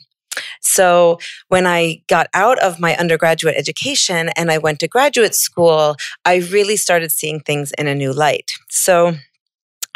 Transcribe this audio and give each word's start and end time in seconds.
So 0.61 1.20
when 1.47 1.66
I 1.66 2.02
got 2.08 2.27
out 2.33 2.59
of 2.59 2.80
my 2.80 2.95
undergraduate 2.97 3.55
education 3.55 4.30
and 4.36 4.52
I 4.52 4.58
went 4.58 4.80
to 4.80 4.88
graduate 4.88 5.36
school, 5.36 5.95
I 6.25 6.38
really 6.52 6.75
started 6.75 7.11
seeing 7.11 7.39
things 7.39 7.72
in 7.77 7.88
a 7.88 7.95
new 7.95 8.14
light. 8.14 8.52
So 8.70 9.16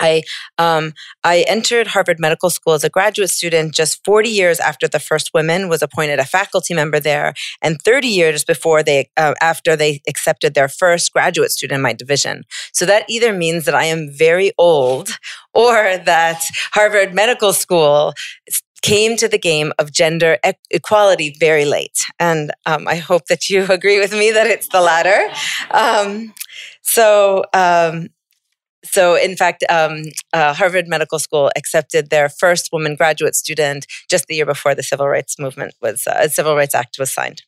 I 0.03 0.23
um, 0.57 0.93
I 1.23 1.45
entered 1.47 1.87
Harvard 1.87 2.19
Medical 2.19 2.49
School 2.49 2.73
as 2.73 2.83
a 2.83 2.89
graduate 2.89 3.29
student 3.29 3.73
just 3.73 4.03
40 4.03 4.29
years 4.29 4.59
after 4.59 4.87
the 4.87 4.99
first 4.99 5.31
woman 5.33 5.69
was 5.69 5.81
appointed 5.81 6.19
a 6.19 6.25
faculty 6.25 6.73
member 6.73 6.99
there, 6.99 7.33
and 7.61 7.81
30 7.81 8.07
years 8.07 8.43
before 8.43 8.83
they 8.83 9.09
uh, 9.17 9.33
after 9.41 9.75
they 9.75 10.01
accepted 10.07 10.53
their 10.53 10.67
first 10.67 11.13
graduate 11.13 11.51
student 11.51 11.77
in 11.77 11.81
my 11.81 11.93
division. 11.93 12.43
So 12.73 12.85
that 12.85 13.05
either 13.09 13.33
means 13.33 13.65
that 13.65 13.75
I 13.75 13.85
am 13.85 14.09
very 14.11 14.51
old, 14.57 15.17
or 15.53 15.97
that 15.97 16.43
Harvard 16.73 17.13
Medical 17.13 17.53
School 17.53 18.13
came 18.83 19.15
to 19.15 19.29
the 19.29 19.39
game 19.39 19.71
of 19.79 19.91
gender 19.91 20.37
equality 20.69 21.35
very 21.39 21.63
late. 21.63 21.97
And 22.19 22.51
um, 22.65 22.85
I 22.87 22.97
hope 22.97 23.25
that 23.27 23.49
you 23.49 23.65
agree 23.69 23.99
with 23.99 24.11
me 24.11 24.31
that 24.31 24.47
it's 24.47 24.67
the 24.67 24.81
latter. 24.81 25.33
Um, 25.71 26.33
so, 26.81 27.45
um, 27.53 28.09
so, 28.93 29.15
in 29.15 29.35
fact, 29.35 29.63
um, 29.71 30.03
uh, 30.33 30.53
Harvard 30.53 30.87
Medical 30.87 31.17
School 31.17 31.49
accepted 31.55 32.11
their 32.11 32.29
first 32.29 32.69
woman 32.71 32.93
graduate 32.93 33.33
student 33.33 33.87
just 34.07 34.27
the 34.27 34.35
year 34.35 34.45
before 34.45 34.75
the 34.75 34.83
Civil 34.83 35.07
Rights 35.07 35.39
Movement 35.39 35.73
was, 35.81 36.05
uh, 36.05 36.27
Civil 36.27 36.55
Rights 36.55 36.75
Act 36.75 36.97
was 36.99 37.11
signed. 37.11 37.41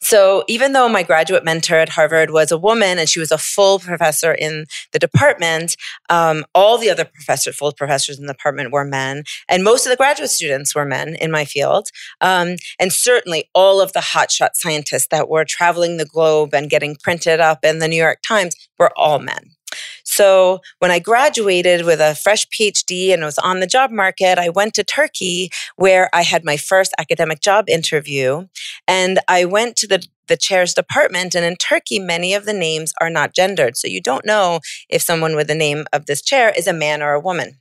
So, 0.00 0.44
even 0.46 0.72
though 0.72 0.88
my 0.88 1.02
graduate 1.02 1.44
mentor 1.44 1.78
at 1.78 1.88
Harvard 1.88 2.30
was 2.30 2.52
a 2.52 2.56
woman 2.56 2.96
and 2.96 3.08
she 3.08 3.18
was 3.18 3.32
a 3.32 3.38
full 3.38 3.80
professor 3.80 4.32
in 4.32 4.66
the 4.92 5.00
department, 5.00 5.76
um, 6.08 6.44
all 6.54 6.78
the 6.78 6.90
other 6.90 7.04
professor, 7.04 7.52
full 7.52 7.72
professors 7.72 8.16
in 8.16 8.26
the 8.26 8.32
department 8.32 8.70
were 8.70 8.84
men, 8.84 9.24
and 9.48 9.64
most 9.64 9.84
of 9.84 9.90
the 9.90 9.96
graduate 9.96 10.30
students 10.30 10.76
were 10.76 10.86
men 10.86 11.16
in 11.16 11.32
my 11.32 11.44
field. 11.44 11.88
Um, 12.20 12.54
and 12.78 12.92
certainly, 12.92 13.50
all 13.52 13.80
of 13.80 13.94
the 13.94 14.06
hotshot 14.14 14.50
scientists 14.54 15.08
that 15.10 15.28
were 15.28 15.44
traveling 15.44 15.96
the 15.96 16.06
globe 16.06 16.54
and 16.54 16.70
getting 16.70 16.94
printed 16.94 17.40
up 17.40 17.64
in 17.64 17.80
the 17.80 17.88
New 17.88 17.96
York 18.00 18.20
Times 18.24 18.54
were 18.78 18.92
all 18.96 19.18
men. 19.18 19.56
So 20.04 20.60
when 20.78 20.90
I 20.90 20.98
graduated 20.98 21.84
with 21.84 22.00
a 22.00 22.14
fresh 22.14 22.46
PhD 22.48 23.12
and 23.12 23.22
was 23.22 23.38
on 23.38 23.60
the 23.60 23.66
job 23.66 23.90
market, 23.90 24.38
I 24.38 24.48
went 24.48 24.74
to 24.74 24.84
Turkey 24.84 25.50
where 25.76 26.10
I 26.12 26.22
had 26.22 26.44
my 26.44 26.56
first 26.56 26.92
academic 26.98 27.40
job 27.40 27.68
interview. 27.68 28.46
And 28.86 29.20
I 29.28 29.44
went 29.44 29.76
to 29.76 29.86
the 29.86 30.06
the 30.30 30.36
chair's 30.36 30.72
department. 30.72 31.34
And 31.34 31.44
in 31.44 31.56
Turkey, 31.56 31.98
many 31.98 32.32
of 32.32 32.46
the 32.46 32.54
names 32.54 32.94
are 33.00 33.10
not 33.10 33.34
gendered. 33.34 33.76
So 33.76 33.88
you 33.88 34.00
don't 34.00 34.24
know 34.24 34.60
if 34.88 35.02
someone 35.02 35.36
with 35.36 35.48
the 35.48 35.54
name 35.54 35.84
of 35.92 36.06
this 36.06 36.22
chair 36.22 36.52
is 36.56 36.66
a 36.66 36.72
man 36.72 37.02
or 37.02 37.12
a 37.12 37.20
woman. 37.20 37.58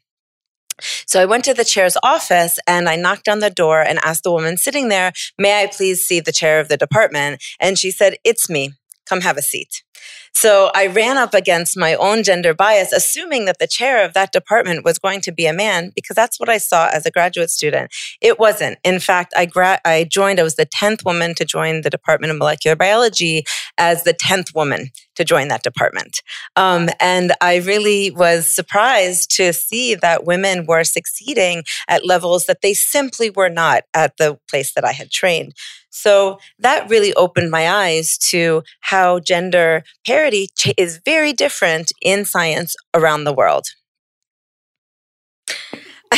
So 1.05 1.21
I 1.21 1.25
went 1.25 1.43
to 1.45 1.53
the 1.53 1.65
chair's 1.65 1.97
office 2.03 2.57
and 2.65 2.87
I 2.87 2.95
knocked 2.95 3.27
on 3.27 3.39
the 3.39 3.49
door 3.49 3.81
and 3.81 3.99
asked 4.03 4.23
the 4.23 4.31
woman 4.31 4.55
sitting 4.55 4.87
there, 4.87 5.11
May 5.37 5.61
I 5.63 5.67
please 5.67 6.05
see 6.05 6.21
the 6.21 6.31
chair 6.31 6.59
of 6.59 6.69
the 6.69 6.77
department? 6.77 7.43
And 7.59 7.77
she 7.77 7.91
said, 7.91 8.15
It's 8.23 8.49
me. 8.49 8.73
Come 9.05 9.21
have 9.21 9.37
a 9.37 9.41
seat. 9.41 9.83
So 10.33 10.71
I 10.75 10.87
ran 10.87 11.17
up 11.17 11.33
against 11.33 11.77
my 11.77 11.95
own 11.95 12.23
gender 12.23 12.53
bias, 12.53 12.93
assuming 12.93 13.45
that 13.45 13.59
the 13.59 13.67
chair 13.67 14.05
of 14.05 14.13
that 14.13 14.31
department 14.31 14.85
was 14.85 14.99
going 14.99 15.21
to 15.21 15.31
be 15.31 15.45
a 15.45 15.53
man, 15.53 15.91
because 15.95 16.15
that's 16.15 16.39
what 16.39 16.49
I 16.49 16.57
saw 16.57 16.87
as 16.89 17.05
a 17.05 17.11
graduate 17.11 17.49
student. 17.49 17.91
It 18.21 18.39
wasn't. 18.39 18.79
In 18.83 18.99
fact, 18.99 19.33
I, 19.35 19.45
gra- 19.45 19.81
I 19.83 20.05
joined, 20.05 20.39
I 20.39 20.43
was 20.43 20.55
the 20.55 20.65
10th 20.65 21.03
woman 21.03 21.33
to 21.35 21.45
join 21.45 21.81
the 21.81 21.89
Department 21.89 22.31
of 22.31 22.37
Molecular 22.37 22.75
Biology 22.75 23.43
as 23.77 24.03
the 24.03 24.13
10th 24.13 24.55
woman 24.55 24.91
to 25.15 25.25
join 25.25 25.49
that 25.49 25.63
department. 25.63 26.21
Um, 26.55 26.89
and 26.99 27.33
I 27.41 27.57
really 27.57 28.11
was 28.11 28.49
surprised 28.49 29.35
to 29.35 29.51
see 29.51 29.95
that 29.95 30.25
women 30.25 30.65
were 30.65 30.83
succeeding 30.83 31.63
at 31.89 32.05
levels 32.05 32.45
that 32.45 32.61
they 32.61 32.73
simply 32.73 33.29
were 33.29 33.49
not 33.49 33.83
at 33.93 34.15
the 34.17 34.39
place 34.49 34.73
that 34.73 34.85
I 34.85 34.93
had 34.93 35.11
trained. 35.11 35.53
So 35.89 36.39
that 36.59 36.89
really 36.89 37.13
opened 37.15 37.51
my 37.51 37.69
eyes 37.69 38.17
to 38.29 38.63
how 38.81 39.19
gender 39.19 39.83
parity 40.05 40.49
is 40.77 40.99
very 41.05 41.33
different 41.33 41.91
in 42.01 42.25
science 42.25 42.75
around 42.93 43.23
the 43.23 43.33
world. 43.33 43.67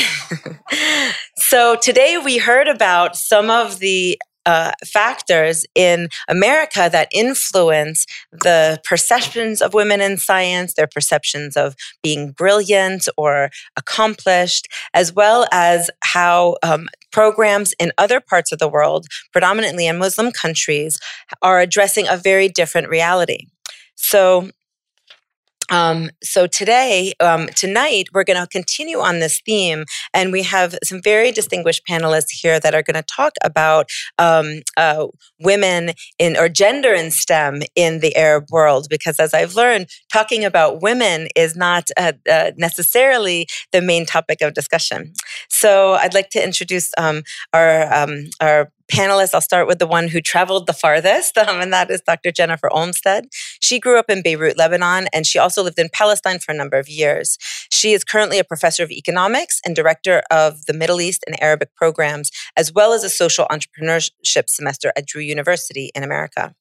so 1.37 1.75
today 1.81 2.17
we 2.23 2.37
heard 2.37 2.67
about 2.67 3.15
some 3.15 3.49
of 3.49 3.79
the 3.79 4.17
uh, 4.45 4.71
factors 4.85 5.65
in 5.75 6.09
America 6.27 6.89
that 6.91 7.07
influence 7.13 8.05
the 8.31 8.81
perceptions 8.83 9.61
of 9.61 9.73
women 9.73 10.01
in 10.01 10.17
science, 10.17 10.73
their 10.73 10.87
perceptions 10.87 11.55
of 11.55 11.75
being 12.01 12.31
brilliant 12.31 13.07
or 13.17 13.49
accomplished, 13.77 14.67
as 14.93 15.13
well 15.13 15.45
as 15.51 15.89
how 16.03 16.55
um, 16.63 16.87
programs 17.11 17.73
in 17.79 17.91
other 17.97 18.19
parts 18.19 18.51
of 18.51 18.59
the 18.59 18.69
world, 18.69 19.05
predominantly 19.31 19.87
in 19.87 19.97
Muslim 19.97 20.31
countries, 20.31 20.99
are 21.41 21.59
addressing 21.59 22.07
a 22.07 22.17
very 22.17 22.47
different 22.47 22.90
reality. 22.90 23.46
So, 24.01 24.49
um, 25.69 26.09
so 26.21 26.47
today, 26.47 27.13
um, 27.21 27.47
tonight, 27.55 28.07
we're 28.13 28.25
going 28.25 28.41
to 28.41 28.47
continue 28.47 28.99
on 28.99 29.19
this 29.19 29.39
theme, 29.45 29.85
and 30.13 30.33
we 30.33 30.43
have 30.43 30.75
some 30.83 31.01
very 31.01 31.31
distinguished 31.31 31.83
panelists 31.87 32.31
here 32.31 32.59
that 32.59 32.75
are 32.75 32.83
going 32.83 33.01
to 33.01 33.03
talk 33.03 33.33
about 33.41 33.89
um, 34.17 34.63
uh, 34.75 35.07
women 35.39 35.91
in 36.19 36.35
or 36.35 36.49
gender 36.49 36.93
in 36.93 37.09
STEM 37.09 37.61
in 37.75 37.99
the 37.99 38.13
Arab 38.17 38.45
world. 38.51 38.87
Because 38.89 39.17
as 39.17 39.33
I've 39.33 39.55
learned, 39.55 39.87
talking 40.11 40.43
about 40.43 40.81
women 40.81 41.29
is 41.35 41.55
not 41.55 41.87
uh, 41.95 42.13
uh, 42.29 42.51
necessarily 42.57 43.47
the 43.71 43.81
main 43.81 44.05
topic 44.05 44.41
of 44.41 44.55
discussion. 44.55 45.13
So 45.47 45.93
I'd 45.93 46.15
like 46.15 46.31
to 46.31 46.43
introduce 46.43 46.91
um, 46.97 47.21
our 47.53 47.93
um, 47.93 48.25
our 48.41 48.71
panelists, 48.91 49.34
I'll 49.34 49.41
start 49.41 49.67
with 49.67 49.79
the 49.79 49.88
one 49.88 50.09
who 50.09 50.22
traveled 50.22 50.67
the 50.67 50.73
farthest, 50.73 51.38
um, 51.38 51.61
and 51.61 51.73
that 51.73 51.90
is 51.90 52.02
Dr. 52.02 52.32
Jennifer 52.32 52.70
Olmsted. 52.72 53.26
She 53.64 53.79
grew 53.79 53.97
up 53.97 54.09
in 54.09 54.22
Beirut, 54.22 54.58
Lebanon, 54.58 55.08
and 55.14 55.26
she 55.26 55.40
also 55.40 55.64
lived 55.64 55.79
in 55.79 55.90
Palestine 55.91 56.40
for 56.40 56.52
a 56.52 56.55
number 56.55 56.78
of 56.78 56.90
years. 56.90 57.38
She 57.72 57.93
is 57.93 58.03
currently 58.03 58.38
a 58.38 58.43
professor 58.43 58.84
of 58.84 58.91
economics 58.91 59.59
and 59.66 59.76
director 59.76 60.22
of 60.29 60.66
the 60.66 60.73
Middle 60.73 61.02
East 61.02 61.23
and 61.26 61.41
Arabic 61.41 61.73
programs, 61.76 62.29
as 62.58 62.72
well 62.73 62.93
as 62.93 63.03
a 63.03 63.09
social 63.09 63.47
entrepreneurship 63.49 64.49
semester 64.49 64.91
at 64.96 65.05
Drew 65.08 65.22
University 65.22 65.91
in 65.96 66.03
America. 66.03 66.53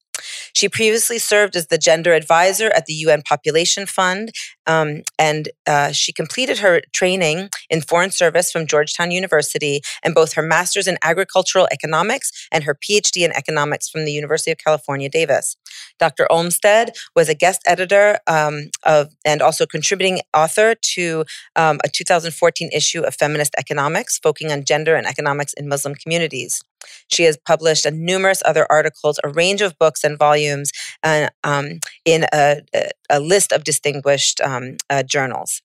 She 0.55 0.69
previously 0.69 1.19
served 1.19 1.57
as 1.57 1.69
the 1.69 1.79
gender 1.79 2.13
advisor 2.13 2.69
at 2.69 2.87
the 2.87 2.93
UN 2.95 3.23
Population 3.23 3.87
Fund, 3.87 4.33
um, 4.71 5.03
and 5.19 5.49
uh, 5.67 5.91
she 5.91 6.13
completed 6.13 6.59
her 6.59 6.81
training 6.93 7.49
in 7.69 7.81
foreign 7.81 8.13
service 8.13 8.53
from 8.53 8.67
Georgetown 8.67 9.11
University 9.11 9.81
and 10.05 10.15
both 10.15 10.35
her 10.35 10.43
master's 10.43 10.87
in 10.87 10.97
agricultural 11.03 11.67
economics 11.73 12.31
and 12.53 12.63
her 12.65 12.75
PhD 12.75 13.25
in 13.25 13.33
economics 13.33 13.89
from 13.89 14.05
the 14.05 14.13
University 14.13 14.53
of 14.53 14.59
California, 14.59 15.09
Davis. 15.09 15.57
Dr. 15.99 16.31
Olmsted 16.31 16.91
was 17.17 17.29
a 17.29 17.35
guest 17.35 17.63
editor 17.67 18.19
um, 18.27 18.71
of 18.85 19.09
and 19.25 19.43
also 19.43 19.67
contributing 19.67 20.21
author 20.35 20.75
to 20.95 21.25
um, 21.57 21.79
a 21.85 21.89
2014 21.89 22.71
issue 22.73 23.03
of 23.03 23.15
Feminist 23.15 23.55
Economics, 23.59 24.19
focusing 24.19 24.53
on 24.53 24.65
gender 24.65 24.95
and 24.95 25.07
economics 25.07 25.53
in 25.55 25.69
Muslim 25.69 25.95
communities. 25.95 26.63
She 27.09 27.25
has 27.25 27.37
published 27.37 27.87
a 27.87 27.91
numerous 27.91 28.43
other 28.45 28.67
articles, 28.71 29.19
a 29.23 29.29
range 29.29 29.61
of 29.61 29.79
books 29.79 30.05
and 30.05 30.19
volumes, 30.19 30.73
uh, 31.03 31.29
um, 31.45 31.81
in 32.05 32.27
a, 32.33 32.63
a, 33.11 33.21
list 33.21 33.53
of 33.53 33.65
distinguished 33.65 34.41
um, 34.61 34.77
uh, 34.89 35.03
journals. 35.03 35.63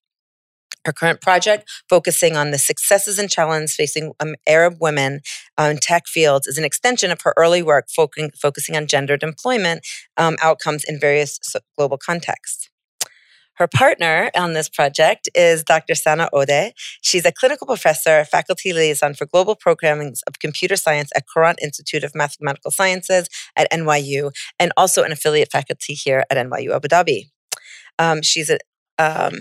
Her 0.85 0.93
current 0.93 1.19
project, 1.19 1.67
focusing 1.89 2.37
on 2.37 2.51
the 2.51 2.59
successes 2.59 3.17
and 3.17 3.29
challenges 3.29 3.75
facing 3.75 4.13
um, 4.19 4.35
Arab 4.47 4.75
women 4.79 5.21
uh, 5.57 5.69
in 5.71 5.77
tech 5.77 6.05
fields, 6.05 6.45
is 6.45 6.59
an 6.59 6.63
extension 6.63 7.09
of 7.09 7.21
her 7.21 7.33
early 7.37 7.63
work 7.63 7.87
focusing, 7.89 8.31
focusing 8.39 8.77
on 8.77 8.85
gendered 8.85 9.23
employment 9.23 9.85
um, 10.17 10.35
outcomes 10.41 10.83
in 10.83 10.99
various 10.99 11.39
global 11.75 11.97
contexts. 11.97 12.69
Her 13.55 13.67
partner 13.67 14.29
on 14.35 14.53
this 14.53 14.67
project 14.67 15.29
is 15.33 15.63
Dr. 15.63 15.95
Sana 15.95 16.29
Odeh. 16.33 16.71
She's 17.01 17.25
a 17.25 17.31
clinical 17.31 17.65
professor, 17.65 18.25
faculty 18.25 18.73
liaison 18.73 19.13
for 19.13 19.25
global 19.25 19.55
programming 19.55 20.13
of 20.27 20.39
computer 20.39 20.75
science 20.75 21.09
at 21.15 21.23
Courant 21.33 21.59
Institute 21.63 22.03
of 22.03 22.13
Mathematical 22.13 22.69
Sciences 22.69 23.29
at 23.55 23.71
NYU, 23.71 24.31
and 24.59 24.73
also 24.75 25.03
an 25.03 25.13
affiliate 25.13 25.51
faculty 25.51 25.93
here 25.93 26.25
at 26.29 26.37
NYU 26.37 26.75
Abu 26.75 26.89
Dhabi. 26.89 27.29
Um, 27.97 28.21
she's 28.21 28.49
a 28.49 28.59
um, 28.97 29.33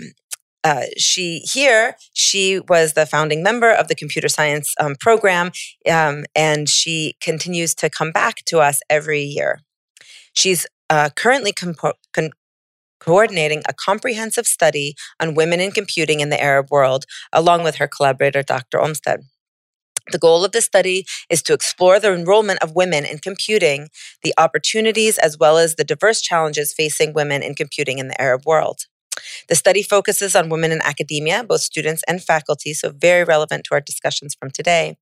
uh, 0.63 0.85
she 0.97 1.39
here 1.39 1.95
she 2.13 2.59
was 2.59 2.93
the 2.93 3.05
founding 3.05 3.43
member 3.43 3.71
of 3.71 3.87
the 3.87 3.95
computer 3.95 4.27
science 4.27 4.73
um, 4.79 4.95
program 4.99 5.51
um, 5.89 6.25
and 6.35 6.67
she 6.67 7.15
continues 7.21 7.75
to 7.75 7.89
come 7.89 8.11
back 8.11 8.43
to 8.45 8.59
us 8.59 8.81
every 8.89 9.21
year 9.21 9.61
she's 10.33 10.65
uh, 10.89 11.09
currently 11.15 11.53
compo- 11.53 11.93
con- 12.13 12.31
coordinating 12.99 13.61
a 13.69 13.73
comprehensive 13.73 14.47
study 14.47 14.95
on 15.19 15.35
women 15.35 15.59
in 15.59 15.71
computing 15.71 16.19
in 16.19 16.29
the 16.29 16.41
arab 16.41 16.67
world 16.71 17.05
along 17.31 17.63
with 17.63 17.75
her 17.75 17.87
collaborator 17.87 18.41
dr 18.41 18.79
olmsted 18.79 19.21
the 20.11 20.19
goal 20.19 20.45
of 20.45 20.51
this 20.51 20.65
study 20.65 21.05
is 21.29 21.41
to 21.43 21.53
explore 21.53 21.99
the 21.99 22.13
enrollment 22.13 22.61
of 22.61 22.75
women 22.75 23.05
in 23.05 23.17
computing, 23.17 23.89
the 24.21 24.35
opportunities, 24.37 25.17
as 25.17 25.37
well 25.39 25.57
as 25.57 25.75
the 25.75 25.83
diverse 25.83 26.21
challenges 26.21 26.73
facing 26.73 27.13
women 27.13 27.41
in 27.41 27.55
computing 27.55 27.97
in 27.97 28.07
the 28.07 28.21
Arab 28.21 28.43
world. 28.45 28.81
The 29.49 29.55
study 29.55 29.83
focuses 29.83 30.35
on 30.35 30.49
women 30.49 30.71
in 30.71 30.81
academia, 30.83 31.43
both 31.43 31.61
students 31.61 32.03
and 32.07 32.23
faculty, 32.23 32.73
so 32.73 32.91
very 32.91 33.23
relevant 33.23 33.65
to 33.65 33.75
our 33.75 33.81
discussions 33.81 34.35
from 34.39 34.51
today, 34.51 34.97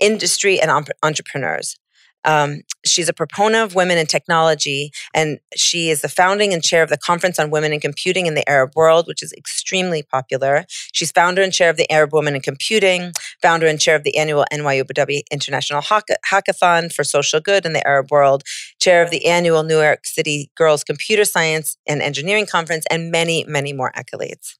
industry 0.00 0.60
and 0.60 0.70
entrepreneurs. 1.02 1.76
Um, 2.24 2.62
she's 2.84 3.08
a 3.08 3.12
proponent 3.12 3.64
of 3.64 3.74
women 3.74 3.98
in 3.98 4.06
technology, 4.06 4.90
and 5.14 5.38
she 5.56 5.90
is 5.90 6.00
the 6.00 6.08
founding 6.08 6.52
and 6.52 6.62
chair 6.62 6.82
of 6.82 6.90
the 6.90 6.98
Conference 6.98 7.38
on 7.38 7.50
Women 7.50 7.72
in 7.72 7.80
Computing 7.80 8.26
in 8.26 8.34
the 8.34 8.48
Arab 8.48 8.72
World, 8.74 9.06
which 9.06 9.22
is 9.22 9.32
extremely 9.32 10.02
popular. 10.02 10.64
She's 10.92 11.12
founder 11.12 11.42
and 11.42 11.52
chair 11.52 11.70
of 11.70 11.76
the 11.76 11.90
Arab 11.90 12.12
Women 12.12 12.34
in 12.34 12.42
Computing, 12.42 13.12
founder 13.40 13.66
and 13.66 13.80
chair 13.80 13.96
of 13.96 14.04
the 14.04 14.16
annual 14.16 14.44
NYU 14.52 14.84
Abu 14.98 15.20
International 15.30 15.82
Hackathon 15.82 16.92
for 16.92 17.04
Social 17.04 17.40
Good 17.40 17.64
in 17.64 17.72
the 17.72 17.86
Arab 17.86 18.10
World, 18.10 18.42
chair 18.80 19.02
of 19.02 19.10
the 19.10 19.26
annual 19.26 19.62
New 19.62 19.80
York 19.80 20.04
City 20.04 20.50
Girls 20.56 20.84
Computer 20.84 21.24
Science 21.24 21.76
and 21.86 22.02
Engineering 22.02 22.46
Conference, 22.46 22.84
and 22.90 23.10
many, 23.10 23.44
many 23.48 23.72
more 23.72 23.92
accolades. 23.92 24.56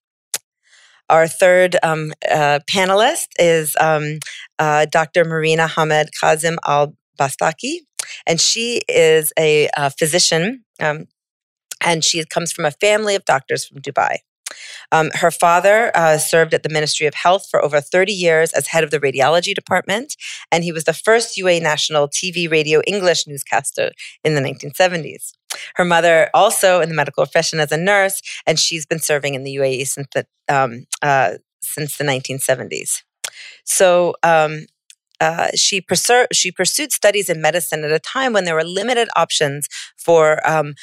Our 1.11 1.27
third 1.27 1.77
um, 1.83 2.13
uh, 2.31 2.61
panelist 2.71 3.29
is 3.39 3.75
um, 3.81 4.19
uh, 4.59 4.87
Dr. 4.91 5.25
Marina 5.25 5.67
Hamed 5.67 6.11
Kazim 6.21 6.59
Al 6.67 6.95
Bastaki, 7.19 7.81
and 8.27 8.41
she 8.41 8.83
is 8.89 9.33
a, 9.39 9.69
a 9.77 9.91
physician, 9.91 10.65
um, 10.81 11.07
and 11.83 12.05
she 12.05 12.25
comes 12.25 12.53
from 12.53 12.65
a 12.65 12.71
family 12.71 13.15
of 13.15 13.25
doctors 13.25 13.67
from 13.67 13.81
Dubai. 13.83 14.19
Um, 14.93 15.11
her 15.15 15.31
father 15.31 15.93
uh, 15.95 16.19
served 16.19 16.55
at 16.55 16.63
the 16.63 16.69
Ministry 16.69 17.07
of 17.07 17.15
Health 17.15 17.47
for 17.51 17.63
over 17.63 17.81
30 17.81 18.13
years 18.13 18.53
as 18.53 18.69
head 18.69 18.85
of 18.85 18.91
the 18.91 19.01
radiology 19.01 19.55
department, 19.55 20.17
and 20.51 20.65
he 20.65 20.73
was 20.73 20.85
the 20.85 20.93
first 20.93 21.37
UAE 21.37 21.63
national 21.63 22.09
TV 22.09 22.51
radio 22.51 22.81
English 22.87 23.27
newscaster 23.27 23.91
in 24.25 24.35
the 24.35 24.41
1970s. 24.41 25.33
Her 25.77 25.85
mother 25.85 26.31
also 26.35 26.81
in 26.81 26.89
the 26.89 26.95
medical 26.95 27.25
profession 27.25 27.61
as 27.61 27.73
a 27.73 27.77
nurse, 27.77 28.21
and 28.47 28.59
she's 28.59 28.87
been 28.87 29.01
serving 29.01 29.35
in 29.35 29.45
the 29.45 29.57
UAE 29.57 29.87
since 29.87 30.09
the 30.15 30.27
um, 30.49 30.87
uh, 31.03 31.35
since 31.63 31.97
the 31.99 32.05
1970s. 32.05 33.03
So 33.65 34.15
um, 34.23 34.67
uh, 35.21 35.49
she, 35.55 35.85
she 36.33 36.53
pursued 36.53 36.93
studies 36.93 37.29
in 37.29 37.41
medicine 37.41 37.85
at 37.85 37.93
a 37.93 37.99
time 37.99 38.33
when 38.33 38.45
there 38.45 38.55
were 38.55 38.65
limited 38.65 39.09
options 39.17 39.69
for 39.97 40.47
um, 40.49 40.75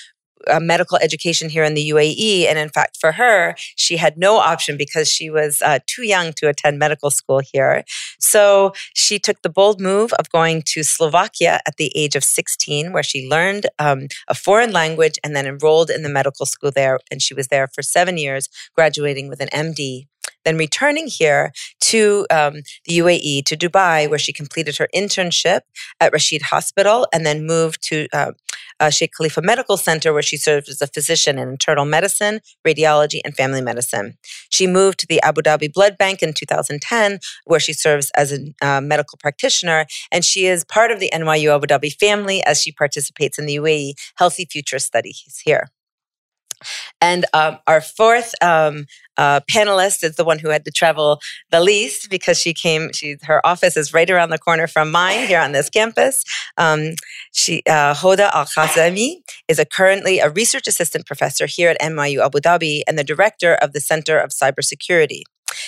medical 0.59 0.97
education 0.97 1.49
here 1.49 1.63
in 1.63 1.73
the 1.73 1.89
UAE. 1.89 2.45
And 2.45 2.57
in 2.57 2.69
fact, 2.69 2.97
for 2.99 3.13
her, 3.13 3.55
she 3.75 3.97
had 3.97 4.17
no 4.17 4.37
option 4.37 4.77
because 4.77 5.09
she 5.11 5.29
was 5.29 5.61
uh, 5.61 5.79
too 5.87 6.03
young 6.03 6.33
to 6.33 6.49
attend 6.49 6.79
medical 6.79 7.09
school 7.09 7.41
here. 7.51 7.83
So 8.19 8.73
she 8.93 9.19
took 9.19 9.41
the 9.41 9.49
bold 9.49 9.81
move 9.81 10.13
of 10.13 10.29
going 10.29 10.63
to 10.67 10.83
Slovakia 10.83 11.59
at 11.65 11.77
the 11.77 11.91
age 11.95 12.15
of 12.15 12.23
16, 12.23 12.91
where 12.91 13.03
she 13.03 13.27
learned 13.27 13.67
um, 13.79 14.07
a 14.27 14.35
foreign 14.35 14.71
language 14.71 15.17
and 15.23 15.35
then 15.35 15.45
enrolled 15.45 15.89
in 15.89 16.03
the 16.03 16.09
medical 16.09 16.45
school 16.45 16.71
there. 16.71 16.99
And 17.11 17.21
she 17.21 17.33
was 17.33 17.47
there 17.47 17.67
for 17.67 17.81
seven 17.81 18.17
years, 18.17 18.49
graduating 18.75 19.29
with 19.29 19.41
an 19.41 19.49
MD 19.49 20.07
then 20.45 20.57
returning 20.57 21.07
here 21.07 21.51
to 21.81 22.25
um, 22.31 22.61
the 22.85 22.99
UAE, 22.99 23.45
to 23.45 23.57
Dubai, 23.57 24.09
where 24.09 24.19
she 24.19 24.31
completed 24.31 24.77
her 24.77 24.87
internship 24.95 25.61
at 25.99 26.13
Rashid 26.13 26.43
Hospital 26.43 27.07
and 27.11 27.25
then 27.25 27.45
moved 27.45 27.81
to 27.89 28.07
uh, 28.13 28.31
uh, 28.79 28.89
Sheikh 28.89 29.11
Khalifa 29.13 29.41
Medical 29.41 29.77
Center, 29.77 30.13
where 30.13 30.21
she 30.21 30.37
served 30.37 30.69
as 30.69 30.81
a 30.81 30.87
physician 30.87 31.37
in 31.37 31.49
internal 31.49 31.85
medicine, 31.85 32.39
radiology, 32.65 33.19
and 33.25 33.35
family 33.35 33.61
medicine. 33.61 34.17
She 34.51 34.67
moved 34.67 34.99
to 34.99 35.07
the 35.07 35.21
Abu 35.21 35.41
Dhabi 35.41 35.71
Blood 35.73 35.97
Bank 35.97 36.21
in 36.21 36.33
2010, 36.33 37.19
where 37.45 37.59
she 37.59 37.73
serves 37.73 38.11
as 38.15 38.31
a 38.31 38.39
uh, 38.61 38.81
medical 38.81 39.17
practitioner, 39.17 39.85
and 40.11 40.23
she 40.23 40.45
is 40.45 40.63
part 40.63 40.91
of 40.91 40.99
the 40.99 41.09
NYU 41.13 41.55
Abu 41.55 41.67
Dhabi 41.67 41.93
family 41.93 42.43
as 42.43 42.61
she 42.61 42.71
participates 42.71 43.39
in 43.39 43.45
the 43.45 43.55
UAE 43.55 43.93
Healthy 44.17 44.45
Future 44.51 44.79
studies 44.79 45.41
here. 45.43 45.69
And 47.01 47.25
um, 47.33 47.59
our 47.67 47.81
fourth 47.81 48.33
um, 48.41 48.85
uh, 49.17 49.39
panelist 49.51 50.03
is 50.03 50.15
the 50.15 50.23
one 50.23 50.39
who 50.39 50.49
had 50.49 50.65
to 50.65 50.71
travel 50.71 51.19
the 51.51 51.59
least 51.59 52.09
because 52.09 52.39
she 52.39 52.53
came. 52.53 52.91
She 52.93 53.17
her 53.23 53.45
office 53.45 53.77
is 53.77 53.93
right 53.93 54.09
around 54.09 54.29
the 54.29 54.39
corner 54.39 54.67
from 54.67 54.91
mine 54.91 55.27
here 55.27 55.39
on 55.39 55.51
this 55.51 55.69
campus. 55.69 56.23
Um, 56.57 56.93
she 57.31 57.61
uh, 57.67 57.93
Hoda 57.93 58.31
Alkhzaimi 58.31 59.17
is 59.47 59.59
a 59.59 59.65
currently 59.65 60.19
a 60.19 60.29
research 60.29 60.67
assistant 60.67 61.05
professor 61.05 61.45
here 61.45 61.69
at 61.69 61.79
NYU 61.79 62.23
Abu 62.25 62.39
Dhabi 62.39 62.81
and 62.87 62.97
the 62.97 63.03
director 63.03 63.55
of 63.55 63.73
the 63.73 63.81
Center 63.81 64.17
of 64.17 64.31
Cybersecurity. 64.31 65.21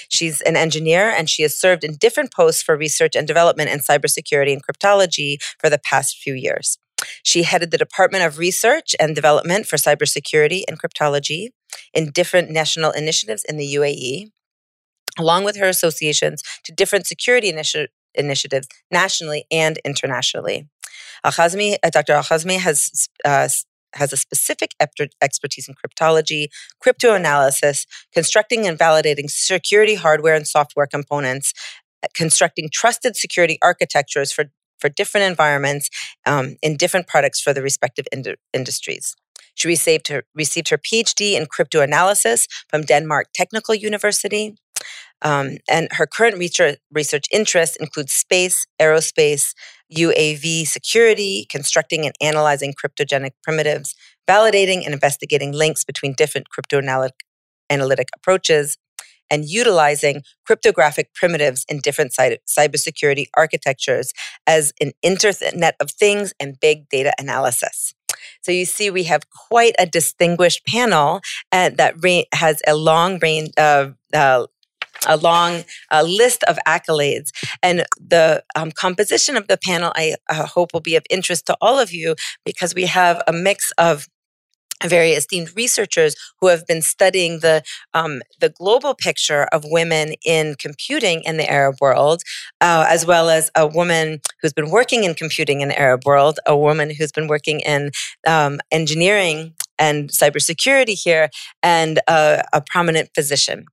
She's 0.09 0.41
an 0.41 0.55
engineer 0.55 1.09
and 1.09 1.29
she 1.29 1.43
has 1.43 1.55
served 1.55 1.83
in 1.83 1.95
different 1.95 2.33
posts 2.33 2.61
for 2.61 2.75
research 2.75 3.15
and 3.15 3.27
development 3.27 3.69
in 3.69 3.79
cybersecurity 3.79 4.53
and 4.53 4.61
cryptology 4.65 5.37
for 5.59 5.69
the 5.69 5.79
past 5.79 6.17
few 6.17 6.33
years. 6.33 6.77
She 7.23 7.43
headed 7.43 7.71
the 7.71 7.77
Department 7.77 8.23
of 8.23 8.37
Research 8.37 8.95
and 8.99 9.15
Development 9.15 9.65
for 9.65 9.77
Cybersecurity 9.77 10.63
and 10.67 10.81
Cryptology 10.81 11.49
in 11.93 12.11
different 12.11 12.49
national 12.49 12.91
initiatives 12.91 13.43
in 13.47 13.57
the 13.57 13.75
UAE, 13.75 14.31
along 15.19 15.43
with 15.43 15.57
her 15.57 15.67
associations 15.67 16.41
to 16.63 16.71
different 16.71 17.07
security 17.07 17.51
initi- 17.51 17.87
initiatives 18.13 18.67
nationally 18.91 19.45
and 19.51 19.79
internationally. 19.85 20.67
Alkhzaimi, 21.25 21.77
uh, 21.83 21.89
Dr. 21.89 22.13
Alkhzaimi 22.13 22.59
has 22.59 23.07
uh, 23.25 23.47
has 23.93 24.13
a 24.13 24.17
specific 24.17 24.71
expertise 25.21 25.67
in 25.67 25.73
cryptology, 25.75 26.47
crypto 26.79 27.13
analysis, 27.13 27.85
constructing 28.13 28.67
and 28.67 28.77
validating 28.77 29.29
security 29.29 29.95
hardware 29.95 30.35
and 30.35 30.47
software 30.47 30.87
components, 30.87 31.53
constructing 32.13 32.69
trusted 32.71 33.15
security 33.15 33.57
architectures 33.61 34.31
for 34.31 34.45
for 34.79 34.89
different 34.89 35.25
environments 35.25 35.89
um, 36.27 36.55
in 36.61 36.77
different 36.77 37.07
products 37.07 37.41
for 37.41 37.51
the 37.51 37.63
respective 37.63 38.05
ind- 38.11 38.35
industries. 38.53 39.15
She 39.57 39.67
received 39.67 40.07
her, 40.09 40.23
received 40.35 40.69
her 40.69 40.77
PhD 40.77 41.33
in 41.33 41.47
crypto 41.47 41.81
analysis 41.81 42.47
from 42.69 42.83
Denmark 42.83 43.29
Technical 43.33 43.73
University. 43.73 44.55
Um, 45.23 45.57
and 45.67 45.87
her 45.93 46.05
current 46.05 46.37
research, 46.37 46.77
research 46.91 47.25
interests 47.31 47.75
include 47.77 48.11
space, 48.11 48.67
aerospace, 48.79 49.55
UAV 49.91 50.67
security, 50.67 51.47
constructing 51.49 52.05
and 52.05 52.13
analyzing 52.21 52.73
cryptographic 52.77 53.33
primitives, 53.43 53.95
validating 54.29 54.85
and 54.85 54.93
investigating 54.93 55.51
links 55.53 55.83
between 55.83 56.13
different 56.13 56.47
cryptoanalytic 56.53 57.17
analytic 57.69 58.09
approaches, 58.15 58.77
and 59.29 59.49
utilizing 59.49 60.21
cryptographic 60.45 61.13
primitives 61.15 61.65
in 61.67 61.79
different 61.79 62.13
cybersecurity 62.13 63.25
architectures 63.35 64.13
as 64.45 64.71
an 64.79 64.91
Internet 65.01 65.75
of 65.79 65.91
Things 65.91 66.33
and 66.39 66.59
big 66.59 66.87
data 66.89 67.11
analysis. 67.19 67.93
So 68.41 68.51
you 68.51 68.65
see, 68.65 68.89
we 68.89 69.03
have 69.03 69.29
quite 69.29 69.75
a 69.79 69.85
distinguished 69.85 70.65
panel 70.65 71.21
and 71.51 71.77
that 71.77 71.95
ra- 72.03 72.23
has 72.33 72.61
a 72.67 72.75
long 72.75 73.19
range 73.21 73.51
of 73.57 73.95
uh, 74.13 74.47
a 75.07 75.17
long 75.17 75.63
uh, 75.91 76.03
list 76.03 76.43
of 76.43 76.57
accolades. 76.67 77.29
And 77.61 77.85
the 77.99 78.43
um, 78.55 78.71
composition 78.71 79.37
of 79.37 79.47
the 79.47 79.57
panel, 79.57 79.91
I 79.95 80.15
uh, 80.29 80.45
hope, 80.45 80.73
will 80.73 80.81
be 80.81 80.95
of 80.95 81.05
interest 81.09 81.45
to 81.47 81.57
all 81.61 81.79
of 81.79 81.91
you 81.91 82.15
because 82.45 82.73
we 82.73 82.85
have 82.85 83.21
a 83.27 83.33
mix 83.33 83.71
of 83.77 84.07
very 84.85 85.11
esteemed 85.11 85.55
researchers 85.55 86.15
who 86.39 86.47
have 86.47 86.65
been 86.67 86.81
studying 86.81 87.39
the 87.39 87.63
um, 87.93 88.21
the 88.39 88.49
global 88.49 88.93
picture 88.93 89.43
of 89.51 89.63
women 89.65 90.13
in 90.25 90.55
computing 90.59 91.21
in 91.23 91.37
the 91.37 91.49
Arab 91.49 91.75
world, 91.81 92.21
uh, 92.61 92.85
as 92.87 93.05
well 93.05 93.29
as 93.29 93.49
a 93.55 93.65
woman 93.65 94.19
who's 94.41 94.53
been 94.53 94.69
working 94.69 95.03
in 95.03 95.13
computing 95.15 95.61
in 95.61 95.69
the 95.69 95.79
Arab 95.79 96.05
world, 96.05 96.39
a 96.45 96.57
woman 96.57 96.89
who's 96.89 97.11
been 97.11 97.27
working 97.27 97.59
in 97.61 97.91
um, 98.27 98.59
engineering 98.71 99.53
and 99.79 100.09
cybersecurity 100.09 100.99
here, 101.01 101.29
and 101.61 101.99
a, 102.07 102.43
a 102.53 102.61
prominent 102.61 103.09
physician. 103.13 103.65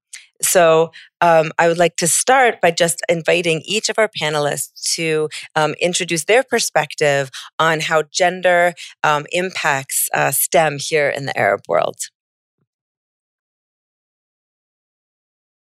So 0.45 0.93
um, 1.21 1.51
I 1.59 1.69
would 1.69 1.79
like 1.79 1.97
to 1.97 2.07
start 2.07 2.61
by 2.61 2.71
just 2.71 3.03
inviting 3.09 3.63
each 3.65 3.89
of 3.89 3.99
our 3.99 4.09
panelists 4.09 4.95
to 4.95 5.29
um, 5.57 5.75
introduce 5.81 6.25
their 6.25 6.43
perspective 6.43 7.31
on 7.59 7.81
how 7.81 8.03
gender 8.11 8.75
um, 9.03 9.27
impacts 9.33 10.09
uh, 10.15 10.31
STEM 10.31 10.79
here 10.79 11.09
in 11.09 11.27
the 11.27 11.37
Arab 11.39 11.63
world. 11.69 11.97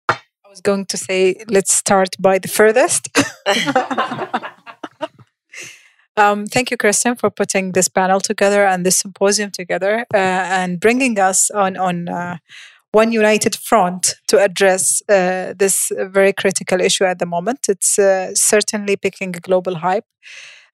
I 0.09 0.49
was 0.49 0.61
going 0.61 0.87
to 0.87 0.97
say, 0.97 1.37
let's 1.49 1.73
start 1.73 2.17
by 2.19 2.39
the 2.39 2.49
furthest. 2.49 3.09
Um, 6.19 6.47
thank 6.47 6.71
you, 6.71 6.79
Kristen, 6.79 7.15
for 7.15 7.31
putting 7.31 7.73
this 7.73 7.89
panel 7.89 8.21
together 8.21 8.65
and 8.65 8.87
this 8.87 8.97
symposium 8.99 9.51
together 9.51 10.07
uh, 10.15 10.17
and 10.17 10.81
bringing 10.81 11.19
us 11.19 11.51
on 11.51 11.77
on 11.77 12.09
uh, 12.09 12.39
one 12.93 13.13
united 13.13 13.57
front 13.57 14.15
to 14.29 14.39
address 14.39 15.03
uh, 15.09 15.53
this 15.57 15.93
very 16.11 16.33
critical 16.33 16.81
issue 16.81 17.05
at 17.05 17.19
the 17.19 17.27
moment. 17.27 17.67
It's 17.69 17.99
uh, 17.99 18.35
certainly 18.35 18.97
picking 18.97 19.37
a 19.37 19.41
global 19.41 19.77
hype. 19.77 20.05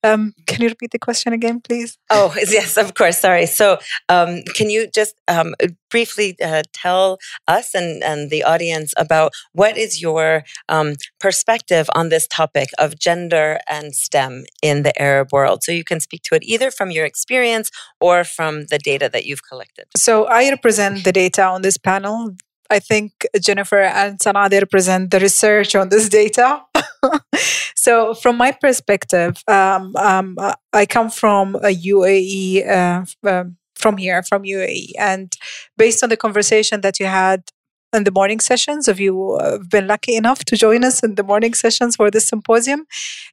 Um, 0.03 0.33
can 0.47 0.61
you 0.61 0.69
repeat 0.69 0.91
the 0.91 0.99
question 0.99 1.31
again, 1.31 1.61
please? 1.61 1.97
Oh, 2.09 2.33
yes, 2.49 2.77
of 2.77 2.93
course. 2.93 3.17
Sorry. 3.17 3.45
So, 3.45 3.77
um, 4.09 4.43
can 4.55 4.69
you 4.69 4.87
just 4.93 5.15
um, 5.27 5.55
briefly 5.89 6.35
uh, 6.43 6.63
tell 6.73 7.19
us 7.47 7.73
and, 7.73 8.03
and 8.03 8.29
the 8.29 8.43
audience 8.43 8.93
about 8.97 9.31
what 9.53 9.77
is 9.77 10.01
your 10.01 10.43
um, 10.67 10.95
perspective 11.19 11.89
on 11.95 12.09
this 12.09 12.27
topic 12.27 12.69
of 12.77 12.99
gender 12.99 13.59
and 13.67 13.95
STEM 13.95 14.43
in 14.61 14.83
the 14.83 14.99
Arab 15.01 15.29
world? 15.31 15.63
So, 15.63 15.71
you 15.71 15.85
can 15.85 15.99
speak 15.99 16.23
to 16.23 16.35
it 16.35 16.43
either 16.43 16.69
from 16.69 16.91
your 16.91 17.05
experience 17.05 17.71
or 18.01 18.23
from 18.23 18.65
the 18.65 18.77
data 18.77 19.09
that 19.09 19.25
you've 19.25 19.47
collected. 19.47 19.85
So, 19.95 20.25
I 20.25 20.49
represent 20.49 21.05
the 21.05 21.13
data 21.13 21.43
on 21.43 21.61
this 21.61 21.77
panel. 21.77 22.35
I 22.69 22.79
think 22.79 23.25
Jennifer 23.39 23.81
and 23.81 24.21
Sana 24.21 24.49
they 24.49 24.59
represent 24.59 25.11
the 25.11 25.19
research 25.19 25.75
on 25.75 25.89
this 25.89 26.09
data. 26.09 26.63
so, 27.83 28.13
from 28.13 28.37
my 28.37 28.51
perspective, 28.53 29.43
um, 29.45 29.93
um, 29.97 30.37
I 30.71 30.85
come 30.85 31.09
from 31.09 31.55
a 31.55 31.67
UAE, 31.67 32.65
uh, 32.65 33.03
um, 33.29 33.57
from 33.75 33.97
here, 33.97 34.23
from 34.23 34.43
UAE, 34.43 34.93
and 34.97 35.35
based 35.77 36.01
on 36.01 36.07
the 36.07 36.15
conversation 36.15 36.79
that 36.79 36.97
you 37.01 37.07
had 37.07 37.43
in 37.93 38.03
the 38.03 38.11
morning 38.11 38.39
sessions. 38.39 38.87
If 38.87 38.99
you 38.99 39.37
have 39.41 39.69
been 39.69 39.87
lucky 39.87 40.15
enough 40.15 40.43
to 40.45 40.57
join 40.57 40.83
us 40.83 41.03
in 41.03 41.15
the 41.15 41.23
morning 41.23 41.53
sessions 41.53 41.95
for 41.95 42.09
this 42.09 42.27
symposium, 42.27 42.85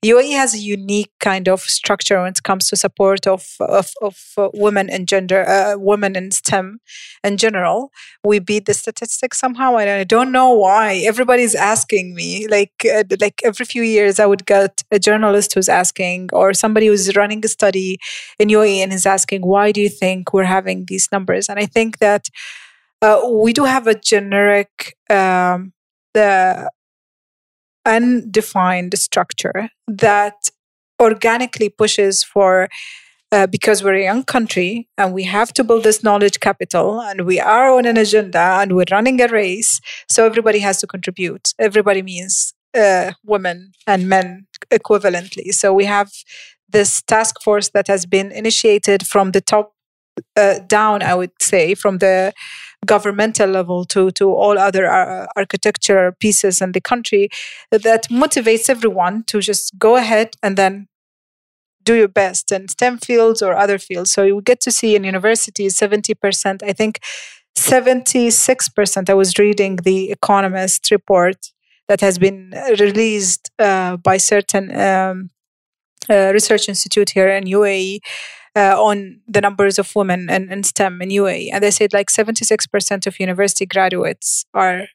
UAE 0.04 0.32
has 0.32 0.54
a 0.54 0.58
unique 0.58 1.12
kind 1.20 1.48
of 1.48 1.60
structure 1.60 2.20
when 2.20 2.30
it 2.32 2.42
comes 2.42 2.68
to 2.68 2.76
support 2.76 3.26
of 3.26 3.46
of, 3.60 3.90
of 4.02 4.16
uh, 4.36 4.48
women 4.54 4.90
and 4.90 5.08
gender, 5.08 5.48
uh, 5.48 5.76
women 5.76 6.16
in 6.16 6.30
STEM 6.30 6.80
in 7.24 7.36
general. 7.36 7.90
We 8.24 8.38
beat 8.38 8.66
the 8.66 8.74
statistics 8.74 9.38
somehow, 9.38 9.76
and 9.76 9.90
I 9.90 10.04
don't 10.04 10.32
know 10.32 10.52
why. 10.52 11.02
Everybody's 11.06 11.54
asking 11.54 12.14
me, 12.14 12.46
like 12.48 12.72
uh, 12.84 13.04
like 13.20 13.40
every 13.44 13.66
few 13.66 13.82
years, 13.82 14.20
I 14.20 14.26
would 14.26 14.46
get 14.46 14.82
a 14.90 14.98
journalist 14.98 15.54
who's 15.54 15.68
asking, 15.68 16.30
or 16.32 16.52
somebody 16.54 16.86
who's 16.86 17.16
running 17.16 17.44
a 17.44 17.48
study 17.48 17.98
in 18.38 18.48
UAE 18.48 18.78
and 18.78 18.92
is 18.92 19.06
asking, 19.06 19.42
why 19.42 19.72
do 19.72 19.80
you 19.80 19.88
think 19.88 20.32
we're 20.32 20.44
having 20.44 20.84
these 20.86 21.08
numbers? 21.12 21.48
And 21.48 21.58
I 21.58 21.66
think 21.66 21.98
that 21.98 22.28
uh, 23.02 23.21
we 23.30 23.52
do 23.52 23.64
have 23.64 23.87
a 23.87 23.95
generic 23.95 24.97
um, 25.09 25.73
the 26.14 26.71
undefined 27.87 28.99
structure 28.99 29.71
that 29.88 30.50
organically 31.00 31.69
pushes 31.69 32.23
for 32.23 32.69
uh, 33.33 33.47
because 33.47 33.83
we're 33.83 33.95
a 33.95 34.02
young 34.02 34.25
country 34.25 34.88
and 34.99 35.14
we 35.14 35.23
have 35.23 35.52
to 35.52 35.64
build 35.64 35.85
this 35.85 36.02
knowledge 36.02 36.40
capital 36.40 37.00
and 37.00 37.23
we 37.23 37.40
are 37.40 37.71
on 37.71 37.87
an 37.87 37.97
agenda 37.97 38.59
and 38.61 38.75
we're 38.75 38.85
running 38.90 39.21
a 39.21 39.28
race 39.28 39.80
so 40.09 40.26
everybody 40.26 40.59
has 40.59 40.80
to 40.80 40.87
contribute. 40.87 41.54
Everybody 41.59 42.02
means 42.02 42.52
uh, 42.76 43.12
women 43.25 43.73
and 43.87 44.09
men 44.09 44.47
equivalently. 44.71 45.52
So 45.54 45.73
we 45.73 45.85
have 45.85 46.11
this 46.69 47.02
task 47.02 47.40
force 47.42 47.71
that 47.71 47.87
has 47.88 48.04
been 48.04 48.30
initiated 48.33 49.07
from 49.07 49.33
the 49.33 49.40
top 49.40 49.75
uh, 50.37 50.59
down 50.66 51.02
i 51.02 51.14
would 51.14 51.30
say 51.40 51.75
from 51.75 51.99
the 51.99 52.33
governmental 52.87 53.49
level 53.49 53.84
to 53.84 54.10
to 54.12 54.32
all 54.32 54.58
other 54.58 54.87
uh, 54.87 55.26
architecture 55.37 56.12
pieces 56.20 56.60
in 56.60 56.72
the 56.72 56.80
country 56.80 57.28
that 57.70 58.08
motivates 58.08 58.70
everyone 58.70 59.25
to 59.25 59.40
just 59.40 59.78
go 59.78 59.96
ahead 59.96 60.34
and 60.42 60.56
then 60.56 60.88
do 61.84 61.94
your 61.94 62.08
best 62.08 62.52
in 62.52 62.68
STEM 62.68 62.99
fields 62.99 63.42
or 63.42 63.54
other 63.54 63.78
fields. 63.78 64.10
So 64.12 64.22
you 64.22 64.42
get 64.42 64.60
to 64.60 64.70
see 64.70 64.94
in 64.96 65.04
universities 65.04 65.78
70%, 65.78 66.62
I 66.62 66.72
think 66.72 67.00
76%. 67.56 69.10
I 69.10 69.14
was 69.14 69.38
reading 69.38 69.76
the 69.76 70.10
Economist 70.10 70.90
report 70.90 71.52
that 71.88 72.00
has 72.00 72.18
been 72.18 72.54
released 72.78 73.50
uh, 73.58 73.96
by 73.96 74.18
certain 74.18 74.76
um, 74.76 75.30
uh, 76.08 76.30
research 76.32 76.68
institute 76.68 77.10
here 77.10 77.28
in 77.28 77.44
UAE 77.44 78.00
uh, 78.57 78.83
on 78.83 79.21
the 79.28 79.40
numbers 79.40 79.78
of 79.78 79.95
women 79.95 80.28
in, 80.30 80.50
in 80.50 80.62
STEM 80.62 81.00
in 81.02 81.11
UAE. 81.11 81.50
And 81.52 81.62
they 81.62 81.71
said 81.71 81.92
like 81.92 82.09
76% 82.11 83.07
of 83.07 83.21
university 83.21 83.66
graduates 83.66 84.45
are 84.54 84.87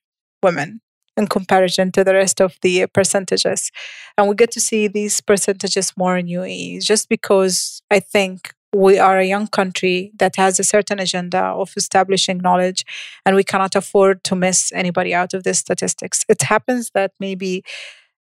women 0.43 0.81
in 1.17 1.27
comparison 1.27 1.91
to 1.93 2.03
the 2.03 2.13
rest 2.13 2.41
of 2.41 2.57
the 2.61 2.87
percentages. 2.87 3.71
And 4.17 4.27
we 4.27 4.35
get 4.35 4.51
to 4.51 4.59
see 4.59 4.87
these 4.87 5.21
percentages 5.21 5.93
more 5.97 6.17
in 6.17 6.27
UAE 6.27 6.83
just 6.83 7.07
because 7.09 7.81
I 7.89 7.99
think 7.99 8.53
we 8.75 8.99
are 8.99 9.17
a 9.17 9.25
young 9.25 9.47
country 9.47 10.11
that 10.19 10.35
has 10.35 10.59
a 10.59 10.63
certain 10.63 10.99
agenda 10.99 11.39
of 11.39 11.71
establishing 11.77 12.39
knowledge 12.39 12.83
and 13.25 13.35
we 13.35 13.43
cannot 13.43 13.73
afford 13.75 14.23
to 14.25 14.35
miss 14.35 14.71
anybody 14.73 15.13
out 15.13 15.33
of 15.33 15.43
the 15.43 15.53
statistics. 15.53 16.25
It 16.27 16.41
happens 16.41 16.91
that 16.93 17.11
maybe 17.19 17.63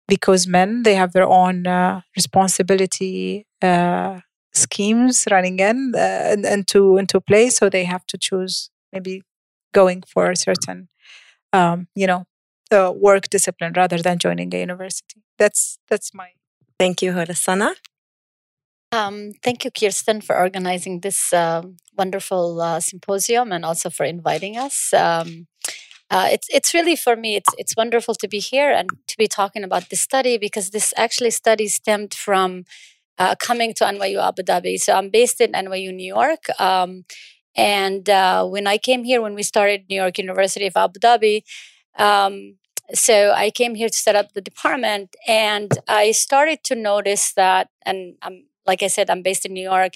because 0.09 0.49
men 0.49 0.83
they 0.83 0.97
have 0.97 1.13
their 1.13 1.29
own 1.29 1.69
uh, 1.69 2.01
responsibility 2.17 3.47
uh, 3.63 4.21
schemes 4.61 5.27
running 5.31 5.59
in 5.59 5.93
uh, 5.97 6.37
into 6.57 6.97
into 6.97 7.21
play 7.21 7.51
so 7.51 7.69
they 7.69 7.85
have 7.85 8.05
to 8.07 8.17
choose 8.19 8.71
maybe 8.93 9.23
going 9.73 10.03
for 10.13 10.31
a 10.31 10.37
certain 10.37 10.89
um, 11.53 11.89
you 11.95 12.07
know 12.07 12.25
uh, 12.73 12.93
work 12.95 13.29
discipline 13.29 13.73
rather 13.77 13.99
than 13.99 14.19
joining 14.19 14.55
a 14.55 14.61
university 14.61 15.23
that's 15.39 15.79
that's 15.89 16.15
my 16.15 16.29
thank 16.79 17.03
you 17.03 17.13
Horasana. 17.13 17.75
Um, 18.93 19.33
thank 19.45 19.65
you, 19.65 19.71
Kirsten, 19.71 20.21
for 20.21 20.37
organizing 20.37 21.01
this 21.01 21.33
uh, 21.33 21.63
wonderful 21.97 22.61
uh, 22.61 22.81
symposium 22.81 23.53
and 23.53 23.65
also 23.65 23.89
for 23.89 24.05
inviting 24.05 24.57
us. 24.57 24.93
Um, 24.93 25.47
uh, 26.11 26.29
it's 26.33 26.49
it's 26.51 26.75
really 26.75 26.97
for 26.97 27.15
me 27.15 27.37
it's 27.37 27.55
it's 27.57 27.77
wonderful 27.77 28.15
to 28.17 28.27
be 28.27 28.41
here 28.41 28.73
and 28.73 28.91
to 29.07 29.17
be 29.17 29.29
talking 29.29 29.63
about 29.63 29.89
this 29.91 30.01
study 30.01 30.39
because 30.39 30.71
this 30.71 30.93
actually 30.97 31.31
study 31.31 31.69
stemmed 31.69 32.13
from 32.13 32.65
uh, 33.21 33.35
coming 33.39 33.75
to 33.75 33.85
NYU 33.85 34.19
Abu 34.27 34.43
Dhabi. 34.43 34.79
So 34.79 34.95
I'm 34.95 35.11
based 35.11 35.41
in 35.41 35.53
NYU 35.53 35.95
New 35.95 36.11
York. 36.19 36.45
Um, 36.59 37.05
and 37.55 38.09
uh, 38.09 38.47
when 38.47 38.67
I 38.67 38.79
came 38.79 39.05
here, 39.05 39.21
when 39.21 39.35
we 39.35 39.43
started 39.43 39.85
New 39.91 40.01
York 40.05 40.17
University 40.19 40.67
of 40.67 40.77
Abu 40.77 40.99
Dhabi, 40.99 41.43
um, 41.99 42.57
so 42.95 43.33
I 43.37 43.51
came 43.51 43.75
here 43.75 43.89
to 43.89 43.97
set 44.07 44.17
up 44.17 44.33
the 44.33 44.41
department, 44.41 45.15
and 45.29 45.71
I 45.87 46.11
started 46.11 46.65
to 46.65 46.75
notice 46.75 47.33
that. 47.35 47.69
And 47.87 48.17
I'm 48.23 48.47
like 48.67 48.83
I 48.83 48.89
said, 48.89 49.11
I'm 49.11 49.23
based 49.23 49.45
in 49.47 49.53
New 49.53 49.69
York, 49.75 49.93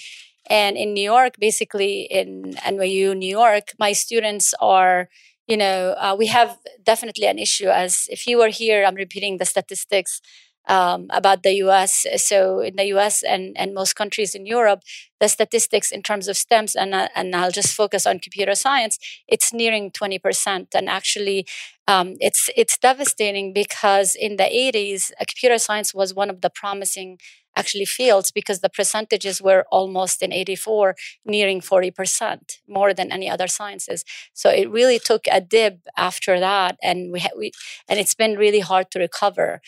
and 0.48 0.76
in 0.76 0.94
New 0.94 1.08
York, 1.16 1.34
basically 1.40 2.02
in 2.02 2.54
NYU 2.72 3.16
New 3.16 3.34
York, 3.42 3.72
my 3.78 3.92
students 3.92 4.54
are 4.60 5.08
you 5.46 5.58
know, 5.58 5.94
uh, 5.98 6.16
we 6.18 6.26
have 6.28 6.56
definitely 6.82 7.26
an 7.26 7.38
issue. 7.38 7.68
As 7.68 8.06
if 8.10 8.26
you 8.26 8.38
were 8.38 8.48
here, 8.48 8.84
I'm 8.86 8.94
repeating 8.94 9.36
the 9.36 9.44
statistics 9.44 10.22
um, 10.66 11.06
about 11.10 11.42
the 11.42 11.52
US. 11.64 12.06
So 12.16 12.60
in 12.60 12.76
the 12.76 12.84
US 12.94 13.22
and, 13.22 13.56
and 13.56 13.74
most 13.74 13.94
countries 13.94 14.34
in 14.34 14.46
Europe, 14.46 14.82
the 15.20 15.28
statistics 15.28 15.90
in 15.90 16.02
terms 16.02 16.28
of 16.28 16.36
STEMs, 16.36 16.74
and, 16.74 16.94
uh, 16.94 17.08
and 17.14 17.34
I'll 17.34 17.50
just 17.50 17.74
focus 17.74 18.06
on 18.06 18.18
computer 18.18 18.54
science, 18.54 18.98
it's 19.28 19.52
nearing 19.52 19.90
20%. 19.90 20.68
And 20.74 20.88
actually, 20.88 21.46
um, 21.86 22.16
it's, 22.20 22.50
it's 22.56 22.78
devastating 22.78 23.52
because 23.52 24.14
in 24.14 24.36
the 24.36 24.44
80s, 24.44 25.12
uh, 25.12 25.24
computer 25.28 25.58
science 25.58 25.94
was 25.94 26.14
one 26.14 26.30
of 26.30 26.40
the 26.40 26.50
promising 26.50 27.18
actually 27.56 27.84
fields 27.84 28.30
because 28.30 28.60
the 28.60 28.68
percentages 28.68 29.40
were 29.40 29.64
almost 29.70 30.22
in 30.22 30.32
84 30.32 30.96
nearing 31.24 31.60
40% 31.60 32.58
more 32.68 32.92
than 32.92 33.12
any 33.12 33.30
other 33.30 33.46
sciences 33.46 34.04
so 34.32 34.50
it 34.50 34.70
really 34.70 34.98
took 34.98 35.22
a 35.30 35.40
dip 35.40 35.78
after 35.96 36.40
that 36.40 36.76
and 36.82 37.12
we, 37.12 37.20
ha- 37.20 37.36
we 37.38 37.52
and 37.88 37.98
it's 37.98 38.14
been 38.14 38.36
really 38.36 38.60
hard 38.60 38.90
to 38.90 38.98
recover 38.98 39.60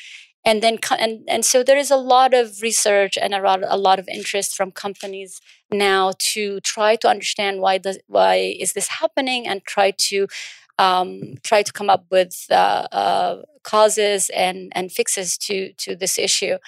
and 0.46 0.62
then 0.62 0.78
and, 0.98 1.24
and 1.28 1.44
so 1.44 1.62
there 1.64 1.76
is 1.78 1.90
a 1.90 1.96
lot 1.96 2.32
of 2.32 2.62
research 2.62 3.18
and 3.20 3.34
a 3.34 3.42
lot, 3.42 3.60
a 3.66 3.76
lot 3.76 3.98
of 3.98 4.08
interest 4.08 4.56
from 4.56 4.70
companies 4.72 5.40
now 5.72 6.12
to 6.20 6.60
try 6.60 6.96
to 6.96 7.08
understand 7.08 7.60
why 7.60 7.80
why 8.06 8.36
is 8.58 8.72
this 8.74 8.88
happening 8.88 9.46
and 9.48 9.64
try 9.64 9.90
to 9.90 10.28
um, 10.78 11.34
try 11.42 11.62
to 11.62 11.72
come 11.72 11.90
up 11.90 12.06
with 12.10 12.46
uh, 12.50 12.86
uh, 12.92 13.42
causes 13.64 14.30
and 14.30 14.72
and 14.76 14.92
fixes 14.92 15.36
to 15.38 15.72
to 15.74 15.96
this 15.96 16.18
issue 16.18 16.58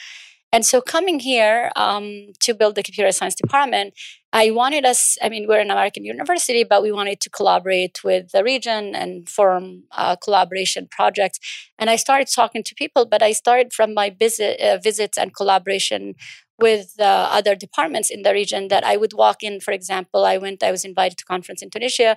and 0.53 0.65
so 0.65 0.81
coming 0.81 1.21
here 1.21 1.71
um, 1.77 2.33
to 2.41 2.55
build 2.55 2.75
the 2.75 2.83
computer 2.83 3.13
science 3.13 3.35
department, 3.35 3.95
I 4.33 4.51
wanted 4.51 4.85
us, 4.87 5.19
I 5.23 5.29
mean, 5.29 5.47
we're 5.47 5.61
an 5.61 5.71
American 5.71 6.05
university, 6.05 6.65
but 6.65 6.83
we 6.83 6.91
wanted 6.91 7.21
to 7.23 7.31
collaborate 7.31 8.03
with 8.03 8.31
the 8.33 8.43
region 8.43 8.95
and 8.95 9.29
form 9.29 9.85
collaboration 10.23 10.89
projects. 10.91 11.39
And 11.79 11.91
I 11.91 11.97
started 11.97 12.29
talking 12.35 12.63
to 12.65 12.75
people, 12.75 13.05
but 13.05 13.23
I 13.23 13.33
started 13.33 13.73
from 13.73 13.93
my 13.93 14.11
visit, 14.11 14.61
uh, 14.61 14.79
visits 14.79 15.19
and 15.19 15.35
collaboration 15.35 16.15
with 16.59 16.95
uh, 16.99 17.29
other 17.31 17.55
departments 17.55 18.11
in 18.11 18.23
the 18.23 18.33
region 18.33 18.69
that 18.69 18.85
I 18.85 18.97
would 18.97 19.13
walk 19.13 19.43
in. 19.43 19.61
For 19.61 19.73
example, 19.73 20.25
I 20.25 20.39
went, 20.39 20.63
I 20.63 20.71
was 20.71 20.85
invited 20.85 21.19
to 21.19 21.25
conference 21.25 21.63
in 21.63 21.71
Tunisia 21.71 22.17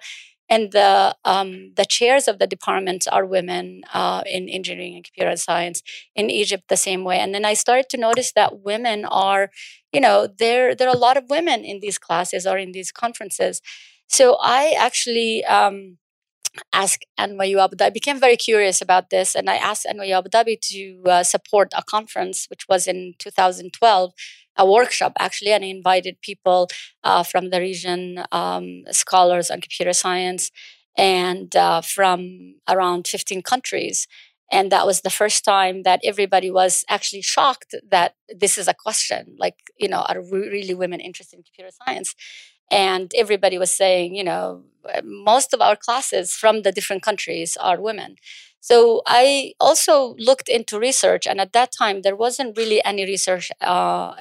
and 0.52 0.72
the 0.74 1.16
um, 1.26 1.72
the 1.78 1.86
chairs 1.86 2.28
of 2.28 2.38
the 2.40 2.48
departments 2.48 3.08
are 3.08 3.26
women 3.26 3.84
uh, 3.94 4.22
in 4.28 4.50
engineering 4.50 4.96
and 4.96 5.06
computer 5.06 5.36
science 5.38 5.82
in 6.16 6.30
Egypt 6.30 6.66
the 6.70 6.78
same 6.78 7.04
way. 7.06 7.18
And 7.20 7.34
then 7.34 7.46
I 7.46 7.56
started 7.56 7.90
to 7.92 7.98
notice 7.98 8.34
that 8.34 8.60
women 8.62 9.06
are 9.06 9.50
you 9.94 10.02
know 10.02 10.28
there 10.28 10.76
there 10.76 10.90
are 10.90 10.96
a 10.96 11.06
lot 11.08 11.18
of 11.18 11.30
women 11.30 11.64
in 11.66 11.80
these 11.82 11.98
classes 11.98 12.46
or 12.46 12.58
in 12.58 12.74
these 12.74 12.92
conferences. 12.92 13.62
So 14.08 14.38
I 14.44 14.76
actually 14.78 15.46
um, 15.46 15.98
asked 16.74 17.06
NYU 17.20 17.60
Abu 17.64 17.76
Dhabi. 17.76 17.88
I 17.88 17.90
became 17.90 18.20
very 18.20 18.38
curious 18.38 18.82
about 18.82 19.10
this, 19.10 19.36
and 19.36 19.50
I 19.50 19.56
asked 19.56 19.86
NYU 19.86 20.18
Abu 20.18 20.30
Dhabi 20.30 20.60
to 20.72 21.02
uh, 21.10 21.24
support 21.24 21.70
a 21.76 21.84
conference, 21.84 22.48
which 22.50 22.68
was 22.68 22.88
in 22.88 23.14
2012, 23.20 24.14
a 24.58 24.70
workshop 24.70 25.14
actually, 25.20 25.52
and 25.54 25.64
I 25.64 25.68
invited 25.68 26.22
people 26.22 26.68
uh, 27.04 27.24
from 27.24 27.50
the 27.50 27.60
region, 27.60 28.24
um, 28.32 28.84
scholars 28.92 29.50
on 29.50 29.62
computer 29.62 29.94
science, 29.94 30.52
and 30.98 31.56
uh, 31.56 31.82
from 31.82 32.56
around 32.70 33.08
15 33.08 33.42
countries. 33.42 34.08
And 34.52 34.70
that 34.72 34.86
was 34.86 35.02
the 35.02 35.10
first 35.10 35.46
time 35.46 35.84
that 35.84 36.02
everybody 36.04 36.52
was 36.52 36.84
actually 36.90 37.22
shocked 37.22 37.74
that 37.90 38.16
this 38.28 38.58
is 38.58 38.68
a 38.68 38.74
question. 38.74 39.36
Like, 39.40 39.56
you 39.80 39.88
know, 39.88 40.02
are 40.10 40.22
really 40.22 40.74
women 40.74 41.00
interested 41.00 41.38
in 41.38 41.44
computer 41.44 41.72
science? 41.86 42.14
And 42.72 43.12
everybody 43.16 43.58
was 43.58 43.76
saying, 43.76 44.16
you 44.16 44.24
know, 44.24 44.64
most 45.04 45.54
of 45.54 45.62
our 45.62 45.76
classes 45.76 46.36
from 46.36 46.64
the 46.64 46.72
different 46.72 47.04
countries 47.04 47.58
are 47.58 47.80
women. 47.82 48.16
So 48.62 49.02
I 49.08 49.54
also 49.60 50.16
looked 50.20 50.48
into 50.50 50.80
research, 50.80 51.28
and 51.28 51.42
at 51.42 51.54
that 51.54 51.72
time, 51.72 52.02
there 52.04 52.16
wasn't 52.16 52.58
really 52.58 52.84
any 52.86 53.06
research 53.06 53.52
uh, 53.62 54.14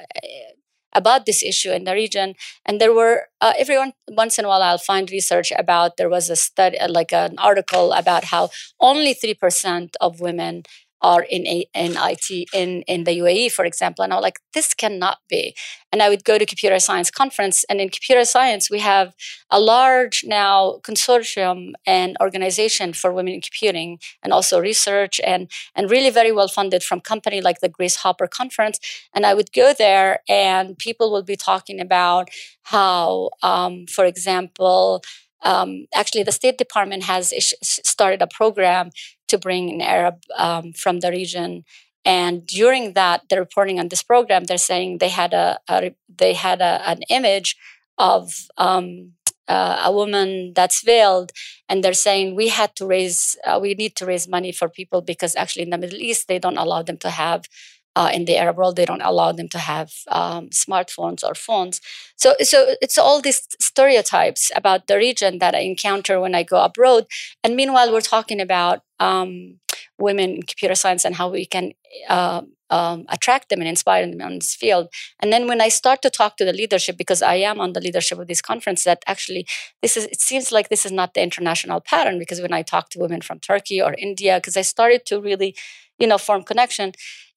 about 0.93 1.25
this 1.25 1.43
issue 1.43 1.71
in 1.71 1.85
the 1.85 1.93
region. 1.93 2.35
And 2.65 2.81
there 2.81 2.93
were 2.93 3.27
uh, 3.39 3.53
every 3.57 3.77
once 4.09 4.37
in 4.37 4.45
a 4.45 4.47
while 4.47 4.61
I'll 4.61 4.77
find 4.77 5.09
research 5.09 5.53
about 5.57 5.97
there 5.97 6.09
was 6.09 6.29
a 6.29 6.35
study, 6.35 6.77
like 6.89 7.13
an 7.13 7.35
article 7.37 7.93
about 7.93 8.25
how 8.25 8.49
only 8.79 9.13
three 9.13 9.33
percent 9.35 9.95
of 10.01 10.19
women 10.19 10.63
are 11.01 11.23
in 11.23 11.45
in 11.45 11.95
IT 11.97 12.47
in 12.53 12.83
in 12.83 13.03
the 13.03 13.17
UAE, 13.19 13.51
for 13.51 13.65
example. 13.65 14.03
And 14.03 14.13
I 14.13 14.15
was 14.17 14.23
like, 14.23 14.39
this 14.53 14.73
cannot 14.73 15.17
be. 15.29 15.55
And 15.91 16.01
I 16.01 16.09
would 16.09 16.23
go 16.23 16.37
to 16.37 16.45
computer 16.45 16.79
science 16.79 17.11
conference, 17.11 17.65
and 17.69 17.81
in 17.81 17.89
computer 17.89 18.23
science 18.23 18.69
we 18.69 18.79
have 18.79 19.13
a 19.49 19.59
large 19.59 20.23
now 20.25 20.79
consortium 20.83 21.73
and 21.85 22.15
organization 22.21 22.93
for 22.93 23.11
women 23.11 23.33
in 23.33 23.41
computing, 23.41 23.99
and 24.23 24.31
also 24.31 24.59
research 24.59 25.19
and 25.25 25.49
and 25.75 25.89
really 25.89 26.09
very 26.09 26.31
well 26.31 26.47
funded 26.47 26.83
from 26.83 27.01
company 27.01 27.41
like 27.41 27.61
the 27.61 27.69
Grace 27.69 27.97
Hopper 27.97 28.27
Conference. 28.27 28.79
And 29.13 29.25
I 29.25 29.33
would 29.33 29.51
go 29.53 29.73
there, 29.77 30.19
and 30.29 30.77
people 30.77 31.11
will 31.11 31.23
be 31.23 31.35
talking 31.35 31.79
about 31.79 32.29
how, 32.63 33.31
um, 33.41 33.85
for 33.87 34.05
example. 34.05 35.03
Um, 35.43 35.87
actually, 35.95 36.21
the 36.21 36.31
State 36.31 36.59
Department 36.59 37.01
has 37.05 37.33
started 37.63 38.21
a 38.21 38.27
program 38.27 38.91
to 39.31 39.37
bring 39.37 39.71
an 39.71 39.81
Arab 39.81 40.17
um, 40.37 40.73
from 40.73 40.99
the 40.99 41.11
region. 41.11 41.63
And 42.05 42.45
during 42.47 42.93
that, 42.93 43.23
they're 43.29 43.39
reporting 43.47 43.79
on 43.79 43.89
this 43.89 44.03
program. 44.03 44.45
They're 44.45 44.57
saying 44.57 44.97
they 44.97 45.09
had 45.09 45.33
a, 45.33 45.59
a 45.69 45.95
they 46.07 46.33
had 46.33 46.61
a, 46.61 46.81
an 46.89 47.01
image 47.09 47.57
of 47.97 48.33
um, 48.57 49.13
uh, 49.47 49.81
a 49.85 49.91
woman 49.91 50.53
that's 50.55 50.83
veiled, 50.83 51.31
and 51.69 51.83
they're 51.83 51.93
saying 52.07 52.35
we 52.35 52.47
had 52.49 52.75
to 52.77 52.85
raise 52.85 53.37
uh, 53.45 53.59
we 53.61 53.73
need 53.75 53.95
to 53.97 54.05
raise 54.05 54.27
money 54.27 54.51
for 54.51 54.69
people 54.69 55.01
because 55.01 55.35
actually 55.35 55.63
in 55.63 55.69
the 55.69 55.77
Middle 55.77 55.99
East 55.99 56.27
they 56.27 56.39
don't 56.39 56.57
allow 56.57 56.81
them 56.81 56.97
to 56.97 57.09
have 57.09 57.45
uh, 57.95 58.09
in 58.13 58.25
the 58.25 58.37
Arab 58.37 58.57
world, 58.57 58.75
they 58.75 58.85
don't 58.85 59.01
allow 59.01 59.31
them 59.31 59.49
to 59.49 59.59
have 59.59 59.91
um, 60.07 60.49
smartphones 60.49 61.23
or 61.23 61.35
phones. 61.35 61.81
So, 62.15 62.35
so 62.41 62.75
it's 62.81 62.97
all 62.97 63.21
these 63.21 63.47
stereotypes 63.59 64.51
about 64.55 64.87
the 64.87 64.97
region 64.97 65.39
that 65.39 65.55
I 65.55 65.59
encounter 65.59 66.19
when 66.19 66.35
I 66.35 66.43
go 66.43 66.63
abroad. 66.63 67.07
And 67.43 67.55
meanwhile, 67.55 67.91
we're 67.91 68.01
talking 68.01 68.39
about 68.39 68.81
um, 68.99 69.59
women 69.97 70.31
in 70.35 70.43
computer 70.43 70.75
science 70.75 71.03
and 71.03 71.15
how 71.15 71.29
we 71.29 71.45
can 71.45 71.73
uh, 72.07 72.41
um, 72.69 73.05
attract 73.09 73.49
them 73.49 73.59
and 73.59 73.67
inspire 73.67 74.07
them 74.09 74.21
in 74.21 74.39
this 74.39 74.55
field. 74.55 74.87
And 75.19 75.31
then 75.31 75.47
when 75.47 75.59
I 75.59 75.67
start 75.67 76.01
to 76.03 76.09
talk 76.09 76.37
to 76.37 76.45
the 76.45 76.53
leadership, 76.53 76.97
because 76.97 77.21
I 77.21 77.35
am 77.35 77.59
on 77.59 77.73
the 77.73 77.81
leadership 77.81 78.17
of 78.17 78.27
this 78.27 78.41
conference, 78.41 78.85
that 78.85 79.03
actually 79.05 79.45
this 79.81 79.97
is 79.97 80.05
it 80.05 80.21
seems 80.21 80.51
like 80.51 80.69
this 80.69 80.85
is 80.85 80.91
not 80.91 81.13
the 81.13 81.21
international 81.21 81.81
pattern. 81.81 82.17
Because 82.17 82.41
when 82.41 82.53
I 82.53 82.61
talk 82.61 82.89
to 82.91 82.99
women 82.99 83.21
from 83.21 83.39
Turkey 83.39 83.81
or 83.81 83.93
India, 83.97 84.37
because 84.37 84.55
I 84.55 84.61
started 84.61 85.05
to 85.07 85.19
really, 85.19 85.55
you 85.99 86.07
know, 86.07 86.17
form 86.17 86.43
connection 86.43 86.93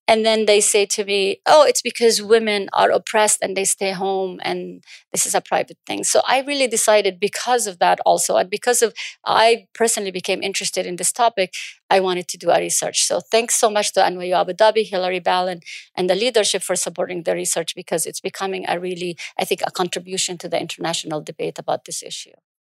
and 0.06 0.24
then 0.24 0.46
they 0.46 0.60
say 0.60 0.84
to 0.86 1.04
me 1.04 1.40
oh 1.46 1.64
it's 1.64 1.82
because 1.82 2.22
women 2.22 2.68
are 2.72 2.90
oppressed 2.90 3.38
and 3.42 3.56
they 3.56 3.64
stay 3.64 3.92
home 3.92 4.38
and 4.42 4.84
this 5.12 5.26
is 5.26 5.34
a 5.34 5.40
private 5.40 5.78
thing. 5.86 6.04
So 6.04 6.20
i 6.26 6.40
really 6.40 6.66
decided 6.66 7.18
because 7.20 7.66
of 7.66 7.78
that 7.78 8.00
also 8.04 8.36
and 8.36 8.50
because 8.50 8.82
of 8.82 8.94
i 9.24 9.66
personally 9.74 10.10
became 10.10 10.42
interested 10.42 10.86
in 10.86 10.96
this 10.96 11.12
topic 11.12 11.54
i 11.90 12.00
wanted 12.00 12.28
to 12.28 12.38
do 12.38 12.50
a 12.50 12.58
research. 12.58 13.02
So 13.02 13.20
thanks 13.20 13.54
so 13.56 13.70
much 13.70 13.92
to 13.94 14.00
nyu 14.00 14.34
abu 14.40 14.52
dhabi 14.52 14.84
hilary 14.88 15.20
ballon 15.20 15.60
and 15.96 16.10
the 16.10 16.14
leadership 16.14 16.62
for 16.62 16.76
supporting 16.76 17.22
the 17.22 17.34
research 17.34 17.74
because 17.74 18.06
it's 18.06 18.20
becoming 18.20 18.64
a 18.68 18.78
really 18.78 19.16
i 19.38 19.44
think 19.44 19.60
a 19.66 19.70
contribution 19.70 20.38
to 20.38 20.48
the 20.48 20.60
international 20.60 21.20
debate 21.20 21.58
about 21.58 21.84
this 21.84 22.02
issue. 22.02 22.36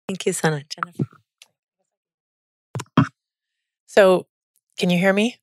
Thank 0.09 0.27
you 0.27 0.33
sana 0.33 0.63
jennifer. 0.69 1.07
So 3.87 4.27
can 4.79 4.91
you 4.91 4.99
hear 4.99 5.13
me? 5.13 5.37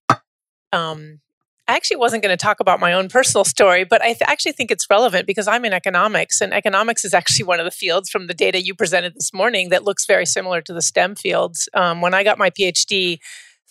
Um, 0.74 1.22
I 1.68 1.76
actually 1.76 1.98
wasn't 1.98 2.24
going 2.24 2.36
to 2.36 2.42
talk 2.42 2.60
about 2.60 2.80
my 2.80 2.92
own 2.94 3.08
personal 3.08 3.46
story, 3.46 3.84
but 3.84 4.02
I 4.02 4.08
th- 4.08 4.24
actually 4.24 4.52
think 4.54 4.72
it's 4.72 4.88
relevant 4.90 5.26
because 5.26 5.48
I'm 5.48 5.64
in 5.64 5.74
economics, 5.74 6.42
and 6.42 6.54
economics 6.54 7.06
is 7.06 7.14
actually 7.14 7.46
one 7.46 7.60
of 7.60 7.66
the 7.66 7.72
fields 7.72 8.10
from 8.10 8.28
the 8.28 8.34
data 8.34 8.62
you 8.62 8.76
presented 8.76 9.14
this 9.16 9.34
morning 9.34 9.70
that 9.70 9.84
looks 9.84 10.06
very 10.06 10.26
similar 10.26 10.62
to 10.62 10.74
the 10.74 10.82
STEM 10.82 11.16
fields. 11.16 11.70
Um, 11.74 12.02
when 12.02 12.14
I 12.14 12.24
got 12.24 12.38
my 12.38 12.50
PhD, 12.50 13.20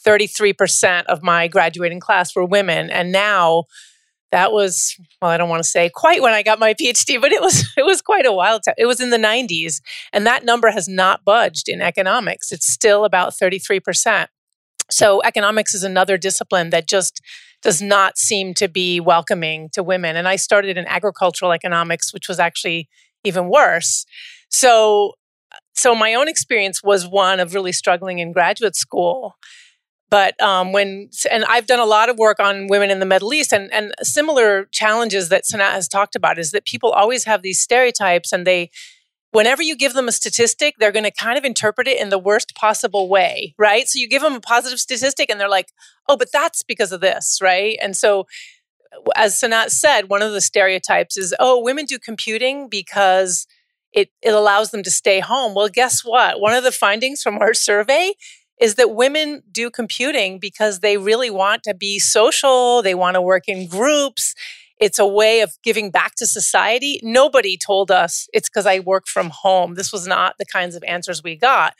33% 0.07 1.05
of 1.07 1.23
my 1.23 1.47
graduating 1.49 2.01
class 2.01 2.35
were 2.35 2.45
women, 2.45 2.91
and 2.91 3.13
now 3.13 3.65
that 4.31 4.53
was 4.53 4.97
well 5.21 5.31
i 5.31 5.37
don't 5.37 5.49
want 5.49 5.63
to 5.63 5.69
say 5.69 5.91
quite 5.93 6.23
when 6.23 6.33
i 6.33 6.43
got 6.43 6.59
my 6.59 6.73
phd 6.75 7.21
but 7.21 7.33
it 7.33 7.41
was 7.41 7.65
it 7.77 7.85
was 7.85 8.01
quite 8.01 8.27
a 8.27 8.33
while 8.33 8.61
it 8.79 8.87
was 8.87 9.01
in 9.01 9.11
the 9.11 9.17
90s 9.17 9.81
and 10.13 10.27
that 10.27 10.45
number 10.45 10.71
has 10.71 10.89
not 10.89 11.25
budged 11.25 11.69
in 11.69 11.83
economics 11.83 12.53
it's 12.53 12.73
still 12.73 13.05
about 13.05 13.33
33% 13.33 14.27
so 14.91 15.23
economics 15.23 15.75
is 15.75 15.83
another 15.83 16.17
discipline 16.17 16.71
that 16.71 16.89
just 16.89 17.21
does 17.63 17.83
not 17.83 18.17
seem 18.17 18.55
to 18.55 18.69
be 18.69 19.01
welcoming 19.01 19.69
to 19.73 19.83
women. 19.83 20.17
And 20.17 20.27
I 20.27 20.37
started 20.37 20.77
in 20.79 20.87
agricultural 20.87 21.53
economics, 21.53 22.13
which 22.13 22.29
was 22.29 22.39
actually 22.39 22.89
even 23.25 23.49
worse. 23.49 24.07
So, 24.49 25.15
so 25.75 25.95
my 25.95 26.15
own 26.15 26.29
experience 26.29 26.83
was 26.83 27.07
one 27.07 27.41
of 27.41 27.55
really 27.55 27.73
struggling 27.73 28.19
in 28.19 28.33
graduate 28.33 28.77
school. 28.77 29.37
But 30.11 30.41
um, 30.43 30.73
when 30.73 31.09
and 31.31 31.45
I've 31.45 31.67
done 31.67 31.79
a 31.79 31.85
lot 31.85 32.09
of 32.09 32.19
work 32.19 32.41
on 32.41 32.67
women 32.67 32.91
in 32.91 32.99
the 32.99 33.07
Middle 33.07 33.33
East, 33.33 33.53
and 33.53 33.73
and 33.73 33.95
similar 34.03 34.65
challenges 34.73 35.29
that 35.29 35.47
Sana 35.47 35.67
has 35.67 35.87
talked 35.87 36.17
about 36.17 36.37
is 36.37 36.51
that 36.51 36.65
people 36.65 36.91
always 36.91 37.25
have 37.25 37.43
these 37.43 37.61
stereotypes, 37.61 38.33
and 38.33 38.45
they 38.45 38.71
whenever 39.33 39.63
you 39.63 39.77
give 39.77 39.93
them 39.95 40.09
a 40.09 40.13
statistic, 40.13 40.75
they're 40.79 40.93
going 40.93 41.05
to 41.05 41.11
kind 41.11 41.39
of 41.39 41.45
interpret 41.45 41.87
it 41.87 42.01
in 42.01 42.09
the 42.09 42.19
worst 42.19 42.55
possible 42.55 43.09
way, 43.09 43.55
right? 43.59 43.89
So 43.89 43.99
you 43.99 44.09
give 44.09 44.23
them 44.23 44.35
a 44.35 44.41
positive 44.41 44.81
statistic 44.81 45.31
and 45.31 45.41
they're 45.41 45.49
like, 45.49 45.73
oh, 46.09 46.17
but 46.17 46.33
that's 46.33 46.63
because 46.63 46.93
of 46.93 47.01
this, 47.01 47.39
right? 47.41 47.79
And 47.81 47.97
so, 47.97 48.27
as 49.15 49.39
Sana 49.39 49.71
said, 49.71 50.09
one 50.09 50.23
of 50.23 50.33
the 50.33 50.41
stereotypes 50.41 51.17
is, 51.17 51.35
oh, 51.39 51.63
women 51.63 51.85
do 51.85 51.99
computing 51.99 52.69
because 52.69 53.47
it, 53.93 54.11
it 54.21 54.35
allows 54.35 54.73
them 54.73 54.83
to 54.83 54.91
stay 54.91 55.21
home. 55.21 55.55
Well, 55.55 55.69
guess 55.69 56.05
what? 56.05 56.41
One 56.41 56.55
of 56.55 56.65
the 56.65 56.73
findings 56.73 57.23
from 57.23 57.39
our 57.39 57.55
survey 57.55 58.15
is 58.61 58.75
that 58.75 58.95
women 58.95 59.43
do 59.51 59.71
computing 59.71 60.39
because 60.39 60.81
they 60.81 60.97
really 60.97 61.31
want 61.31 61.63
to 61.63 61.75
be 61.75 61.99
social, 61.99 62.83
they 62.83 62.95
want 62.95 63.15
to 63.15 63.23
work 63.23 63.45
in 63.49 63.67
groups, 63.67 64.35
it's 64.81 64.99
a 64.99 65.07
way 65.07 65.41
of 65.43 65.53
giving 65.63 65.91
back 65.91 66.15
to 66.17 66.27
society. 66.27 67.01
Nobody 67.03 67.59
told 67.59 67.91
us 67.91 68.29
it's 68.33 68.49
because 68.49 68.67
I 68.67 68.81
work 68.81 69.07
from 69.07 69.31
home. 69.31 69.75
This 69.75 69.93
was 69.93 70.07
not 70.07 70.37
the 70.39 70.47
kinds 70.47 70.75
of 70.75 70.83
answers 70.85 71.23
we 71.23 71.37
got. 71.37 71.75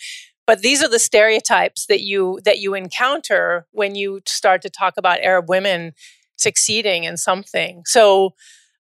But 0.47 0.63
these 0.63 0.83
are 0.83 0.89
the 0.89 0.99
stereotypes 0.99 1.87
that 1.87 2.01
you 2.01 2.41
that 2.45 2.59
you 2.59 2.75
encounter 2.75 3.67
when 3.73 3.95
you 3.95 4.21
start 4.27 4.63
to 4.63 4.71
talk 4.71 4.95
about 4.97 5.21
Arab 5.21 5.49
women 5.49 5.93
succeeding 6.37 7.05
in 7.05 7.17
something. 7.17 7.83
So 7.87 8.35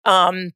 um, 0.04 0.50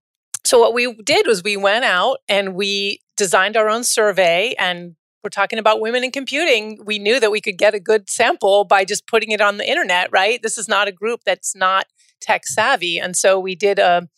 so 0.44 0.58
what 0.58 0.74
we 0.74 0.92
did 1.04 1.26
was 1.26 1.42
we 1.42 1.56
went 1.56 1.84
out 1.84 2.18
and 2.28 2.54
we 2.54 3.00
designed 3.16 3.56
our 3.56 3.68
own 3.68 3.84
survey 3.84 4.54
and 4.58 4.96
we're 5.22 5.30
talking 5.30 5.58
about 5.58 5.80
women 5.80 6.04
in 6.04 6.10
computing, 6.10 6.80
we 6.84 6.98
knew 6.98 7.18
that 7.18 7.30
we 7.30 7.40
could 7.40 7.56
get 7.56 7.74
a 7.74 7.80
good 7.80 8.10
sample 8.10 8.64
by 8.64 8.84
just 8.84 9.06
putting 9.06 9.30
it 9.30 9.40
on 9.40 9.56
the 9.56 9.68
internet, 9.68 10.10
right? 10.12 10.42
This 10.42 10.58
is 10.58 10.68
not 10.68 10.86
a 10.86 10.92
group 10.92 11.20
that's 11.24 11.56
not 11.56 11.86
tech 12.24 12.46
savvy. 12.46 12.98
And 12.98 13.16
so 13.16 13.38
we 13.38 13.54
did 13.54 13.78
a, 13.78 14.08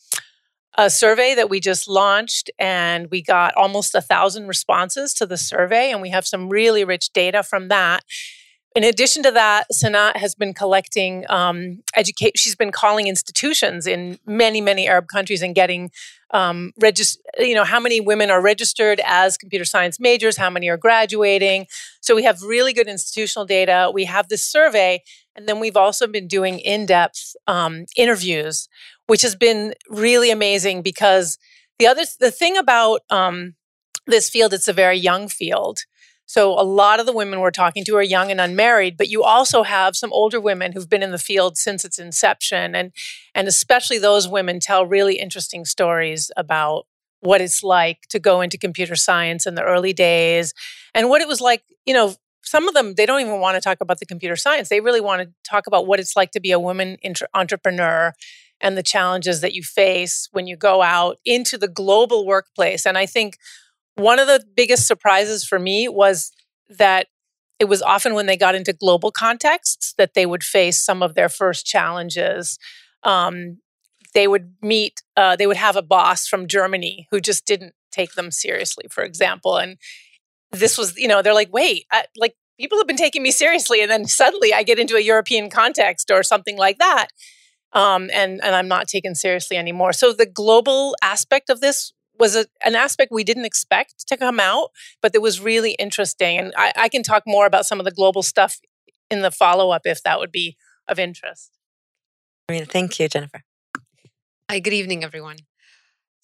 a 0.79 0.89
survey 0.91 1.35
that 1.35 1.51
we 1.51 1.59
just 1.61 1.89
launched 1.89 2.51
and 2.59 3.09
we 3.11 3.23
got 3.23 3.55
almost 3.55 3.95
a 3.95 4.01
thousand 4.01 4.47
responses 4.47 5.15
to 5.15 5.27
the 5.27 5.37
survey. 5.37 5.91
And 5.91 6.01
we 6.03 6.11
have 6.11 6.27
some 6.27 6.49
really 6.49 6.85
rich 6.85 7.13
data 7.13 7.43
from 7.43 7.69
that. 7.69 8.05
In 8.77 8.85
addition 8.85 9.23
to 9.23 9.31
that, 9.31 9.73
Sana 9.73 10.13
has 10.17 10.35
been 10.35 10.53
collecting 10.53 11.25
um, 11.31 11.83
educate. 11.95 12.37
She's 12.37 12.55
been 12.55 12.73
calling 12.73 13.07
institutions 13.07 13.87
in 13.87 14.19
many, 14.27 14.61
many 14.61 14.87
Arab 14.87 15.07
countries 15.09 15.41
and 15.41 15.55
getting 15.55 15.91
um, 16.33 16.73
regist- 16.79 17.17
You 17.39 17.55
know 17.55 17.65
how 17.65 17.81
many 17.81 18.01
women 18.01 18.31
are 18.31 18.43
registered 18.43 19.01
as 19.07 19.39
computer 19.39 19.65
science 19.65 19.99
majors, 19.99 20.37
how 20.37 20.51
many 20.51 20.69
are 20.69 20.77
graduating. 20.77 21.67
So 22.03 22.15
we 22.15 22.25
have 22.25 22.43
really 22.43 22.75
good 22.75 22.87
institutional 22.87 23.47
data. 23.47 23.91
We 23.95 24.05
have 24.05 24.29
this 24.29 24.45
survey, 24.47 25.03
and 25.37 25.49
then 25.49 25.61
we've 25.61 25.77
also 25.77 26.07
been 26.07 26.27
doing 26.27 26.59
in-depth 26.59 27.37
um, 27.47 27.85
interviews, 27.97 28.69
which 29.07 29.23
has 29.23 29.37
been 29.37 29.75
really 29.89 30.31
amazing 30.31 30.83
because 30.83 31.39
the 31.79 31.87
other 31.87 32.05
the 32.19 32.31
thing 32.31 32.57
about 32.57 33.03
um, 33.11 33.55
this 34.07 34.31
field, 34.31 34.53
it's 34.53 34.69
a 34.69 34.73
very 34.73 34.97
young 34.97 35.29
field. 35.29 35.81
So 36.29 36.59
a 36.59 36.63
lot 36.63 36.99
of 36.99 37.07
the 37.07 37.13
women 37.13 37.39
we're 37.39 37.53
talking 37.53 37.85
to 37.85 37.97
are 37.97 38.03
young 38.03 38.33
and 38.33 38.41
unmarried, 38.41 38.97
but 38.97 39.09
you 39.09 39.23
also 39.23 39.63
have 39.63 39.95
some 39.95 40.13
older 40.13 40.41
women 40.41 40.73
who've 40.73 40.89
been 40.89 41.03
in 41.03 41.13
the 41.13 41.19
field 41.19 41.57
since 41.57 41.85
its 41.85 42.01
inception 42.01 42.75
and 42.75 42.93
and 43.35 43.47
especially 43.47 43.99
those 43.99 44.27
women 44.27 44.59
tell 44.59 44.87
really 44.87 45.21
interesting 45.21 45.65
stories 45.65 46.31
about 46.37 46.87
what 47.21 47.41
it's 47.41 47.63
like 47.63 48.03
to 48.09 48.19
go 48.19 48.41
into 48.41 48.59
computer 48.59 48.97
science 48.97 49.47
in 49.47 49.55
the 49.55 49.63
early 49.63 49.93
days 49.93 50.53
and 50.95 51.09
what 51.09 51.21
it 51.21 51.29
was 51.29 51.41
like, 51.41 51.63
you 51.85 51.95
know, 51.95 52.15
some 52.47 52.69
of 52.69 52.75
them 52.75 52.95
they 52.95 53.07
don't 53.07 53.21
even 53.21 53.41
want 53.41 53.57
to 53.57 53.61
talk 53.61 53.79
about 53.81 53.99
the 53.99 54.07
computer 54.07 54.37
science. 54.37 54.69
They 54.69 54.81
really 54.81 55.01
want 55.01 55.23
to 55.23 55.29
talk 55.49 55.67
about 55.67 55.87
what 55.87 56.01
it's 56.01 56.17
like 56.17 56.31
to 56.33 56.41
be 56.41 56.53
a 56.53 56.61
woman 56.61 56.97
entrepreneur 57.35 58.13
and 58.61 58.77
the 58.77 58.83
challenges 58.83 59.41
that 59.43 59.53
you 59.53 59.63
face 59.63 60.29
when 60.33 60.47
you 60.47 60.57
go 60.57 60.81
out 60.83 61.19
into 61.25 61.59
the 61.59 61.69
global 61.69 62.27
workplace. 62.27 62.87
And 62.87 62.97
I 62.97 63.05
think 63.07 63.37
one 63.97 64.19
of 64.19 64.27
the 64.27 64.45
biggest 64.55 64.87
surprises 64.87 65.45
for 65.45 65.59
me 65.59 65.89
was 65.89 66.31
that 66.69 67.09
it 67.59 67.67
was 67.67 67.83
often 67.83 68.15
when 68.15 68.27
they 68.27 68.37
got 68.37 68.55
into 68.55 68.73
global 68.73 69.11
contexts 69.11 69.95
that 69.99 70.15
they 70.15 70.27
would 70.27 70.45
face 70.45 70.85
some 70.85 71.03
of 71.03 71.15
their 71.15 71.29
first 71.29 71.67
challenges. 71.67 72.59
Um, 73.03 73.59
they 74.15 74.29
would 74.29 74.55
meet, 74.63 75.03
uh, 75.17 75.37
they 75.37 75.47
would 75.47 75.57
have 75.57 75.77
a 75.77 75.83
boss 75.83 76.27
from 76.27 76.49
Germany 76.49 77.07
who 77.11 77.21
just 77.21 77.47
didn't 77.47 77.75
take 77.91 78.15
them 78.15 78.31
seriously, 78.31 78.87
for 78.91 79.05
example. 79.05 79.57
And 79.57 79.79
this 80.59 80.79
was, 80.79 80.97
you 80.97 81.09
know, 81.09 81.23
they're 81.23 81.35
like, 81.35 81.53
wait, 81.53 81.87
I, 81.93 82.05
like 82.17 82.35
people 82.59 82.79
have 82.79 82.87
been 82.87 82.97
taking 82.97 83.23
me 83.23 83.31
seriously. 83.31 83.83
And 83.83 83.91
then 83.91 84.07
suddenly 84.07 84.53
I 84.53 84.63
get 84.63 84.79
into 84.79 84.97
a 84.97 85.01
European 85.01 85.51
context 85.51 86.11
or 86.11 86.23
something 86.23 86.57
like 86.57 86.79
that. 86.79 87.09
Um, 87.73 88.09
and, 88.13 88.43
and 88.43 88.55
I'm 88.55 88.69
not 88.69 88.89
taken 88.89 89.15
seriously 89.15 89.57
anymore. 89.57 89.93
So 89.93 90.13
the 90.13 90.27
global 90.27 90.97
aspect 91.03 91.51
of 91.51 91.61
this 91.61 91.93
was 92.19 92.35
a, 92.35 92.47
an 92.65 92.75
aspect 92.75 93.13
we 93.13 93.25
didn't 93.25 93.45
expect 93.45 94.07
to 94.09 94.17
come 94.17 94.41
out, 94.41 94.71
but 95.03 95.13
that 95.13 95.21
was 95.21 95.41
really 95.41 95.73
interesting. 95.73 96.39
And 96.39 96.53
I, 96.57 96.73
I 96.77 96.89
can 96.89 97.03
talk 97.03 97.25
more 97.27 97.47
about 97.47 97.67
some 97.67 97.79
of 97.79 97.85
the 97.85 97.91
global 97.91 98.23
stuff 98.23 98.59
in 99.11 99.23
the 99.23 99.31
follow 99.31 99.71
up 99.71 99.83
if 99.85 100.03
that 100.03 100.19
would 100.19 100.33
be 100.33 100.57
of 100.89 100.99
interest. 100.99 101.51
I 102.49 102.53
mean, 102.53 102.65
thank 102.65 102.99
you, 102.99 103.09
Jennifer. 103.09 103.43
Hi, 104.51 104.61
good 104.61 104.73
evening, 104.73 105.03
everyone. 105.05 105.39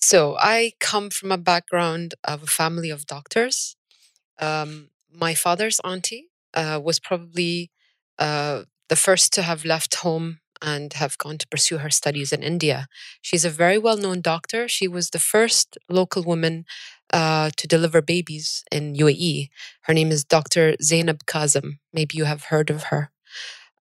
So, 0.00 0.36
I 0.38 0.72
come 0.80 1.10
from 1.10 1.30
a 1.30 1.38
background 1.38 2.14
of 2.24 2.42
a 2.42 2.46
family 2.46 2.90
of 2.90 3.06
doctors. 3.06 3.76
Um, 4.40 4.90
my 5.12 5.34
father's 5.34 5.80
auntie 5.84 6.30
uh, 6.54 6.80
was 6.82 6.98
probably 6.98 7.70
uh, 8.18 8.62
the 8.88 8.96
first 8.96 9.32
to 9.34 9.42
have 9.42 9.64
left 9.64 9.96
home 9.96 10.38
and 10.62 10.92
have 10.94 11.18
gone 11.18 11.38
to 11.38 11.48
pursue 11.48 11.78
her 11.78 11.90
studies 11.90 12.32
in 12.32 12.42
India. 12.42 12.86
She's 13.20 13.44
a 13.44 13.50
very 13.50 13.78
well 13.78 13.96
known 13.96 14.20
doctor. 14.20 14.68
She 14.68 14.86
was 14.86 15.10
the 15.10 15.18
first 15.18 15.76
local 15.88 16.22
woman 16.22 16.64
uh, 17.12 17.50
to 17.56 17.66
deliver 17.66 18.00
babies 18.00 18.64
in 18.70 18.94
UAE. 18.94 19.48
Her 19.82 19.94
name 19.94 20.10
is 20.10 20.24
Dr. 20.24 20.76
Zainab 20.80 21.26
Kazim. 21.26 21.80
Maybe 21.92 22.16
you 22.16 22.24
have 22.24 22.44
heard 22.44 22.70
of 22.70 22.84
her. 22.84 23.10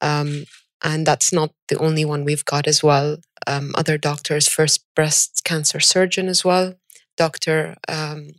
Um, 0.01 0.45
and 0.83 1.05
that's 1.05 1.31
not 1.31 1.51
the 1.69 1.77
only 1.77 2.03
one 2.03 2.25
we've 2.25 2.45
got 2.45 2.67
as 2.67 2.83
well. 2.83 3.17
Um, 3.45 3.73
other 3.75 3.97
doctors, 3.97 4.47
first 4.47 4.83
breast 4.95 5.41
cancer 5.43 5.79
surgeon 5.79 6.27
as 6.27 6.43
well, 6.43 6.75
Dr. 7.17 7.75
Um, 7.87 8.29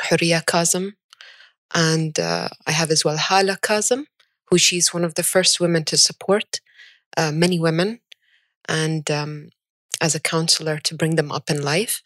Huria. 0.00 0.44
And 1.72 2.18
uh, 2.18 2.48
I 2.66 2.72
have 2.72 2.90
as 2.90 3.04
well 3.04 3.16
Hala 3.16 3.58
Kazim, 3.62 4.06
who 4.50 4.58
she's 4.58 4.92
one 4.92 5.04
of 5.04 5.14
the 5.14 5.22
first 5.22 5.60
women 5.60 5.84
to 5.84 5.96
support 5.96 6.60
uh, 7.16 7.32
many 7.32 7.58
women 7.58 8.00
and 8.68 9.10
um, 9.10 9.50
as 10.00 10.14
a 10.14 10.20
counselor 10.20 10.78
to 10.78 10.94
bring 10.94 11.16
them 11.16 11.32
up 11.32 11.50
in 11.50 11.62
life. 11.62 12.02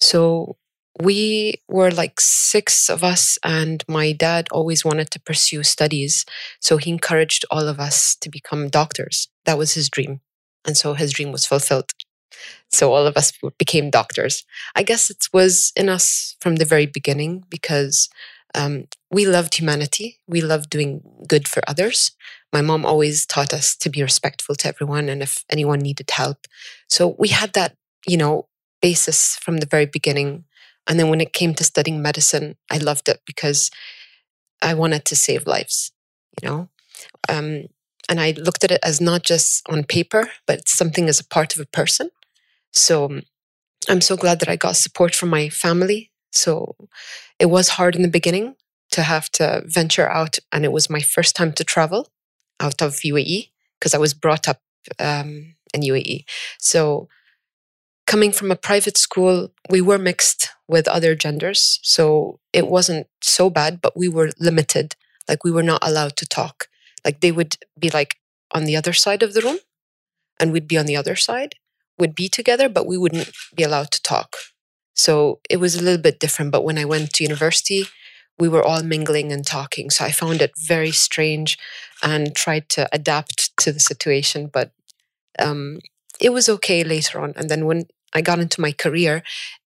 So 0.00 0.56
we 1.00 1.54
were 1.68 1.90
like 1.90 2.20
six 2.20 2.90
of 2.90 3.02
us, 3.04 3.38
and 3.44 3.84
my 3.88 4.12
dad 4.12 4.48
always 4.50 4.84
wanted 4.84 5.10
to 5.12 5.20
pursue 5.20 5.62
studies. 5.62 6.26
So 6.60 6.76
he 6.76 6.90
encouraged 6.90 7.44
all 7.50 7.68
of 7.68 7.80
us 7.80 8.16
to 8.16 8.28
become 8.28 8.68
doctors. 8.68 9.28
That 9.44 9.58
was 9.58 9.74
his 9.74 9.88
dream. 9.88 10.20
And 10.66 10.76
so 10.76 10.94
his 10.94 11.12
dream 11.12 11.32
was 11.32 11.46
fulfilled. 11.46 11.92
So 12.70 12.92
all 12.92 13.06
of 13.06 13.16
us 13.16 13.32
became 13.58 13.90
doctors. 13.90 14.44
I 14.76 14.82
guess 14.82 15.10
it 15.10 15.26
was 15.32 15.72
in 15.76 15.88
us 15.88 16.36
from 16.40 16.56
the 16.56 16.64
very 16.64 16.86
beginning 16.86 17.44
because 17.48 18.08
um, 18.54 18.86
we 19.10 19.26
loved 19.26 19.54
humanity. 19.54 20.18
We 20.26 20.40
loved 20.40 20.70
doing 20.70 21.02
good 21.26 21.48
for 21.48 21.62
others. 21.68 22.12
My 22.52 22.62
mom 22.62 22.84
always 22.84 23.26
taught 23.26 23.52
us 23.54 23.76
to 23.76 23.90
be 23.90 24.02
respectful 24.02 24.54
to 24.56 24.68
everyone 24.68 25.08
and 25.08 25.22
if 25.22 25.44
anyone 25.50 25.80
needed 25.80 26.10
help. 26.10 26.46
So 26.88 27.14
we 27.18 27.28
had 27.28 27.52
that, 27.54 27.76
you 28.06 28.16
know, 28.16 28.48
basis 28.82 29.36
from 29.36 29.58
the 29.58 29.66
very 29.66 29.86
beginning. 29.86 30.44
And 30.86 30.98
then 30.98 31.08
when 31.08 31.20
it 31.20 31.32
came 31.32 31.54
to 31.54 31.64
studying 31.64 32.02
medicine, 32.02 32.56
I 32.70 32.78
loved 32.78 33.08
it 33.08 33.20
because 33.26 33.70
I 34.62 34.74
wanted 34.74 35.04
to 35.06 35.16
save 35.16 35.46
lives, 35.46 35.92
you 36.42 36.48
know? 36.48 36.68
Um, 37.28 37.64
and 38.08 38.20
I 38.20 38.32
looked 38.32 38.64
at 38.64 38.72
it 38.72 38.80
as 38.82 39.00
not 39.00 39.22
just 39.22 39.68
on 39.68 39.84
paper, 39.84 40.30
but 40.46 40.68
something 40.68 41.08
as 41.08 41.20
a 41.20 41.26
part 41.26 41.54
of 41.54 41.60
a 41.60 41.66
person. 41.66 42.10
So 42.72 43.20
I'm 43.88 44.00
so 44.00 44.16
glad 44.16 44.40
that 44.40 44.48
I 44.48 44.56
got 44.56 44.76
support 44.76 45.14
from 45.14 45.30
my 45.30 45.48
family. 45.48 46.09
So 46.32 46.76
it 47.38 47.46
was 47.46 47.70
hard 47.70 47.96
in 47.96 48.02
the 48.02 48.08
beginning 48.08 48.56
to 48.92 49.02
have 49.02 49.30
to 49.32 49.62
venture 49.66 50.08
out, 50.08 50.38
and 50.52 50.64
it 50.64 50.72
was 50.72 50.90
my 50.90 51.00
first 51.00 51.36
time 51.36 51.52
to 51.54 51.64
travel 51.64 52.08
out 52.58 52.82
of 52.82 52.94
UAE 53.04 53.50
because 53.78 53.94
I 53.94 53.98
was 53.98 54.14
brought 54.14 54.48
up 54.48 54.60
um, 54.98 55.54
in 55.72 55.82
UAE. 55.82 56.24
So, 56.58 57.08
coming 58.06 58.32
from 58.32 58.50
a 58.50 58.56
private 58.56 58.98
school, 58.98 59.52
we 59.68 59.80
were 59.80 59.98
mixed 59.98 60.50
with 60.68 60.88
other 60.88 61.14
genders. 61.14 61.78
So, 61.82 62.40
it 62.52 62.68
wasn't 62.68 63.06
so 63.22 63.48
bad, 63.50 63.80
but 63.80 63.96
we 63.96 64.08
were 64.08 64.30
limited. 64.38 64.96
Like, 65.28 65.44
we 65.44 65.50
were 65.50 65.62
not 65.62 65.86
allowed 65.86 66.16
to 66.16 66.26
talk. 66.26 66.68
Like, 67.04 67.20
they 67.20 67.32
would 67.32 67.56
be 67.78 67.90
like 67.90 68.16
on 68.52 68.64
the 68.64 68.76
other 68.76 68.92
side 68.92 69.22
of 69.22 69.34
the 69.34 69.42
room, 69.42 69.58
and 70.38 70.52
we'd 70.52 70.68
be 70.68 70.78
on 70.78 70.86
the 70.86 70.96
other 70.96 71.16
side, 71.16 71.54
would 71.98 72.14
be 72.14 72.28
together, 72.28 72.68
but 72.68 72.86
we 72.86 72.98
wouldn't 72.98 73.30
be 73.54 73.62
allowed 73.62 73.90
to 73.92 74.02
talk. 74.02 74.36
So, 75.04 75.12
it 75.48 75.58
was 75.64 75.74
a 75.76 75.82
little 75.82 76.02
bit 76.08 76.20
different. 76.20 76.52
But 76.52 76.64
when 76.64 76.78
I 76.78 76.84
went 76.92 77.12
to 77.14 77.24
university, 77.24 77.82
we 78.40 78.48
were 78.48 78.64
all 78.64 78.82
mingling 78.82 79.32
and 79.32 79.46
talking. 79.46 79.90
So 79.90 80.04
I 80.04 80.12
found 80.12 80.40
it 80.42 80.52
very 80.56 80.90
strange 80.92 81.58
and 82.02 82.34
tried 82.34 82.68
to 82.70 82.88
adapt 82.90 83.56
to 83.58 83.70
the 83.72 83.78
situation. 83.80 84.48
But 84.52 84.72
um, 85.38 85.80
it 86.20 86.30
was 86.30 86.48
okay 86.48 86.82
later 86.82 87.20
on. 87.20 87.34
And 87.36 87.48
then 87.50 87.66
when 87.66 87.84
I 88.14 88.22
got 88.22 88.40
into 88.40 88.60
my 88.60 88.72
career, 88.72 89.22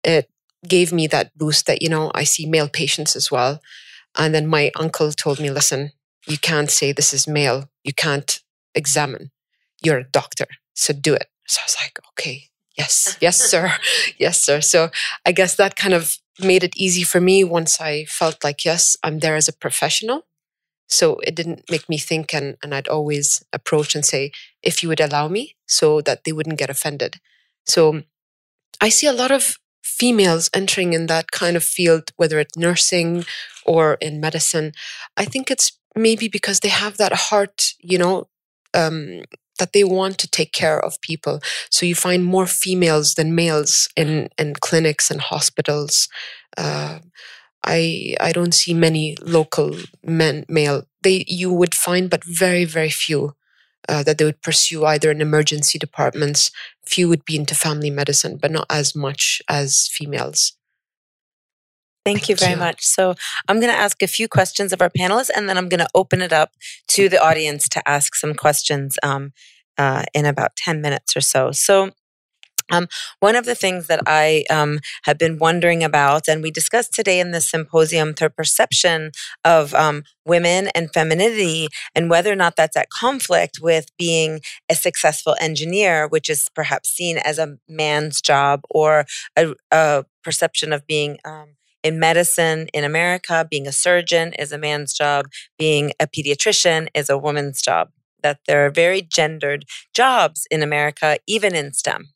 it 0.04 0.30
gave 0.68 0.92
me 0.92 1.08
that 1.08 1.38
boost 1.38 1.66
that, 1.68 1.82
you 1.82 1.90
know, 1.90 2.12
I 2.14 2.24
see 2.26 2.46
male 2.46 2.68
patients 2.70 3.16
as 3.16 3.32
well. 3.32 3.62
And 4.18 4.34
then 4.36 4.48
my 4.48 4.72
uncle 4.76 5.12
told 5.12 5.40
me, 5.40 5.50
listen, 5.50 5.92
you 6.28 6.38
can't 6.38 6.70
say 6.70 6.92
this 6.92 7.14
is 7.14 7.28
male. 7.28 7.70
You 7.84 7.94
can't 7.94 8.42
examine. 8.76 9.32
You're 9.82 10.00
a 10.00 10.12
doctor. 10.12 10.48
So 10.74 10.94
do 10.94 11.14
it. 11.14 11.28
So 11.48 11.62
I 11.62 11.66
was 11.66 11.78
like, 11.82 12.00
okay, 12.12 12.50
yes, 12.78 13.18
yes, 13.22 13.38
sir. 13.38 13.74
yes, 14.18 14.42
sir. 14.42 14.62
So 14.62 14.90
I 15.26 15.32
guess 15.32 15.56
that 15.56 15.76
kind 15.76 15.94
of 15.94 16.18
made 16.40 16.64
it 16.64 16.78
easy 16.78 17.04
for 17.04 17.20
me 17.20 17.44
once 17.44 17.82
I 17.82 18.06
felt 18.06 18.44
like, 18.44 18.64
yes, 18.64 18.96
I'm 19.04 19.20
there 19.20 19.36
as 19.36 19.48
a 19.48 19.54
professional. 19.54 20.26
So 20.88 21.18
it 21.20 21.36
didn't 21.36 21.70
make 21.70 21.90
me 21.90 21.98
think, 21.98 22.34
and, 22.34 22.58
and 22.64 22.74
I'd 22.74 22.88
always 22.88 23.44
approach 23.52 23.94
and 23.94 24.06
say, 24.06 24.32
if 24.64 24.82
you 24.82 24.90
would 24.90 25.02
allow 25.02 25.28
me, 25.28 25.56
so 25.68 26.00
that 26.02 26.24
they 26.24 26.32
wouldn't 26.32 26.60
get 26.60 26.70
offended. 26.70 27.20
So 27.66 28.04
I 28.80 28.90
see 28.90 29.08
a 29.08 29.14
lot 29.14 29.32
of 29.32 29.58
females 29.84 30.50
entering 30.54 30.94
in 30.94 31.08
that 31.08 31.32
kind 31.32 31.58
of 31.58 31.64
field, 31.64 32.12
whether 32.18 32.40
it's 32.40 32.58
nursing 32.58 33.26
or 33.66 33.96
in 33.96 34.20
medicine. 34.20 34.74
I 35.18 35.26
think 35.26 35.50
it's 35.50 35.78
maybe 35.96 36.28
because 36.28 36.60
they 36.60 36.70
have 36.70 36.98
that 36.98 37.14
heart, 37.14 37.74
you 37.80 37.98
know, 37.98 38.28
um, 38.74 39.24
that 39.58 39.74
they 39.74 39.84
want 39.84 40.18
to 40.20 40.30
take 40.30 40.52
care 40.54 40.80
of 40.80 41.02
people. 41.02 41.40
So 41.70 41.86
you 41.86 41.96
find 41.96 42.24
more 42.24 42.48
females 42.48 43.16
than 43.16 43.36
males 43.36 43.90
in, 43.96 44.30
in 44.38 44.54
clinics 44.56 45.12
and 45.12 45.22
hospitals. 45.22 46.08
Uh, 46.58 47.00
I 47.64 48.16
I 48.22 48.32
don't 48.32 48.54
see 48.54 48.74
many 48.74 49.18
local 49.22 49.76
men 50.04 50.46
male. 50.48 50.84
They 51.04 51.26
you 51.28 51.52
would 51.52 51.76
find, 51.76 52.10
but 52.10 52.24
very 52.24 52.66
very 52.66 52.90
few 52.90 53.34
uh, 53.90 54.04
that 54.04 54.18
they 54.18 54.26
would 54.26 54.42
pursue 54.42 54.86
either 54.86 55.12
in 55.12 55.22
emergency 55.22 55.78
departments. 55.80 56.52
Few 56.86 57.10
would 57.10 57.26
be 57.26 57.36
into 57.36 57.56
family 57.56 57.90
medicine, 57.90 58.38
but 58.38 58.52
not 58.52 58.68
as 58.70 58.96
much 58.96 59.42
as 59.50 59.88
females. 59.92 60.54
Thank 62.08 62.30
you 62.30 62.38
very 62.38 62.56
much. 62.56 62.86
So, 62.86 63.16
I'm 63.50 63.60
going 63.60 63.74
to 63.74 63.78
ask 63.78 64.02
a 64.02 64.08
few 64.08 64.30
questions 64.30 64.72
of 64.72 64.82
our 64.82 64.90
panelists, 64.90 65.30
and 65.36 65.50
then 65.50 65.58
I'm 65.58 65.68
going 65.68 65.82
to 65.82 65.90
open 65.94 66.22
it 66.22 66.32
up 66.32 66.52
to 66.90 67.10
the 67.10 67.22
audience 67.22 67.68
to 67.68 67.86
ask 67.86 68.16
some 68.16 68.34
questions 68.34 68.98
um, 69.04 69.34
uh, 69.78 70.04
in 70.14 70.26
about 70.26 70.56
10 70.56 70.82
minutes 70.82 71.18
or 71.18 71.22
so. 71.22 71.52
So, 71.52 71.92
um, 72.70 72.88
one 73.20 73.36
of 73.36 73.44
the 73.44 73.56
things 73.56 73.88
that 73.88 74.02
I 74.08 74.46
um, 74.50 74.80
have 75.04 75.18
been 75.18 75.38
wondering 75.38 75.84
about, 75.84 76.30
and 76.30 76.42
we 76.42 76.50
discussed 76.50 76.94
today 76.94 77.20
in 77.20 77.32
the 77.32 77.42
symposium, 77.42 78.14
the 78.14 78.30
perception 78.30 79.12
of 79.44 79.74
um, 79.74 80.04
women 80.26 80.70
and 80.76 80.92
femininity, 80.94 81.68
and 81.94 82.10
whether 82.10 82.32
or 82.32 82.36
not 82.38 82.56
that's 82.56 82.78
at 82.78 82.90
conflict 82.90 83.60
with 83.62 83.90
being 83.98 84.40
a 84.70 84.76
successful 84.76 85.36
engineer, 85.42 86.08
which 86.08 86.30
is 86.30 86.48
perhaps 86.56 86.90
seen 86.90 87.18
as 87.18 87.38
a 87.38 87.58
man's 87.68 88.22
job, 88.22 88.62
or 88.70 89.06
a, 89.36 89.54
a 89.72 90.06
perception 90.24 90.72
of 90.72 90.88
being 90.88 91.18
um, 91.26 91.57
in 91.88 92.00
medicine 92.00 92.68
in 92.74 92.84
America, 92.84 93.48
being 93.50 93.66
a 93.66 93.72
surgeon 93.72 94.34
is 94.34 94.52
a 94.52 94.58
man's 94.58 94.94
job, 94.94 95.28
being 95.58 95.94
a 96.02 96.06
pediatrician 96.06 96.90
is 96.94 97.10
a 97.10 97.18
woman's 97.18 97.62
job. 97.62 97.90
That 98.24 98.40
there 98.46 98.66
are 98.66 98.70
very 98.70 99.02
gendered 99.02 99.64
jobs 99.94 100.46
in 100.52 100.62
America, 100.62 101.18
even 101.28 101.56
in 101.56 101.72
STEM. 101.72 102.10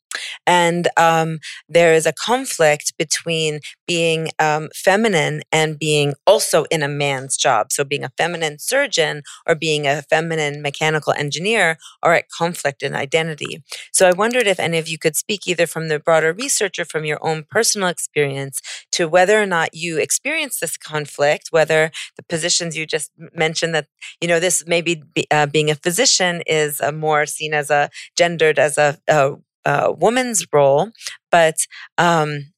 And 0.46 0.88
um, 0.96 1.38
there 1.68 1.94
is 1.94 2.06
a 2.06 2.12
conflict 2.12 2.92
between 2.98 3.60
being 3.86 4.30
um, 4.38 4.68
feminine 4.74 5.42
and 5.52 5.78
being 5.78 6.14
also 6.26 6.64
in 6.70 6.82
a 6.82 6.88
man's 6.88 7.36
job. 7.36 7.72
So, 7.72 7.84
being 7.84 8.04
a 8.04 8.12
feminine 8.16 8.58
surgeon 8.58 9.22
or 9.46 9.54
being 9.54 9.86
a 9.86 10.02
feminine 10.02 10.62
mechanical 10.62 11.12
engineer 11.12 11.76
are 12.02 12.14
at 12.14 12.30
conflict 12.30 12.82
in 12.82 12.94
identity. 12.94 13.62
So, 13.92 14.08
I 14.08 14.12
wondered 14.12 14.46
if 14.46 14.60
any 14.60 14.78
of 14.78 14.88
you 14.88 14.98
could 14.98 15.16
speak 15.16 15.46
either 15.46 15.66
from 15.66 15.88
the 15.88 15.98
broader 15.98 16.32
research 16.32 16.78
or 16.78 16.84
from 16.84 17.04
your 17.04 17.18
own 17.24 17.44
personal 17.48 17.88
experience 17.88 18.60
to 18.92 19.08
whether 19.08 19.40
or 19.40 19.46
not 19.46 19.74
you 19.74 19.98
experience 19.98 20.58
this 20.60 20.76
conflict, 20.76 21.48
whether 21.50 21.90
the 22.16 22.22
positions 22.22 22.76
you 22.76 22.86
just 22.86 23.10
mentioned 23.34 23.74
that, 23.74 23.86
you 24.20 24.28
know, 24.28 24.40
this 24.40 24.64
maybe 24.66 25.02
be, 25.14 25.26
uh, 25.30 25.46
being 25.46 25.70
a 25.70 25.74
physician 25.74 26.42
is 26.46 26.80
uh, 26.80 26.92
more 26.92 27.26
seen 27.26 27.54
as 27.54 27.70
a 27.70 27.90
gendered 28.16 28.58
as 28.58 28.78
a, 28.78 28.98
a 29.08 29.34
uh, 29.64 29.92
woman's 29.96 30.46
role, 30.52 30.90
but 31.30 31.56
um, 31.98 32.52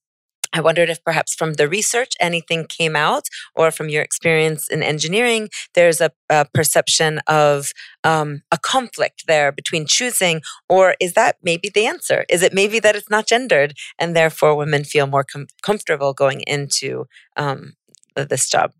I 0.54 0.60
wondered 0.60 0.88
if 0.88 1.02
perhaps 1.02 1.34
from 1.34 1.54
the 1.54 1.68
research 1.68 2.12
anything 2.20 2.66
came 2.68 2.94
out, 2.94 3.24
or 3.56 3.72
from 3.72 3.88
your 3.88 4.02
experience 4.02 4.68
in 4.68 4.84
engineering, 4.84 5.48
there's 5.74 6.00
a, 6.00 6.12
a 6.30 6.46
perception 6.54 7.18
of 7.26 7.72
um, 8.04 8.42
a 8.52 8.58
conflict 8.58 9.24
there 9.26 9.50
between 9.50 9.84
choosing, 9.84 10.42
or 10.68 10.94
is 11.00 11.14
that 11.14 11.36
maybe 11.42 11.70
the 11.74 11.86
answer? 11.86 12.24
Is 12.28 12.42
it 12.42 12.54
maybe 12.54 12.78
that 12.78 12.94
it's 12.94 13.10
not 13.10 13.26
gendered, 13.26 13.74
and 13.98 14.14
therefore 14.14 14.54
women 14.54 14.84
feel 14.84 15.08
more 15.08 15.24
com- 15.24 15.48
comfortable 15.62 16.14
going 16.14 16.42
into 16.42 17.06
um, 17.36 17.74
this 18.14 18.48
job? 18.48 18.70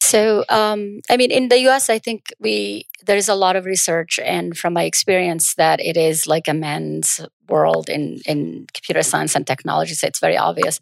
So, 0.00 0.44
um, 0.48 1.00
I 1.10 1.16
mean, 1.16 1.30
in 1.30 1.48
the 1.48 1.58
US, 1.68 1.90
I 1.90 1.98
think 1.98 2.32
we 2.38 2.86
there 3.06 3.16
is 3.16 3.28
a 3.28 3.34
lot 3.34 3.56
of 3.56 3.64
research, 3.64 4.20
and 4.22 4.56
from 4.56 4.74
my 4.74 4.84
experience, 4.84 5.54
that 5.54 5.80
it 5.80 5.96
is 5.96 6.26
like 6.26 6.46
a 6.48 6.54
man's 6.54 7.20
world 7.48 7.88
in 7.88 8.20
in 8.26 8.66
computer 8.72 9.02
science 9.02 9.34
and 9.34 9.46
technology. 9.46 9.94
So 9.94 10.06
it's 10.06 10.20
very 10.20 10.36
obvious. 10.36 10.78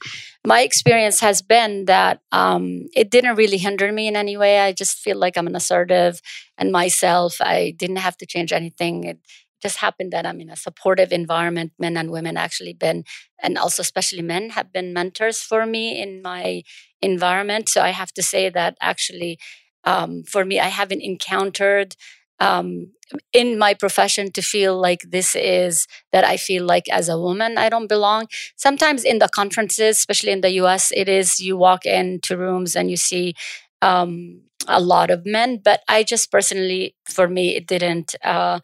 My 0.46 0.60
experience 0.60 1.20
has 1.20 1.40
been 1.40 1.86
that 1.86 2.20
um, 2.32 2.86
it 2.94 3.10
didn't 3.10 3.36
really 3.36 3.58
hinder 3.58 3.90
me 3.92 4.08
in 4.08 4.16
any 4.16 4.36
way. 4.36 4.60
I 4.60 4.72
just 4.72 4.98
feel 4.98 5.16
like 5.18 5.36
I'm 5.38 5.46
an 5.46 5.56
assertive 5.56 6.20
and 6.58 6.70
myself. 6.70 7.40
I 7.40 7.74
didn't 7.76 7.96
have 7.96 8.16
to 8.18 8.26
change 8.26 8.52
anything. 8.52 9.04
It, 9.04 9.18
just 9.62 9.78
happened 9.78 10.12
that 10.12 10.26
I'm 10.26 10.40
in 10.40 10.50
a 10.50 10.56
supportive 10.56 11.12
environment. 11.12 11.72
Men 11.78 11.96
and 11.96 12.10
women 12.10 12.36
actually 12.36 12.72
been, 12.72 13.04
and 13.42 13.58
also 13.58 13.82
especially 13.82 14.22
men 14.22 14.50
have 14.50 14.72
been 14.72 14.92
mentors 14.92 15.40
for 15.40 15.66
me 15.66 16.00
in 16.00 16.22
my 16.22 16.62
environment. 17.02 17.68
So 17.68 17.82
I 17.82 17.90
have 17.90 18.12
to 18.14 18.22
say 18.22 18.48
that 18.50 18.76
actually, 18.80 19.38
um, 19.84 20.22
for 20.24 20.44
me, 20.44 20.60
I 20.60 20.68
haven't 20.68 21.02
encountered 21.02 21.96
um, 22.40 22.92
in 23.32 23.58
my 23.58 23.74
profession 23.74 24.30
to 24.32 24.42
feel 24.42 24.78
like 24.78 25.00
this 25.08 25.34
is 25.34 25.86
that 26.12 26.24
I 26.24 26.36
feel 26.36 26.64
like 26.64 26.88
as 26.90 27.08
a 27.08 27.18
woman 27.18 27.58
I 27.58 27.68
don't 27.68 27.88
belong. 27.88 28.26
Sometimes 28.56 29.02
in 29.04 29.18
the 29.18 29.28
conferences, 29.28 29.96
especially 29.96 30.32
in 30.32 30.42
the 30.42 30.52
US, 30.62 30.92
it 30.94 31.08
is 31.08 31.40
you 31.40 31.56
walk 31.56 31.84
into 31.86 32.36
rooms 32.36 32.76
and 32.76 32.90
you 32.90 32.96
see 32.96 33.34
um, 33.82 34.42
a 34.66 34.80
lot 34.80 35.10
of 35.10 35.24
men, 35.24 35.60
but 35.64 35.80
I 35.88 36.02
just 36.02 36.30
personally, 36.30 36.94
for 37.08 37.28
me, 37.28 37.56
it 37.56 37.66
didn't. 37.66 38.14
Uh, 38.22 38.60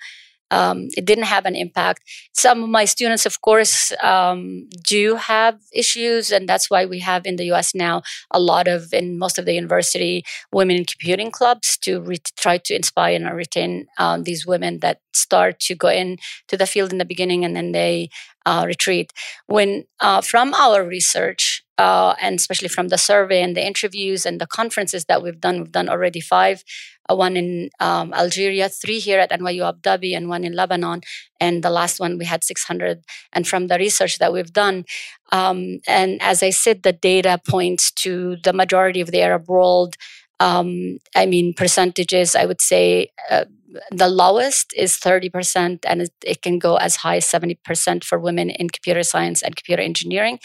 um, 0.54 0.88
it 0.96 1.04
didn't 1.04 1.24
have 1.24 1.46
an 1.46 1.56
impact. 1.56 2.00
Some 2.32 2.62
of 2.62 2.68
my 2.68 2.84
students, 2.84 3.26
of 3.26 3.40
course, 3.40 3.92
um, 4.02 4.68
do 4.86 5.16
have 5.16 5.58
issues, 5.72 6.30
and 6.30 6.48
that's 6.48 6.70
why 6.70 6.86
we 6.86 7.00
have 7.00 7.26
in 7.26 7.36
the 7.36 7.46
U.S. 7.46 7.74
now 7.74 8.02
a 8.30 8.38
lot 8.38 8.68
of, 8.68 8.92
in 8.92 9.18
most 9.18 9.36
of 9.38 9.46
the 9.46 9.54
university, 9.54 10.24
women 10.52 10.76
in 10.76 10.84
computing 10.84 11.32
clubs 11.32 11.76
to 11.78 12.00
re- 12.00 12.18
try 12.36 12.58
to 12.58 12.74
inspire 12.74 13.16
and 13.16 13.26
retain 13.36 13.86
um, 13.98 14.22
these 14.22 14.46
women 14.46 14.78
that 14.78 15.00
start 15.12 15.58
to 15.60 15.74
go 15.74 15.88
in 15.88 16.18
to 16.48 16.56
the 16.56 16.66
field 16.66 16.92
in 16.92 16.98
the 16.98 17.04
beginning 17.04 17.44
and 17.44 17.56
then 17.56 17.72
they 17.72 18.08
uh, 18.46 18.64
retreat. 18.66 19.12
When 19.46 19.84
uh, 20.00 20.20
from 20.20 20.54
our 20.54 20.86
research, 20.86 21.63
uh, 21.78 22.14
and 22.20 22.36
especially 22.36 22.68
from 22.68 22.88
the 22.88 22.98
survey 22.98 23.42
and 23.42 23.56
the 23.56 23.66
interviews 23.66 24.24
and 24.24 24.40
the 24.40 24.46
conferences 24.46 25.06
that 25.06 25.22
we've 25.22 25.40
done, 25.40 25.58
we've 25.58 25.72
done 25.72 25.88
already 25.88 26.20
five 26.20 26.62
uh, 27.10 27.14
one 27.14 27.36
in 27.36 27.70
um, 27.80 28.14
Algeria, 28.14 28.68
three 28.68 28.98
here 28.98 29.18
at 29.18 29.30
NYU 29.30 29.68
Abu 29.68 29.80
Dhabi, 29.80 30.16
and 30.16 30.28
one 30.28 30.44
in 30.44 30.54
Lebanon. 30.54 31.02
And 31.40 31.62
the 31.62 31.70
last 31.70 32.00
one 32.00 32.16
we 32.16 32.24
had 32.24 32.44
600. 32.44 33.04
And 33.32 33.46
from 33.46 33.66
the 33.66 33.76
research 33.76 34.18
that 34.18 34.32
we've 34.32 34.52
done, 34.52 34.84
um, 35.32 35.80
and 35.86 36.20
as 36.22 36.42
I 36.42 36.50
said, 36.50 36.82
the 36.82 36.92
data 36.92 37.40
points 37.46 37.90
to 37.92 38.36
the 38.42 38.52
majority 38.52 39.00
of 39.00 39.10
the 39.10 39.20
Arab 39.20 39.48
world. 39.48 39.96
Um, 40.40 40.98
I 41.14 41.26
mean, 41.26 41.54
percentages, 41.54 42.34
I 42.34 42.44
would 42.46 42.60
say 42.60 43.08
uh, 43.30 43.44
the 43.90 44.08
lowest 44.08 44.72
is 44.76 44.96
30%, 44.96 45.80
and 45.86 46.02
it, 46.02 46.12
it 46.24 46.42
can 46.42 46.58
go 46.58 46.76
as 46.76 46.96
high 46.96 47.16
as 47.16 47.26
70% 47.26 48.04
for 48.04 48.18
women 48.18 48.50
in 48.50 48.70
computer 48.70 49.02
science 49.02 49.42
and 49.42 49.56
computer 49.56 49.82
engineering. 49.82 50.38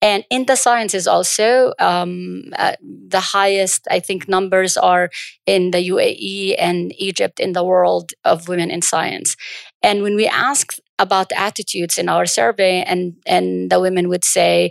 And 0.00 0.24
in 0.30 0.46
the 0.46 0.56
sciences 0.56 1.08
also, 1.08 1.72
um, 1.80 2.44
uh, 2.56 2.74
the 2.82 3.20
highest, 3.20 3.86
I 3.90 3.98
think, 3.98 4.28
numbers 4.28 4.76
are 4.76 5.10
in 5.46 5.72
the 5.72 5.88
UAE 5.88 6.54
and 6.58 6.92
Egypt 6.98 7.40
in 7.40 7.52
the 7.52 7.64
world 7.64 8.12
of 8.24 8.48
women 8.48 8.70
in 8.70 8.80
science. 8.82 9.36
And 9.82 10.02
when 10.02 10.14
we 10.14 10.28
ask 10.28 10.76
about 11.00 11.32
attitudes 11.32 11.98
in 11.98 12.08
our 12.08 12.26
survey, 12.26 12.82
and, 12.82 13.14
and 13.26 13.70
the 13.70 13.80
women 13.80 14.08
would 14.08 14.24
say, 14.24 14.70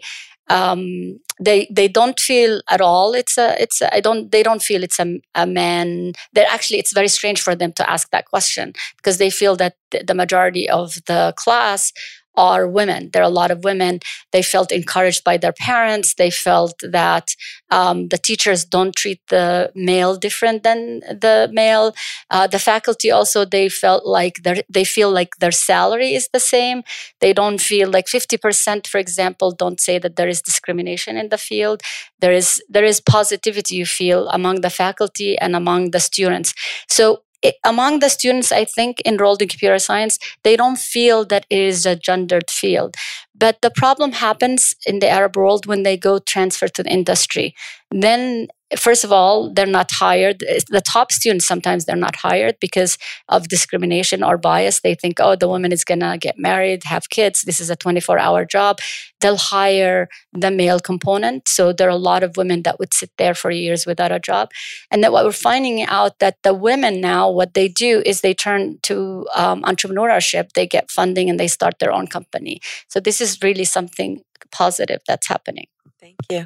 um, 0.49 1.19
they 1.39 1.67
they 1.69 1.87
don't 1.87 2.19
feel 2.19 2.61
at 2.69 2.81
all 2.81 3.13
it's 3.13 3.37
a 3.37 3.61
it's 3.61 3.81
a, 3.81 3.93
I 3.93 3.99
don't 3.99 4.31
they 4.31 4.41
don't 4.41 4.61
feel 4.61 4.83
it's 4.83 4.99
a, 4.99 5.19
a 5.35 5.45
man 5.45 6.13
that 6.33 6.47
actually 6.51 6.79
it's 6.79 6.93
very 6.93 7.07
strange 7.09 7.41
for 7.41 7.53
them 7.53 7.73
to 7.73 7.89
ask 7.89 8.09
that 8.11 8.25
question 8.25 8.73
because 8.95 9.17
they 9.17 9.29
feel 9.29 9.55
that 9.57 9.75
the 9.91 10.15
majority 10.15 10.69
of 10.69 10.95
the 11.05 11.33
class 11.35 11.91
are 12.37 12.67
women. 12.67 13.09
There 13.11 13.23
are 13.23 13.25
a 13.25 13.39
lot 13.41 13.51
of 13.51 13.63
women. 13.63 13.99
They 14.31 14.43
felt 14.43 14.71
encouraged 14.71 15.23
by 15.23 15.37
their 15.37 15.51
parents. 15.51 16.13
They 16.13 16.29
felt 16.29 16.75
that 16.81 17.35
um, 17.71 18.07
the 18.09 18.17
teachers 18.17 18.63
don't 18.63 18.95
treat 18.95 19.19
the 19.27 19.71
male 19.75 20.15
different 20.15 20.63
than 20.63 20.99
the 20.99 21.49
male. 21.51 21.95
Uh, 22.29 22.47
the 22.47 22.59
faculty 22.59 23.11
also 23.11 23.43
they 23.43 23.67
felt 23.67 24.05
like 24.05 24.35
they 24.69 24.83
feel 24.85 25.11
like 25.11 25.37
their 25.39 25.51
salary 25.51 26.13
is 26.13 26.29
the 26.31 26.39
same. 26.39 26.83
They 27.19 27.33
don't 27.33 27.59
feel 27.59 27.89
like 27.89 28.07
fifty 28.07 28.37
percent, 28.37 28.87
for 28.87 28.99
example, 28.99 29.51
don't 29.51 29.81
say 29.81 29.99
that 29.99 30.15
there 30.15 30.29
is 30.29 30.41
discrimination 30.41 31.17
in 31.17 31.29
the 31.29 31.37
field. 31.37 31.81
There 32.19 32.31
is 32.31 32.61
there 32.69 32.85
is 32.85 33.01
positivity 33.01 33.75
you 33.75 33.85
feel 33.85 34.29
among 34.29 34.61
the 34.61 34.69
faculty 34.69 35.37
and 35.39 35.55
among 35.55 35.91
the 35.91 35.99
students. 35.99 36.53
So 36.87 37.23
among 37.63 37.99
the 37.99 38.09
students, 38.09 38.51
I 38.51 38.65
think 38.65 39.01
enrolled 39.05 39.41
in 39.41 39.47
computer 39.47 39.79
science, 39.79 40.17
they 40.43 40.55
don't 40.55 40.77
feel 40.77 41.25
that 41.25 41.45
it 41.49 41.59
is 41.59 41.85
a 41.85 41.95
gendered 41.95 42.49
field. 42.49 42.95
But 43.37 43.61
the 43.61 43.69
problem 43.69 44.13
happens 44.13 44.75
in 44.85 44.99
the 44.99 45.09
Arab 45.09 45.35
world 45.35 45.65
when 45.65 45.83
they 45.83 45.97
go 45.97 46.19
transfer 46.19 46.67
to 46.67 46.83
the 46.83 46.91
industry. 46.91 47.53
Then 47.91 48.47
first 48.75 49.03
of 49.03 49.11
all 49.11 49.53
they're 49.53 49.65
not 49.65 49.89
hired. 49.91 50.39
The 50.39 50.81
top 50.81 51.11
students 51.11 51.45
sometimes 51.45 51.85
they're 51.85 51.95
not 51.95 52.17
hired 52.17 52.57
because 52.59 52.97
of 53.29 53.47
discrimination 53.47 54.23
or 54.23 54.37
bias. 54.37 54.81
They 54.81 54.93
think 54.93 55.19
oh 55.19 55.35
the 55.35 55.47
woman 55.47 55.71
is 55.71 55.85
to 55.85 56.17
get 56.19 56.37
married 56.37 56.83
have 56.83 57.09
kids. 57.09 57.43
This 57.43 57.61
is 57.61 57.69
a 57.69 57.75
24 57.75 58.19
hour 58.19 58.45
job. 58.45 58.79
They'll 59.21 59.37
hire 59.37 60.09
the 60.33 60.51
male 60.51 60.79
component. 60.79 61.47
So 61.47 61.71
there 61.71 61.87
are 61.87 61.91
a 61.91 61.95
lot 61.95 62.23
of 62.23 62.37
women 62.37 62.63
that 62.63 62.77
would 62.79 62.93
sit 62.93 63.11
there 63.17 63.33
for 63.33 63.51
years 63.51 63.85
without 63.85 64.11
a 64.11 64.19
job. 64.19 64.51
And 64.91 65.03
then 65.03 65.11
what 65.11 65.25
we're 65.25 65.31
finding 65.31 65.83
out 65.83 66.19
that 66.19 66.37
the 66.43 66.53
women 66.53 66.99
now 66.99 67.29
what 67.29 67.53
they 67.53 67.67
do 67.67 68.03
is 68.05 68.21
they 68.21 68.33
turn 68.33 68.79
to 68.83 69.25
um, 69.35 69.63
entrepreneurship. 69.63 70.53
They 70.53 70.67
get 70.67 70.91
funding 70.91 71.29
and 71.29 71.39
they 71.39 71.47
start 71.47 71.79
their 71.79 71.93
own 71.93 72.07
company. 72.07 72.59
So 72.89 72.99
this 72.99 73.21
is 73.21 73.26
really 73.41 73.65
something 73.65 74.21
positive 74.51 75.01
that's 75.07 75.27
happening 75.27 75.67
thank 75.99 76.15
you 76.29 76.45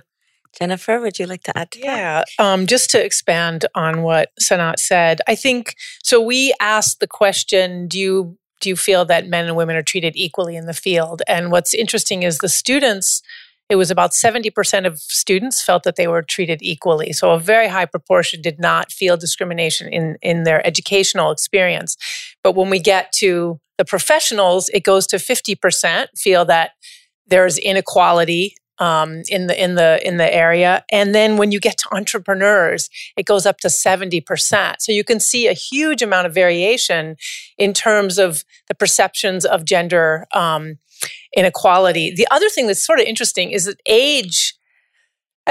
Jennifer, 0.60 1.00
would 1.00 1.18
you 1.18 1.28
like 1.28 1.44
to 1.44 1.58
add 1.58 1.72
to 1.72 1.80
yeah, 1.80 2.24
that? 2.38 2.44
Um, 2.44 2.68
just 2.68 2.90
to 2.92 3.04
expand 3.04 3.66
on 3.74 4.02
what 4.02 4.32
Sana 4.38 4.74
said, 4.78 5.22
I 5.28 5.34
think 5.34 5.76
so. 6.04 6.20
We 6.20 6.54
asked 6.60 7.00
the 7.00 7.08
question: 7.08 7.88
Do 7.88 7.98
you 7.98 8.38
do 8.62 8.70
you 8.70 8.76
feel 8.76 9.04
that 9.06 9.28
men 9.28 9.48
and 9.48 9.58
women 9.58 9.76
are 9.76 9.84
treated 9.84 10.16
equally 10.16 10.56
in 10.56 10.68
the 10.68 10.74
field? 10.74 11.22
And 11.28 11.52
what's 11.52 11.74
interesting 11.74 12.24
is 12.24 12.38
the 12.38 12.50
students. 12.50 13.22
It 13.70 13.78
was 13.78 13.90
about 13.90 14.12
70% 14.12 14.86
of 14.86 15.00
students 15.00 15.64
felt 15.64 15.84
that 15.84 15.96
they 15.96 16.06
were 16.06 16.22
treated 16.22 16.60
equally. 16.62 17.14
So 17.14 17.32
a 17.32 17.40
very 17.40 17.70
high 17.70 17.86
proportion 17.86 18.42
did 18.42 18.60
not 18.60 18.92
feel 18.92 19.16
discrimination 19.16 19.88
in, 19.88 20.18
in 20.22 20.44
their 20.44 20.66
educational 20.68 21.32
experience. 21.32 21.96
But 22.44 22.54
when 22.54 22.70
we 22.70 22.80
get 22.80 23.14
to 23.20 23.62
the 23.82 23.86
professionals, 23.86 24.70
it 24.76 24.84
goes 24.84 25.08
to 25.08 25.16
50% 25.16 26.06
feel 26.16 26.46
that 26.46 26.74
there's 27.26 27.58
inequality 27.58 28.54
um, 28.78 29.24
in 29.28 29.48
the 29.48 29.64
in 29.64 29.74
the 29.74 30.00
in 30.08 30.18
the 30.18 30.32
area. 30.32 30.86
And 30.92 31.16
then 31.16 31.38
when 31.38 31.52
you 31.52 31.60
get 31.60 31.80
to 31.80 31.96
entrepreneurs, 31.96 32.92
it 33.18 33.26
goes 33.26 33.48
up 33.48 33.58
to 33.62 33.72
seventy 33.72 34.22
percent. 34.22 34.84
So 34.84 34.92
you 34.92 35.04
can 35.04 35.20
see 35.20 35.48
a 35.48 35.54
huge 35.54 36.04
amount 36.04 36.28
of 36.28 36.34
variation 36.34 37.16
in 37.58 37.74
terms 37.74 38.20
of 38.20 38.44
the 38.68 38.76
perceptions 38.76 39.46
of 39.46 39.66
gender 39.66 40.28
um, 40.32 40.78
inequality. 41.36 42.14
The 42.14 42.28
other 42.30 42.50
thing 42.50 42.68
that's 42.68 42.86
sort 42.86 43.00
of 43.00 43.06
interesting 43.06 43.50
is 43.50 43.66
that 43.66 43.80
age. 43.88 44.54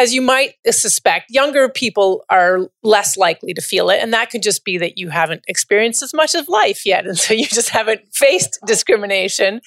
As 0.00 0.14
you 0.14 0.22
might 0.22 0.54
suspect, 0.70 1.26
younger 1.28 1.68
people 1.68 2.24
are 2.30 2.70
less 2.82 3.18
likely 3.18 3.52
to 3.52 3.60
feel 3.60 3.90
it. 3.90 3.98
And 4.00 4.14
that 4.14 4.30
could 4.30 4.42
just 4.42 4.64
be 4.64 4.78
that 4.78 4.96
you 4.96 5.10
haven't 5.10 5.44
experienced 5.46 6.02
as 6.02 6.14
much 6.14 6.34
of 6.34 6.48
life 6.48 6.86
yet. 6.86 7.06
And 7.10 7.18
so 7.18 7.34
you 7.34 7.44
just 7.44 7.68
haven't 7.68 8.00
faced 8.14 8.58
discrimination. 8.66 9.60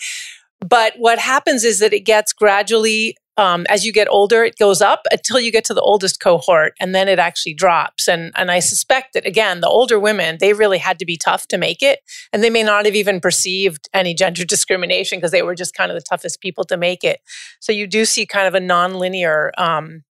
But 0.59 0.93
what 0.97 1.19
happens 1.19 1.63
is 1.63 1.77
that 1.79 1.93
it 1.93 1.99
gets 1.99 2.33
gradually 2.33 3.15
um, 3.37 3.65
as 3.67 3.85
you 3.85 3.91
get 3.91 4.07
older, 4.09 4.43
it 4.43 4.57
goes 4.57 4.81
up 4.81 5.01
until 5.11 5.39
you 5.39 5.51
get 5.51 5.65
to 5.65 5.73
the 5.73 5.81
oldest 5.81 6.19
cohort, 6.19 6.73
and 6.79 6.93
then 6.93 7.07
it 7.07 7.17
actually 7.17 7.55
drops. 7.55 8.07
And 8.07 8.31
and 8.35 8.51
I 8.51 8.59
suspect 8.59 9.13
that 9.13 9.25
again, 9.25 9.59
the 9.59 9.67
older 9.67 9.99
women 9.99 10.37
they 10.39 10.53
really 10.53 10.77
had 10.77 10.99
to 10.99 11.05
be 11.05 11.17
tough 11.17 11.47
to 11.47 11.57
make 11.57 11.81
it, 11.81 11.99
and 12.31 12.43
they 12.43 12.51
may 12.51 12.61
not 12.61 12.85
have 12.85 12.95
even 12.95 13.19
perceived 13.19 13.89
any 13.91 14.13
gender 14.13 14.45
discrimination 14.55 15.17
because 15.17 15.31
they 15.31 15.41
were 15.41 15.55
just 15.55 15.73
kind 15.73 15.91
of 15.91 15.95
the 15.95 16.05
toughest 16.07 16.41
people 16.41 16.63
to 16.65 16.77
make 16.77 17.03
it. 17.03 17.21
So 17.59 17.71
you 17.71 17.87
do 17.87 18.05
see 18.05 18.27
kind 18.27 18.47
of 18.47 18.53
a 18.53 18.59
nonlinear 18.59 19.49
um, 19.57 20.03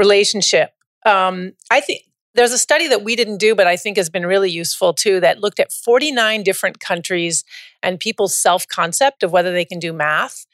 relationship. 0.00 0.70
Um, 1.04 1.52
I 1.70 1.80
think 1.80 2.02
there's 2.34 2.52
a 2.52 2.58
study 2.58 2.88
that 2.88 3.02
we 3.02 3.16
didn't 3.16 3.36
do, 3.36 3.54
but 3.54 3.66
I 3.66 3.76
think 3.76 3.96
has 3.98 4.08
been 4.08 4.24
really 4.24 4.50
useful 4.50 4.94
too, 4.94 5.20
that 5.20 5.40
looked 5.40 5.60
at 5.60 5.70
49 5.70 6.42
different 6.42 6.80
countries 6.80 7.44
and 7.82 8.00
people's 8.00 8.34
self 8.34 8.66
concept 8.66 9.22
of 9.22 9.30
whether 9.30 9.52
they 9.52 9.66
can 9.66 9.78
do 9.78 9.92
math. 9.92 10.46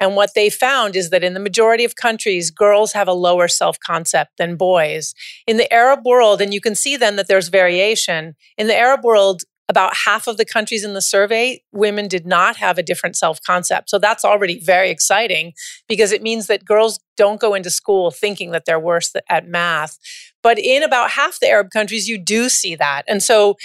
And 0.00 0.14
what 0.14 0.30
they 0.34 0.50
found 0.50 0.94
is 0.96 1.10
that 1.10 1.24
in 1.24 1.34
the 1.34 1.40
majority 1.40 1.84
of 1.84 1.96
countries, 1.96 2.50
girls 2.50 2.92
have 2.92 3.08
a 3.08 3.12
lower 3.12 3.48
self 3.48 3.78
concept 3.80 4.32
than 4.38 4.56
boys. 4.56 5.14
In 5.46 5.56
the 5.58 5.72
Arab 5.72 6.00
world, 6.04 6.40
and 6.40 6.52
you 6.52 6.60
can 6.60 6.74
see 6.74 6.96
then 6.96 7.16
that 7.16 7.28
there's 7.28 7.48
variation, 7.48 8.34
in 8.56 8.66
the 8.66 8.76
Arab 8.76 9.04
world, 9.04 9.42
about 9.68 9.94
half 10.06 10.26
of 10.26 10.38
the 10.38 10.44
countries 10.44 10.82
in 10.82 10.94
the 10.94 11.02
survey, 11.02 11.62
women 11.72 12.08
did 12.08 12.26
not 12.26 12.56
have 12.56 12.78
a 12.78 12.82
different 12.82 13.16
self 13.16 13.40
concept. 13.42 13.90
So 13.90 13.98
that's 13.98 14.24
already 14.24 14.60
very 14.60 14.90
exciting 14.90 15.52
because 15.88 16.10
it 16.10 16.22
means 16.22 16.46
that 16.46 16.64
girls 16.64 17.00
don't 17.16 17.40
go 17.40 17.54
into 17.54 17.70
school 17.70 18.10
thinking 18.10 18.50
that 18.52 18.64
they're 18.64 18.80
worse 18.80 19.12
at 19.28 19.46
math. 19.46 19.98
But 20.42 20.58
in 20.58 20.82
about 20.82 21.10
half 21.10 21.38
the 21.38 21.48
Arab 21.48 21.70
countries, 21.70 22.08
you 22.08 22.16
do 22.16 22.48
see 22.48 22.76
that. 22.76 23.04
And 23.06 23.22
so 23.22 23.56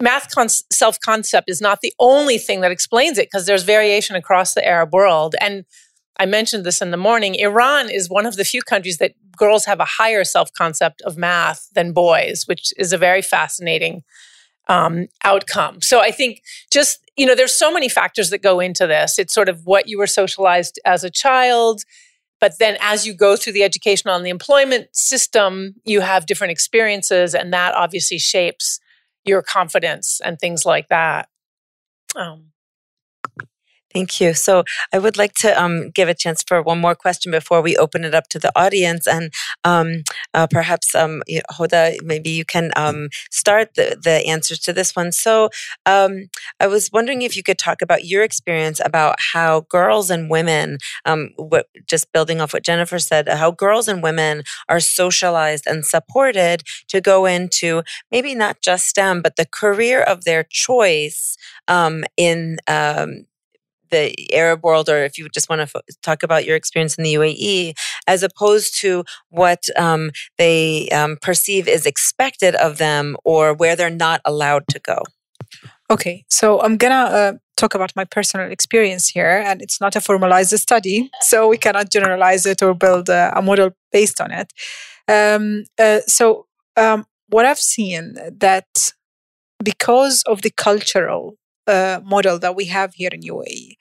math 0.00 0.32
con- 0.32 0.48
self 0.48 1.00
concept 1.00 1.50
is 1.50 1.60
not 1.60 1.80
the 1.80 1.92
only 1.98 2.38
thing 2.38 2.60
that 2.60 2.70
explains 2.70 3.18
it 3.18 3.26
because 3.26 3.46
there's 3.46 3.64
variation 3.64 4.14
across 4.14 4.54
the 4.54 4.66
Arab 4.66 4.92
world. 4.92 5.34
And 5.40 5.64
I 6.20 6.26
mentioned 6.26 6.64
this 6.64 6.80
in 6.80 6.92
the 6.92 6.96
morning. 6.96 7.34
Iran 7.34 7.90
is 7.90 8.08
one 8.08 8.26
of 8.26 8.36
the 8.36 8.44
few 8.44 8.62
countries 8.62 8.98
that 8.98 9.14
girls 9.36 9.64
have 9.64 9.80
a 9.80 9.84
higher 9.84 10.22
self 10.22 10.52
concept 10.52 11.02
of 11.02 11.16
math 11.16 11.68
than 11.74 11.92
boys, 11.92 12.44
which 12.46 12.72
is 12.76 12.92
a 12.92 12.98
very 12.98 13.22
fascinating 13.22 14.04
um, 14.70 15.08
outcome. 15.24 15.82
So 15.82 16.00
I 16.00 16.12
think 16.12 16.42
just, 16.72 17.00
you 17.16 17.26
know, 17.26 17.34
there's 17.34 17.58
so 17.58 17.72
many 17.72 17.88
factors 17.88 18.30
that 18.30 18.40
go 18.40 18.60
into 18.60 18.86
this. 18.86 19.18
It's 19.18 19.34
sort 19.34 19.48
of 19.48 19.62
what 19.64 19.88
you 19.88 19.98
were 19.98 20.06
socialized 20.06 20.78
as 20.84 21.02
a 21.02 21.10
child. 21.10 21.82
But 22.40 22.52
then 22.60 22.78
as 22.80 23.04
you 23.06 23.12
go 23.12 23.36
through 23.36 23.54
the 23.54 23.64
educational 23.64 24.14
and 24.14 24.24
the 24.24 24.30
employment 24.30 24.86
system, 24.92 25.74
you 25.84 26.00
have 26.00 26.24
different 26.24 26.52
experiences, 26.52 27.34
and 27.34 27.52
that 27.52 27.74
obviously 27.74 28.18
shapes 28.18 28.78
your 29.24 29.42
confidence 29.42 30.20
and 30.24 30.38
things 30.38 30.64
like 30.64 30.88
that. 30.88 31.28
Um, 32.14 32.52
Thank 33.92 34.20
you. 34.20 34.34
So 34.34 34.62
I 34.92 34.98
would 34.98 35.16
like 35.16 35.34
to 35.40 35.60
um, 35.60 35.90
give 35.90 36.08
a 36.08 36.14
chance 36.14 36.44
for 36.46 36.62
one 36.62 36.80
more 36.80 36.94
question 36.94 37.32
before 37.32 37.60
we 37.60 37.76
open 37.76 38.04
it 38.04 38.14
up 38.14 38.28
to 38.28 38.38
the 38.38 38.52
audience, 38.54 39.06
and 39.06 39.32
um, 39.64 40.04
uh, 40.32 40.46
perhaps 40.48 40.94
um, 40.94 41.22
Hoda, 41.50 41.96
maybe 42.04 42.30
you 42.30 42.44
can 42.44 42.70
um, 42.76 43.08
start 43.32 43.74
the, 43.74 43.98
the 44.00 44.24
answers 44.28 44.60
to 44.60 44.72
this 44.72 44.94
one. 44.94 45.10
So 45.10 45.50
um, 45.86 46.28
I 46.60 46.68
was 46.68 46.90
wondering 46.92 47.22
if 47.22 47.36
you 47.36 47.42
could 47.42 47.58
talk 47.58 47.82
about 47.82 48.04
your 48.04 48.22
experience 48.22 48.80
about 48.84 49.16
how 49.32 49.62
girls 49.68 50.08
and 50.08 50.30
women, 50.30 50.78
um, 51.04 51.30
what, 51.36 51.66
just 51.88 52.12
building 52.12 52.40
off 52.40 52.52
what 52.52 52.62
Jennifer 52.64 52.98
said, 53.00 53.28
how 53.28 53.50
girls 53.50 53.88
and 53.88 54.02
women 54.02 54.44
are 54.68 54.80
socialized 54.80 55.66
and 55.66 55.84
supported 55.84 56.62
to 56.88 57.00
go 57.00 57.26
into 57.26 57.82
maybe 58.12 58.36
not 58.36 58.60
just 58.60 58.86
STEM, 58.86 59.20
but 59.20 59.34
the 59.36 59.46
career 59.46 60.00
of 60.00 60.24
their 60.24 60.44
choice 60.44 61.36
in 62.16 62.58
the 63.90 64.14
Arab 64.32 64.62
world, 64.62 64.88
or 64.88 65.04
if 65.04 65.18
you 65.18 65.28
just 65.28 65.48
want 65.48 65.68
to 65.68 65.82
talk 66.02 66.22
about 66.22 66.44
your 66.44 66.56
experience 66.56 66.96
in 66.96 67.04
the 67.04 67.14
UAE, 67.14 67.74
as 68.06 68.22
opposed 68.22 68.78
to 68.80 69.04
what 69.28 69.64
um, 69.76 70.10
they 70.38 70.88
um, 70.90 71.16
perceive 71.20 71.68
is 71.68 71.86
expected 71.86 72.54
of 72.56 72.78
them 72.78 73.16
or 73.24 73.54
where 73.54 73.76
they're 73.76 73.90
not 73.90 74.20
allowed 74.24 74.66
to 74.68 74.78
go. 74.78 75.02
Okay, 75.90 76.24
so 76.28 76.60
I'm 76.62 76.76
gonna 76.76 76.94
uh, 76.94 77.32
talk 77.56 77.74
about 77.74 77.92
my 77.96 78.04
personal 78.04 78.50
experience 78.50 79.08
here, 79.08 79.42
and 79.44 79.60
it's 79.60 79.80
not 79.80 79.96
a 79.96 80.00
formalized 80.00 80.56
study, 80.58 81.10
so 81.20 81.48
we 81.48 81.58
cannot 81.58 81.90
generalize 81.90 82.46
it 82.46 82.62
or 82.62 82.74
build 82.74 83.08
a, 83.08 83.32
a 83.36 83.42
model 83.42 83.70
based 83.90 84.20
on 84.20 84.30
it. 84.30 84.52
Um, 85.08 85.64
uh, 85.78 86.00
so, 86.06 86.46
um, 86.76 87.06
what 87.28 87.44
I've 87.44 87.58
seen 87.58 88.14
that 88.38 88.92
because 89.62 90.22
of 90.26 90.42
the 90.42 90.50
cultural 90.50 91.36
model 92.04 92.38
that 92.38 92.54
we 92.56 92.66
have 92.66 92.94
here 92.94 93.10
in 93.12 93.22
UAE. 93.22 93.76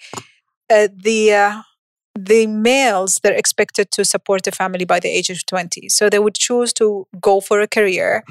Uh, 0.70 0.88
the 0.96 1.34
uh, 1.34 1.62
the 2.16 2.48
males 2.48 3.20
they're 3.24 3.34
expected 3.34 3.92
to 3.92 4.04
support 4.04 4.44
the 4.44 4.52
family 4.52 4.86
by 4.86 5.00
the 5.00 5.10
age 5.10 5.30
of 5.30 5.46
20 5.46 5.88
so 5.90 6.10
they 6.10 6.20
would 6.20 6.36
choose 6.36 6.74
to 6.74 7.08
go 7.22 7.40
for 7.40 7.62
a 7.62 7.68
career 7.68 8.24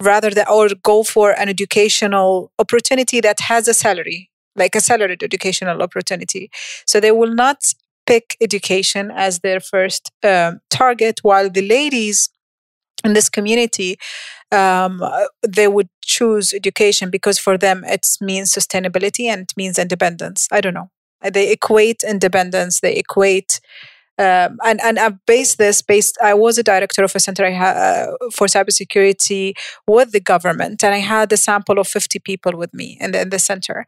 rather 0.00 0.30
than 0.30 0.46
or 0.48 0.68
go 0.82 1.02
for 1.02 1.32
an 1.32 1.48
educational 1.48 2.52
opportunity 2.58 3.20
that 3.20 3.40
has 3.40 3.66
a 3.66 3.74
salary 3.74 4.30
like 4.54 4.74
a 4.74 4.80
salaried 4.80 5.22
educational 5.22 5.82
opportunity 5.82 6.50
so 6.86 7.00
they 7.00 7.10
will 7.10 7.34
not 7.34 7.58
pick 8.06 8.36
education 8.40 9.10
as 9.10 9.40
their 9.40 9.60
first 9.60 10.12
um, 10.22 10.60
target 10.70 11.20
while 11.22 11.50
the 11.50 11.66
ladies 11.66 12.30
in 13.04 13.12
this 13.12 13.28
community 13.28 13.96
um, 14.50 15.02
they 15.46 15.68
would 15.68 15.88
choose 16.02 16.54
education 16.54 17.10
because 17.10 17.38
for 17.38 17.58
them 17.58 17.84
it 17.84 18.06
means 18.20 18.52
sustainability 18.52 19.26
and 19.26 19.42
it 19.42 19.52
means 19.56 19.78
independence 19.78 20.48
i 20.52 20.60
don't 20.60 20.74
know 20.74 20.90
they 21.32 21.50
equate 21.52 22.02
independence 22.02 22.80
they 22.80 22.94
equate 22.96 23.60
um, 24.18 24.58
and 24.64 24.80
and 24.80 24.98
I 24.98 25.10
based 25.26 25.58
this 25.58 25.80
based. 25.80 26.18
I 26.20 26.34
was 26.34 26.58
a 26.58 26.64
director 26.64 27.04
of 27.04 27.14
a 27.14 27.20
center 27.20 27.44
uh, 27.46 28.08
for 28.32 28.48
cybersecurity 28.48 29.52
with 29.86 30.10
the 30.10 30.20
government, 30.20 30.82
and 30.82 30.92
I 30.92 30.98
had 30.98 31.32
a 31.32 31.36
sample 31.36 31.78
of 31.78 31.86
fifty 31.86 32.18
people 32.18 32.56
with 32.56 32.74
me 32.74 32.98
in 33.00 33.12
the, 33.12 33.20
in 33.20 33.30
the 33.30 33.38
center. 33.38 33.86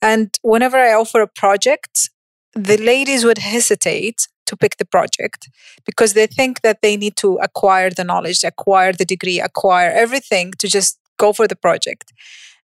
And 0.00 0.30
whenever 0.42 0.76
I 0.78 0.92
offer 0.94 1.20
a 1.20 1.26
project, 1.26 2.10
the 2.54 2.76
ladies 2.76 3.24
would 3.24 3.38
hesitate 3.38 4.28
to 4.52 4.56
pick 4.62 4.74
the 4.76 4.88
project 4.96 5.40
because 5.88 6.12
they 6.14 6.26
think 6.38 6.60
that 6.66 6.78
they 6.82 6.94
need 6.96 7.16
to 7.24 7.30
acquire 7.48 7.90
the 7.90 8.04
knowledge, 8.10 8.44
acquire 8.44 8.92
the 8.92 9.08
degree, 9.14 9.38
acquire 9.40 9.90
everything 10.04 10.46
to 10.60 10.66
just 10.76 10.98
go 11.18 11.32
for 11.38 11.46
the 11.52 11.60
project. 11.66 12.12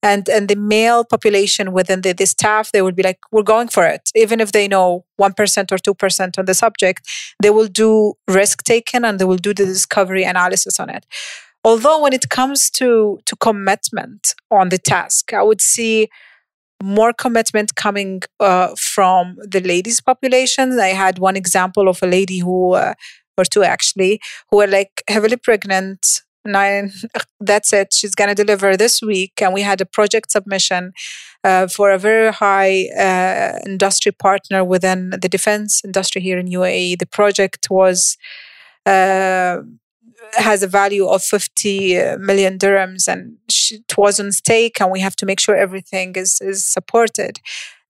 and 0.03 0.29
and 0.29 0.47
the 0.47 0.55
male 0.55 1.03
population 1.03 1.65
within 1.77 2.01
the, 2.01 2.13
the 2.13 2.25
staff 2.25 2.71
they 2.71 2.81
would 2.85 2.95
be 2.95 3.03
like 3.09 3.19
we're 3.31 3.51
going 3.55 3.67
for 3.75 3.85
it 3.95 4.03
even 4.23 4.39
if 4.39 4.51
they 4.51 4.67
know 4.67 5.03
1% 5.19 5.71
or 5.73 5.77
2% 5.77 6.39
on 6.39 6.45
the 6.45 6.53
subject 6.53 7.01
they 7.43 7.49
will 7.49 7.67
do 7.83 8.13
risk 8.27 8.63
taking 8.63 9.03
and 9.03 9.15
they 9.17 9.25
will 9.25 9.43
do 9.47 9.53
the 9.53 9.65
discovery 9.65 10.23
analysis 10.33 10.79
on 10.79 10.89
it 10.97 11.03
although 11.63 11.99
when 12.03 12.13
it 12.19 12.29
comes 12.29 12.69
to 12.79 12.89
to 13.25 13.35
commitment 13.47 14.35
on 14.59 14.69
the 14.69 14.77
task 14.77 15.33
i 15.33 15.43
would 15.49 15.61
see 15.61 16.07
more 16.81 17.13
commitment 17.13 17.75
coming 17.75 18.21
uh, 18.39 18.75
from 18.77 19.37
the 19.41 19.61
ladies 19.61 19.99
population. 20.01 20.79
I 20.79 20.89
had 20.89 21.19
one 21.19 21.35
example 21.35 21.87
of 21.89 22.01
a 22.03 22.07
lady 22.07 22.39
who 22.39 22.73
uh, 22.73 22.93
or 23.37 23.45
two 23.45 23.63
actually 23.63 24.19
who 24.49 24.57
were 24.57 24.67
like 24.67 25.03
heavily 25.07 25.37
pregnant. 25.37 26.21
Nine 26.45 26.91
that's 27.39 27.73
it. 27.73 27.93
She's 27.93 28.15
going 28.15 28.29
to 28.29 28.35
deliver 28.35 28.77
this 28.77 29.01
week. 29.01 29.41
And 29.41 29.53
we 29.53 29.61
had 29.61 29.81
a 29.81 29.85
project 29.85 30.31
submission 30.31 30.93
uh, 31.43 31.67
for 31.67 31.91
a 31.91 31.99
very 31.99 32.31
high 32.31 32.87
uh, 32.97 33.59
industry 33.65 34.11
partner 34.11 34.63
within 34.63 35.11
the 35.11 35.29
defense 35.29 35.83
industry 35.83 36.21
here 36.21 36.39
in 36.39 36.47
uae 36.47 36.97
the 36.97 37.05
project 37.05 37.67
was 37.69 38.17
uh, 38.85 39.57
has 40.33 40.63
a 40.63 40.67
value 40.67 41.07
of 41.07 41.23
50 41.23 42.17
million 42.17 42.57
dirhams 42.57 43.07
and 43.07 43.37
it 43.71 43.97
was 43.97 44.19
on 44.19 44.31
stake 44.31 44.81
and 44.81 44.91
we 44.91 44.99
have 44.99 45.15
to 45.15 45.25
make 45.25 45.39
sure 45.39 45.55
everything 45.55 46.15
is, 46.15 46.41
is 46.41 46.65
supported 46.65 47.39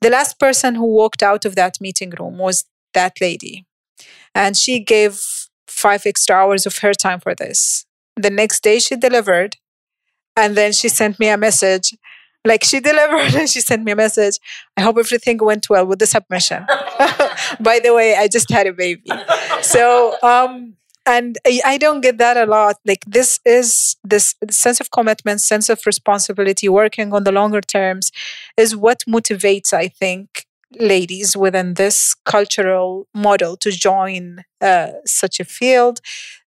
the 0.02 0.10
last 0.10 0.40
person 0.40 0.76
who 0.76 0.86
walked 0.86 1.24
out 1.24 1.46
of 1.46 1.56
that 1.56 1.80
meeting 1.82 2.12
room 2.20 2.38
was 2.38 2.66
that 2.94 3.14
lady 3.22 3.66
and 4.36 4.56
she 4.58 4.80
gave 4.80 5.22
five 5.68 6.06
extra 6.06 6.36
hours 6.36 6.66
of 6.66 6.78
her 6.80 6.94
time 6.94 7.20
for 7.20 7.34
this 7.34 7.88
the 8.18 8.30
next 8.30 8.64
day 8.64 8.80
she 8.80 8.96
delivered. 8.96 9.56
And 10.36 10.56
then 10.56 10.74
she 10.74 10.90
sent 10.90 11.20
me 11.20 11.30
a 11.30 11.38
message. 11.38 11.96
Like 12.46 12.64
she 12.64 12.80
delivered 12.92 13.36
and 13.36 13.50
she 13.50 13.62
sent 13.62 13.84
me 13.84 13.92
a 13.92 13.96
message. 13.96 14.40
I 14.76 14.82
hope 14.82 14.98
everything 14.98 15.38
went 15.42 15.70
well 15.70 15.86
with 15.86 16.00
the 16.00 16.08
submission. 16.08 16.66
By 17.60 17.80
the 17.80 17.94
way, 17.94 18.16
I 18.16 18.28
just 18.28 18.50
had 18.52 18.68
a 18.68 18.74
baby. 18.74 19.10
So, 19.62 20.16
um, 20.22 20.76
and 21.08 21.38
I 21.66 21.78
don't 21.78 22.02
get 22.02 22.18
that 22.18 22.38
a 22.38 22.46
lot. 22.46 22.76
Like 22.86 23.06
this 23.08 23.40
is 23.46 23.96
this 24.04 24.36
sense 24.52 24.82
of 24.82 24.92
commitment, 24.92 25.42
sense 25.42 25.70
of 25.70 25.82
responsibility, 25.86 26.68
working 26.68 27.14
on 27.14 27.24
the 27.24 27.32
longer 27.32 27.62
terms 27.62 28.12
is 28.58 28.76
what 28.76 29.04
motivates, 29.08 29.72
I 29.74 29.88
think, 29.88 30.46
ladies 30.78 31.38
within 31.38 31.76
this 31.76 32.14
cultural 32.26 33.08
model 33.16 33.56
to 33.58 33.72
join 33.72 34.44
uh, 34.62 34.92
such 35.06 35.40
a 35.40 35.46
field. 35.46 36.02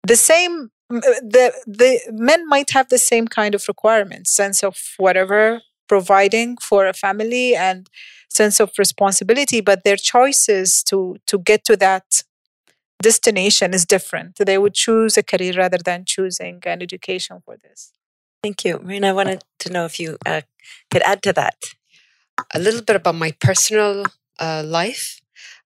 The 0.05 0.17
same 0.17 0.71
the 0.89 1.53
the 1.65 1.99
men 2.11 2.47
might 2.47 2.71
have 2.71 2.89
the 2.89 2.97
same 2.97 3.27
kind 3.27 3.53
of 3.53 3.67
requirements 3.67 4.31
sense 4.31 4.63
of 4.63 4.75
whatever 4.97 5.61
providing 5.87 6.57
for 6.57 6.87
a 6.87 6.93
family 6.93 7.55
and 7.55 7.87
sense 8.29 8.59
of 8.59 8.71
responsibility 8.79 9.61
but 9.61 9.83
their 9.83 9.95
choices 9.97 10.83
to 10.83 11.17
to 11.27 11.37
get 11.37 11.63
to 11.63 11.77
that 11.77 12.23
destination 13.01 13.73
is 13.73 13.85
different. 13.85 14.37
They 14.37 14.57
would 14.57 14.73
choose 14.73 15.17
a 15.17 15.23
career 15.23 15.53
rather 15.55 15.77
than 15.77 16.05
choosing 16.05 16.61
an 16.65 16.81
education 16.81 17.41
for 17.45 17.57
this. 17.57 17.93
Thank 18.43 18.63
you. 18.65 18.79
Marina 18.79 19.09
i 19.09 19.13
wanted 19.13 19.43
to 19.59 19.69
know 19.69 19.85
if 19.85 19.99
you 19.99 20.17
uh, 20.25 20.41
could 20.91 21.01
add 21.03 21.21
to 21.23 21.33
that. 21.33 21.55
A 22.53 22.59
little 22.59 22.81
bit 22.81 22.95
about 22.95 23.15
my 23.15 23.31
personal 23.39 24.05
uh, 24.39 24.63
life. 24.65 25.19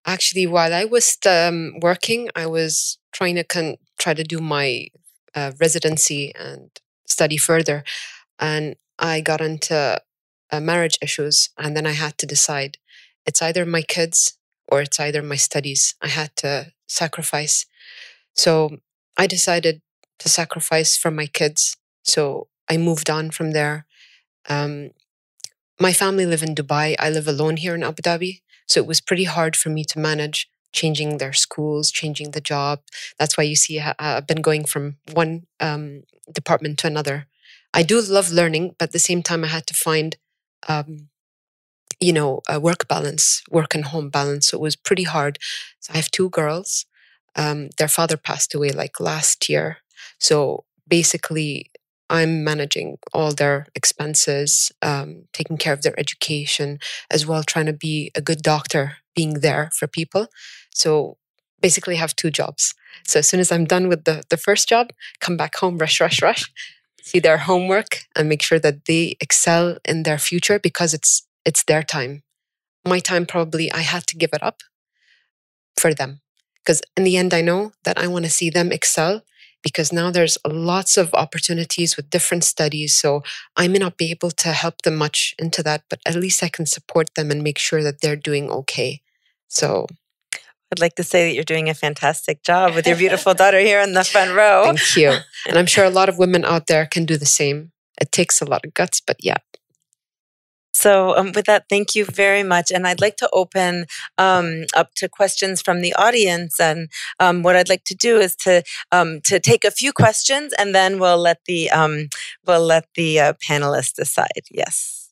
Actually 0.05 0.45
while 0.45 0.73
i 0.73 0.84
was 0.84 1.17
um, 1.25 1.79
working 1.81 2.27
i 2.36 2.45
was 2.45 2.97
trying 3.13 3.36
to 3.36 3.43
con- 3.45 3.77
try 3.97 4.13
to 4.13 4.23
do 4.23 4.39
my 4.39 4.88
uh, 5.36 5.51
residency 5.59 6.34
and 6.36 6.69
study 7.07 7.38
further. 7.38 7.84
And 8.39 8.75
I 8.99 9.21
got 9.21 9.41
into 9.41 10.01
uh, 10.51 10.59
marriage 10.59 10.97
issues, 11.01 11.49
and 11.57 11.75
then 11.75 11.86
I 11.86 11.91
had 11.91 12.17
to 12.19 12.25
decide 12.25 12.77
it's 13.25 13.41
either 13.41 13.65
my 13.65 13.81
kids 13.81 14.38
or 14.67 14.81
it's 14.81 14.99
either 14.99 15.21
my 15.21 15.36
studies. 15.36 15.95
I 16.01 16.09
had 16.09 16.36
to 16.38 16.71
sacrifice. 16.93 17.65
So 18.33 18.77
I 19.17 19.27
decided 19.27 19.81
to 20.19 20.29
sacrifice 20.29 20.97
for 20.97 21.11
my 21.11 21.27
kids. 21.27 21.77
So 22.03 22.47
I 22.69 22.77
moved 22.77 23.09
on 23.09 23.31
from 23.31 23.51
there. 23.51 23.85
Um, 24.49 24.91
my 25.79 25.93
family 25.93 26.25
live 26.25 26.43
in 26.43 26.55
Dubai. 26.55 26.95
I 26.99 27.09
live 27.09 27.27
alone 27.27 27.57
here 27.57 27.75
in 27.75 27.83
Abu 27.83 28.01
Dhabi. 28.01 28.41
So 28.67 28.79
it 28.79 28.87
was 28.87 29.01
pretty 29.01 29.25
hard 29.25 29.55
for 29.55 29.69
me 29.69 29.83
to 29.85 29.99
manage 29.99 30.49
changing 30.71 31.17
their 31.17 31.33
schools, 31.33 31.91
changing 31.91 32.31
the 32.31 32.41
job. 32.41 32.81
That's 33.19 33.37
why 33.37 33.43
you 33.43 33.55
see 33.55 33.79
I've 33.79 34.27
been 34.27 34.41
going 34.41 34.65
from 34.65 34.97
one 35.11 35.45
um, 35.59 36.03
department 36.31 36.79
to 36.79 36.87
another. 36.87 37.27
I 37.73 37.83
do 37.83 38.01
love 38.01 38.31
learning, 38.31 38.75
but 38.77 38.89
at 38.89 38.91
the 38.91 38.99
same 38.99 39.23
time, 39.23 39.43
I 39.43 39.47
had 39.47 39.65
to 39.67 39.73
find, 39.73 40.15
um, 40.67 41.09
you 41.99 42.13
know, 42.13 42.41
a 42.49 42.59
work 42.59 42.87
balance, 42.87 43.41
work 43.49 43.75
and 43.75 43.85
home 43.85 44.09
balance. 44.09 44.49
So 44.49 44.57
it 44.57 44.61
was 44.61 44.75
pretty 44.75 45.03
hard. 45.03 45.39
So 45.79 45.93
I 45.93 45.97
have 45.97 46.11
two 46.11 46.29
girls. 46.29 46.85
Um, 47.35 47.69
their 47.77 47.87
father 47.87 48.17
passed 48.17 48.53
away 48.53 48.69
like 48.71 48.99
last 48.99 49.49
year. 49.49 49.77
So 50.19 50.65
basically, 50.87 51.71
I'm 52.09 52.43
managing 52.43 52.97
all 53.13 53.31
their 53.31 53.65
expenses, 53.73 54.71
um, 54.81 55.23
taking 55.33 55.57
care 55.57 55.73
of 55.73 55.81
their 55.81 55.99
education, 55.99 56.79
as 57.09 57.25
well, 57.25 57.43
trying 57.43 57.65
to 57.65 57.73
be 57.73 58.11
a 58.15 58.21
good 58.21 58.41
doctor, 58.43 58.97
being 59.15 59.35
there 59.39 59.69
for 59.73 59.87
people. 59.87 60.27
So 60.73 61.17
basically 61.61 61.95
I 61.95 61.99
have 61.99 62.15
two 62.15 62.29
jobs. 62.29 62.73
So 63.05 63.19
as 63.19 63.27
soon 63.27 63.39
as 63.39 63.51
I'm 63.51 63.65
done 63.65 63.87
with 63.87 64.03
the, 64.03 64.23
the 64.29 64.37
first 64.37 64.69
job, 64.69 64.91
come 65.21 65.37
back 65.37 65.55
home, 65.55 65.77
rush, 65.77 65.99
rush, 65.99 66.21
rush, 66.21 66.51
see 67.01 67.19
their 67.19 67.37
homework 67.37 68.01
and 68.15 68.29
make 68.29 68.41
sure 68.41 68.59
that 68.59 68.85
they 68.85 69.15
excel 69.19 69.77
in 69.85 70.03
their 70.03 70.17
future 70.17 70.59
because 70.59 70.93
it's 70.93 71.23
it's 71.45 71.63
their 71.63 71.83
time. 71.83 72.23
My 72.85 72.99
time 72.99 73.25
probably 73.25 73.71
I 73.71 73.79
had 73.79 74.05
to 74.07 74.17
give 74.17 74.31
it 74.33 74.43
up 74.43 74.61
for 75.77 75.93
them. 75.93 76.21
Because 76.59 76.81
in 76.95 77.03
the 77.03 77.17
end 77.17 77.33
I 77.33 77.41
know 77.41 77.73
that 77.83 77.97
I 77.97 78.07
want 78.07 78.25
to 78.25 78.31
see 78.31 78.49
them 78.49 78.71
excel 78.71 79.23
because 79.63 79.93
now 79.93 80.11
there's 80.11 80.37
lots 80.45 80.97
of 80.97 81.13
opportunities 81.13 81.95
with 81.95 82.09
different 82.09 82.43
studies. 82.43 82.93
So 82.93 83.23
I 83.55 83.67
may 83.67 83.79
not 83.79 83.97
be 83.97 84.11
able 84.11 84.31
to 84.31 84.49
help 84.49 84.81
them 84.83 84.97
much 84.97 85.33
into 85.39 85.63
that, 85.63 85.83
but 85.89 85.99
at 86.05 86.15
least 86.15 86.43
I 86.43 86.49
can 86.49 86.65
support 86.65 87.15
them 87.15 87.31
and 87.31 87.41
make 87.41 87.57
sure 87.57 87.81
that 87.81 88.01
they're 88.01 88.17
doing 88.17 88.51
okay. 88.51 89.01
So 89.47 89.87
I'd 90.71 90.79
like 90.79 90.95
to 90.95 91.03
say 91.03 91.27
that 91.27 91.33
you're 91.33 91.43
doing 91.43 91.69
a 91.69 91.73
fantastic 91.73 92.43
job 92.43 92.75
with 92.75 92.85
your 92.85 92.97
beautiful 92.97 93.33
daughter 93.41 93.59
here 93.59 93.79
in 93.79 93.93
the 93.93 94.03
front 94.03 94.35
row. 94.35 94.65
Thank 94.65 94.97
you. 94.97 95.17
And 95.47 95.57
I'm 95.57 95.65
sure 95.65 95.83
a 95.83 95.89
lot 95.89 96.07
of 96.07 96.17
women 96.17 96.45
out 96.45 96.67
there 96.67 96.85
can 96.85 97.05
do 97.05 97.17
the 97.17 97.25
same. 97.25 97.73
It 97.99 98.13
takes 98.13 98.41
a 98.41 98.45
lot 98.45 98.65
of 98.65 98.73
guts, 98.73 99.01
but 99.05 99.17
yeah. 99.19 99.37
So, 100.74 101.15
um, 101.17 101.32
with 101.34 101.45
that, 101.45 101.65
thank 101.69 101.95
you 101.95 102.05
very 102.05 102.43
much. 102.43 102.71
And 102.71 102.88
I'd 102.88 103.01
like 103.01 103.17
to 103.17 103.30
open 103.32 103.86
um, 104.17 104.65
up 104.76 104.93
to 104.95 105.07
questions 105.09 105.61
from 105.61 105.82
the 105.82 105.93
audience. 105.95 106.59
And 106.59 106.89
um, 107.19 107.43
what 107.43 107.55
I'd 107.55 107.69
like 107.69 107.84
to 107.86 107.95
do 107.95 108.17
is 108.17 108.36
to 108.38 108.63
um, 108.91 109.21
to 109.21 109.39
take 109.39 109.63
a 109.65 109.71
few 109.71 109.93
questions, 109.93 110.53
and 110.57 110.74
then 110.74 110.99
we'll 110.99 111.17
let 111.19 111.39
the 111.45 111.69
um, 111.71 112.09
we'll 112.45 112.65
let 112.65 112.88
the 112.95 113.19
uh, 113.19 113.34
panelists 113.47 113.93
decide. 113.93 114.47
Yes. 114.51 115.02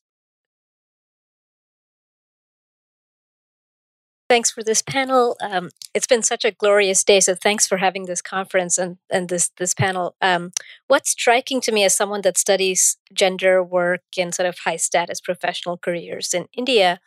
Thanks 4.31 4.49
for 4.49 4.63
this 4.63 4.81
panel. 4.81 5.35
Um, 5.41 5.71
it's 5.93 6.07
been 6.07 6.23
such 6.23 6.45
a 6.45 6.51
glorious 6.51 7.03
day, 7.03 7.19
so 7.19 7.35
thanks 7.35 7.67
for 7.67 7.75
having 7.75 8.05
this 8.05 8.21
conference 8.21 8.77
and, 8.77 8.95
and 9.09 9.27
this 9.27 9.51
this 9.57 9.73
panel. 9.73 10.15
Um, 10.21 10.51
what's 10.87 11.11
striking 11.11 11.59
to 11.59 11.71
me 11.73 11.83
as 11.83 11.97
someone 11.97 12.21
that 12.21 12.37
studies 12.37 12.95
gender 13.13 13.61
work 13.61 14.03
and 14.17 14.33
sort 14.33 14.47
of 14.47 14.59
high 14.59 14.77
status 14.77 15.19
professional 15.19 15.77
careers 15.77 16.33
in 16.33 16.47
India 16.53 17.01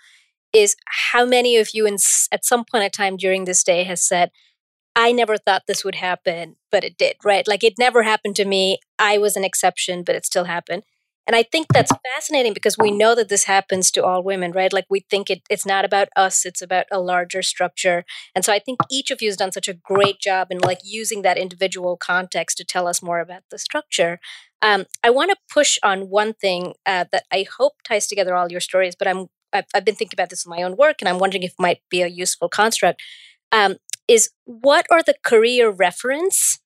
is 0.53 0.77
how 0.85 1.25
many 1.25 1.57
of 1.57 1.71
you 1.73 1.87
in, 1.87 1.97
at 2.31 2.45
some 2.45 2.63
point 2.63 2.85
in 2.85 2.91
time 2.91 3.17
during 3.17 3.47
this 3.47 3.65
day 3.65 3.85
has 3.85 4.07
said, 4.07 4.31
I 4.95 5.11
never 5.11 5.39
thought 5.39 5.63
this 5.67 5.83
would 5.83 5.95
happen, 5.95 6.57
but 6.71 6.85
it 6.85 6.99
did, 6.99 7.17
right? 7.25 7.49
Like 7.49 7.65
it 7.65 7.79
never 7.79 8.03
happened 8.03 8.37
to 8.37 8.45
me. 8.45 8.81
I 8.99 9.17
was 9.17 9.35
an 9.35 9.45
exception, 9.45 10.03
but 10.05 10.15
it 10.15 10.27
still 10.27 10.45
happened. 10.45 10.83
And 11.27 11.35
I 11.35 11.43
think 11.43 11.69
that's 11.73 11.93
fascinating 12.15 12.53
because 12.53 12.77
we 12.79 12.91
know 12.91 13.15
that 13.15 13.29
this 13.29 13.45
happens 13.45 13.91
to 13.93 14.05
all 14.05 14.23
women, 14.23 14.53
right? 14.53 14.73
Like 14.73 14.87
we 14.91 15.01
think 15.01 15.31
it, 15.31 15.43
it's 15.49 15.65
not 15.65 15.85
about 15.85 16.09
us, 16.17 16.45
it's 16.45 16.61
about 16.61 16.87
a 16.91 17.01
larger 17.01 17.43
structure. 17.43 18.05
And 18.35 18.45
so 18.45 18.53
I 18.53 18.59
think 18.59 18.81
each 18.91 19.11
of 19.11 19.23
you 19.23 19.29
has 19.29 19.37
done 19.37 19.53
such 19.53 19.69
a 19.69 19.75
great 19.75 20.21
job 20.21 20.49
in 20.51 20.59
like 20.59 20.81
using 20.85 21.23
that 21.23 21.39
individual 21.39 21.97
context 21.97 22.59
to 22.59 22.65
tell 22.65 22.87
us 22.87 23.03
more 23.03 23.21
about 23.21 23.43
the 23.51 23.59
structure. 23.59 24.21
Um, 24.61 24.85
I 25.03 25.11
want 25.11 25.31
to 25.31 25.37
push 25.53 25.79
on 25.83 26.11
one 26.11 26.35
thing 26.35 26.75
uh, 26.87 27.05
that 27.13 27.25
I 27.33 27.47
hope 27.59 27.75
ties 27.85 28.07
together 28.07 28.35
all 28.35 28.51
your 28.51 28.61
stories, 28.61 28.95
but 28.95 29.09
I'm 29.09 29.29
I've, 29.53 29.67
I've, 29.73 29.85
been 29.85 29.95
thinking 29.95 30.17
about 30.17 30.31
this 30.31 30.45
in 30.45 30.51
my 30.51 30.63
own 30.63 30.77
work, 30.77 30.97
and 31.01 31.09
I'm 31.09 31.21
wondering 31.21 31.45
if 31.45 31.53
it 31.53 31.61
might 31.61 31.81
be 31.89 32.03
a 32.03 32.09
useful 32.09 32.49
construct. 32.49 33.01
Um, 33.53 33.77
is 34.09 34.31
what 34.45 34.87
are 34.91 35.03
the 35.03 35.15
career 35.23 35.71
reference 35.71 36.59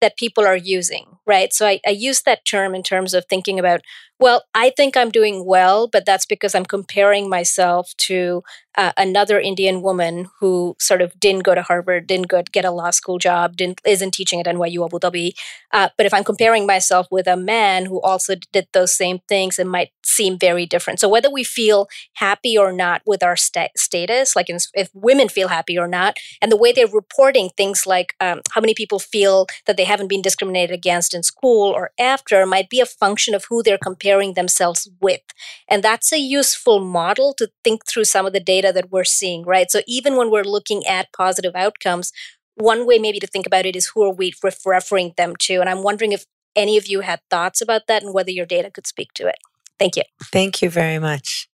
that 0.00 0.16
people 0.16 0.46
are 0.46 0.56
using, 0.56 1.18
right? 1.26 1.52
So 1.52 1.66
I, 1.66 1.80
I 1.86 1.90
use 1.90 2.22
that 2.22 2.44
term 2.44 2.74
in 2.74 2.82
terms 2.82 3.14
of 3.14 3.24
thinking 3.28 3.58
about 3.58 3.80
well, 4.18 4.44
I 4.54 4.70
think 4.70 4.96
I'm 4.96 5.10
doing 5.10 5.44
well, 5.44 5.88
but 5.88 6.06
that's 6.06 6.24
because 6.24 6.54
I'm 6.54 6.64
comparing 6.64 7.28
myself 7.28 7.92
to 7.98 8.42
uh, 8.76 8.92
another 8.96 9.40
Indian 9.40 9.82
woman 9.82 10.28
who 10.38 10.76
sort 10.78 11.00
of 11.00 11.18
didn't 11.18 11.44
go 11.44 11.54
to 11.54 11.62
Harvard, 11.62 12.06
didn't 12.06 12.28
go 12.28 12.42
get 12.52 12.64
a 12.64 12.70
law 12.70 12.90
school 12.90 13.18
job, 13.18 13.56
didn't 13.56 13.80
isn't 13.86 14.12
teaching 14.12 14.40
at 14.40 14.46
NYU 14.46 14.84
Abu 14.84 14.98
Dhabi. 14.98 15.32
Uh, 15.72 15.88
but 15.96 16.06
if 16.06 16.12
I'm 16.12 16.24
comparing 16.24 16.66
myself 16.66 17.06
with 17.10 17.26
a 17.26 17.36
man 17.36 17.86
who 17.86 18.00
also 18.02 18.34
did 18.52 18.68
those 18.72 18.94
same 18.94 19.20
things, 19.28 19.58
it 19.58 19.66
might 19.66 19.90
seem 20.04 20.38
very 20.38 20.66
different. 20.66 21.00
So 21.00 21.08
whether 21.08 21.30
we 21.30 21.42
feel 21.42 21.88
happy 22.14 22.56
or 22.56 22.72
not 22.72 23.02
with 23.06 23.22
our 23.22 23.36
st- 23.36 23.76
status, 23.76 24.36
like 24.36 24.50
in, 24.50 24.58
if 24.74 24.90
women 24.94 25.28
feel 25.28 25.48
happy 25.48 25.78
or 25.78 25.88
not, 25.88 26.18
and 26.42 26.52
the 26.52 26.56
way 26.56 26.72
they're 26.72 26.86
reporting 26.86 27.50
things 27.56 27.86
like 27.86 28.14
um, 28.20 28.42
how 28.52 28.60
many 28.60 28.74
people 28.74 28.98
feel 28.98 29.46
that 29.66 29.76
they 29.76 29.84
haven't 29.84 30.08
been 30.08 30.22
discriminated 30.22 30.74
against 30.74 31.14
in 31.14 31.22
school 31.22 31.70
or 31.70 31.90
after, 31.98 32.44
might 32.46 32.68
be 32.68 32.80
a 32.80 32.86
function 32.86 33.34
of 33.34 33.46
who 33.48 33.62
they're 33.62 33.78
comparing 33.78 34.05
themselves 34.34 34.88
with, 35.00 35.22
and 35.68 35.82
that's 35.82 36.12
a 36.12 36.18
useful 36.18 36.80
model 36.80 37.32
to 37.38 37.48
think 37.64 37.86
through 37.86 38.04
some 38.04 38.26
of 38.26 38.32
the 38.32 38.40
data 38.40 38.56
data 38.56 38.72
that 38.72 38.90
we're 38.90 39.04
seeing, 39.04 39.44
right? 39.44 39.70
So 39.70 39.80
even 39.86 40.16
when 40.16 40.30
we're 40.30 40.44
looking 40.44 40.86
at 40.86 41.12
positive 41.12 41.54
outcomes, 41.54 42.12
one 42.54 42.86
way 42.86 42.98
maybe 42.98 43.20
to 43.20 43.26
think 43.26 43.46
about 43.46 43.66
it 43.66 43.76
is 43.76 43.90
who 43.94 44.02
are 44.04 44.14
we 44.14 44.32
referring 44.42 45.12
them 45.16 45.36
to? 45.40 45.60
And 45.60 45.68
I'm 45.68 45.82
wondering 45.82 46.12
if 46.12 46.24
any 46.54 46.76
of 46.76 46.86
you 46.86 47.00
had 47.00 47.20
thoughts 47.30 47.60
about 47.60 47.82
that 47.88 48.02
and 48.02 48.14
whether 48.14 48.30
your 48.30 48.46
data 48.46 48.70
could 48.70 48.86
speak 48.86 49.12
to 49.14 49.26
it. 49.26 49.36
Thank 49.78 49.96
you. 49.96 50.04
Thank 50.32 50.62
you 50.62 50.70
very 50.70 50.98
much. 50.98 51.48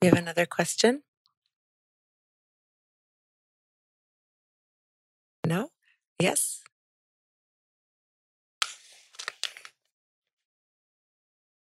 We 0.00 0.08
have 0.08 0.18
another 0.18 0.46
question? 0.46 1.02
No? 5.44 5.70
Yes? 6.20 6.62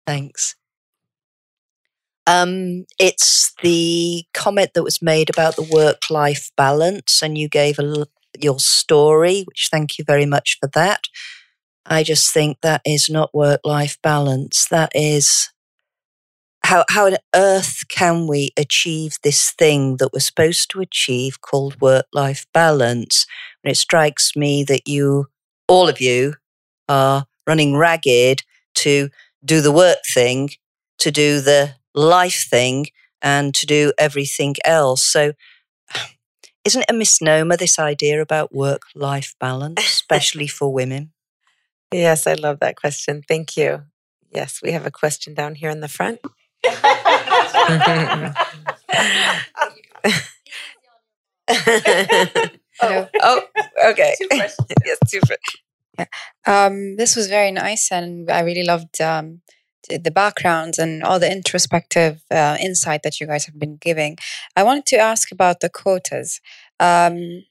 Thanks. 0.07 0.57
Um, 2.27 2.85
it's 2.99 3.53
the 3.63 4.25
comment 4.35 4.71
that 4.75 4.85
was 4.85 5.03
made 5.03 5.31
about 5.31 5.57
the 5.57 5.69
work 5.71 6.11
life 6.11 6.51
balance, 6.57 7.23
and 7.23 7.37
you 7.37 7.49
gave 7.49 7.79
a, 7.79 8.07
your 8.39 8.61
story, 8.61 9.43
which 9.47 9.69
thank 9.71 9.99
you 9.99 10.05
very 10.05 10.27
much 10.27 10.59
for 10.61 10.69
that. 10.75 11.05
I 11.87 12.03
just 12.03 12.33
think 12.33 12.59
that 12.61 12.83
is 12.85 13.09
not 13.09 13.35
work 13.35 13.61
life 13.65 13.99
balance. 14.03 14.67
That 14.71 14.93
is 14.95 15.51
how, 16.63 16.85
how 16.89 17.07
on 17.07 17.17
earth 17.35 17.89
can 17.89 18.27
we 18.27 18.53
achieve 18.57 19.17
this 19.25 19.51
thing 19.51 19.97
that 19.97 20.13
we're 20.13 20.21
supposed 20.21 20.71
to 20.71 20.81
achieve 20.81 21.41
called 21.41 21.81
work 21.81 22.07
life 22.13 22.47
balance? 22.53 23.27
And 23.65 23.73
it 23.73 23.77
strikes 23.77 24.37
me 24.37 24.63
that 24.65 24.87
you, 24.87 25.27
all 25.67 25.89
of 25.89 26.01
you, 26.01 26.35
are 26.89 27.25
running 27.47 27.77
ragged 27.77 28.43
to 28.77 29.09
do 29.45 29.61
the 29.61 29.73
work 29.73 29.99
thing, 30.13 30.51
to 30.99 31.11
do 31.11 31.41
the 31.41 31.75
life 31.95 32.47
thing 32.49 32.87
and 33.23 33.55
to 33.55 33.67
do 33.67 33.93
everything 33.99 34.55
else. 34.65 35.03
So, 35.03 35.33
isn't 36.65 36.83
it 36.83 36.91
a 36.91 36.95
misnomer, 36.95 37.57
this 37.57 37.79
idea 37.79 38.21
about 38.21 38.55
work 38.55 38.83
life 38.95 39.35
balance, 39.41 39.81
especially 39.81 40.47
for 40.59 40.73
women? 40.73 41.13
Yes, 41.93 42.27
I 42.27 42.35
love 42.35 42.61
that 42.61 42.77
question. 42.77 43.23
Thank 43.27 43.57
you. 43.57 43.83
Yes, 44.31 44.61
we 44.63 44.73
have 44.73 44.87
a 44.87 44.93
question 44.93 45.35
down 45.35 45.57
here 45.57 45.71
in 45.71 45.81
the 45.81 45.89
front. 45.89 46.21
oh, 52.83 53.09
oh, 53.23 53.43
okay. 53.87 54.15
yes, 54.31 54.57
two. 55.09 55.21
Yeah. 55.99 56.07
Um, 56.47 56.97
this 56.97 57.17
was 57.17 57.29
very 57.29 57.51
nice, 57.51 57.91
and 57.91 58.31
I 58.31 58.41
really 58.41 58.65
loved 58.65 59.01
um, 59.01 59.43
the 59.89 60.11
backgrounds 60.11 60.79
and 60.79 61.03
all 61.03 61.19
the 61.19 61.31
introspective 61.31 62.23
uh, 62.31 62.57
insight 62.61 63.03
that 63.03 63.21
you 63.21 63.27
guys 63.27 63.47
have 63.47 63.59
been 63.59 63.77
giving. 63.77 64.17
I 64.57 64.63
wanted 64.63 64.87
to 64.87 64.97
ask 64.99 65.33
about 65.33 65.61
the 65.61 65.69
quotas. 65.69 66.41
Um, 66.79 67.45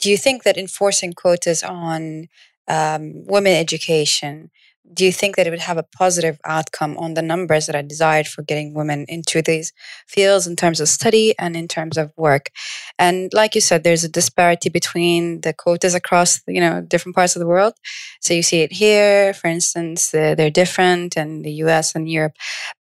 do 0.00 0.10
you 0.10 0.16
think 0.16 0.44
that 0.44 0.56
enforcing 0.56 1.12
quotas 1.12 1.62
on 1.62 2.28
um, 2.68 3.24
women 3.26 3.54
education 3.54 4.50
do 4.92 5.04
you 5.04 5.12
think 5.12 5.36
that 5.36 5.46
it 5.46 5.50
would 5.50 5.58
have 5.60 5.76
a 5.76 5.82
positive 5.82 6.38
outcome 6.44 6.96
on 6.98 7.14
the 7.14 7.22
numbers 7.22 7.66
that 7.66 7.76
are 7.76 7.82
desired 7.82 8.26
for 8.26 8.42
getting 8.42 8.74
women 8.74 9.04
into 9.08 9.42
these 9.42 9.72
fields 10.06 10.46
in 10.46 10.56
terms 10.56 10.80
of 10.80 10.88
study 10.88 11.34
and 11.38 11.56
in 11.56 11.68
terms 11.68 11.96
of 11.96 12.12
work 12.16 12.50
and 12.98 13.32
like 13.32 13.54
you 13.54 13.60
said 13.60 13.84
there's 13.84 14.04
a 14.04 14.08
disparity 14.08 14.68
between 14.68 15.40
the 15.42 15.52
quotas 15.52 15.94
across 15.94 16.40
you 16.46 16.60
know 16.60 16.80
different 16.80 17.14
parts 17.14 17.36
of 17.36 17.40
the 17.40 17.46
world 17.46 17.74
so 18.20 18.34
you 18.34 18.42
see 18.42 18.60
it 18.60 18.72
here 18.72 19.32
for 19.34 19.48
instance 19.48 20.10
they're 20.10 20.50
different 20.50 21.16
in 21.16 21.42
the 21.42 21.50
us 21.50 21.94
and 21.94 22.10
europe 22.10 22.32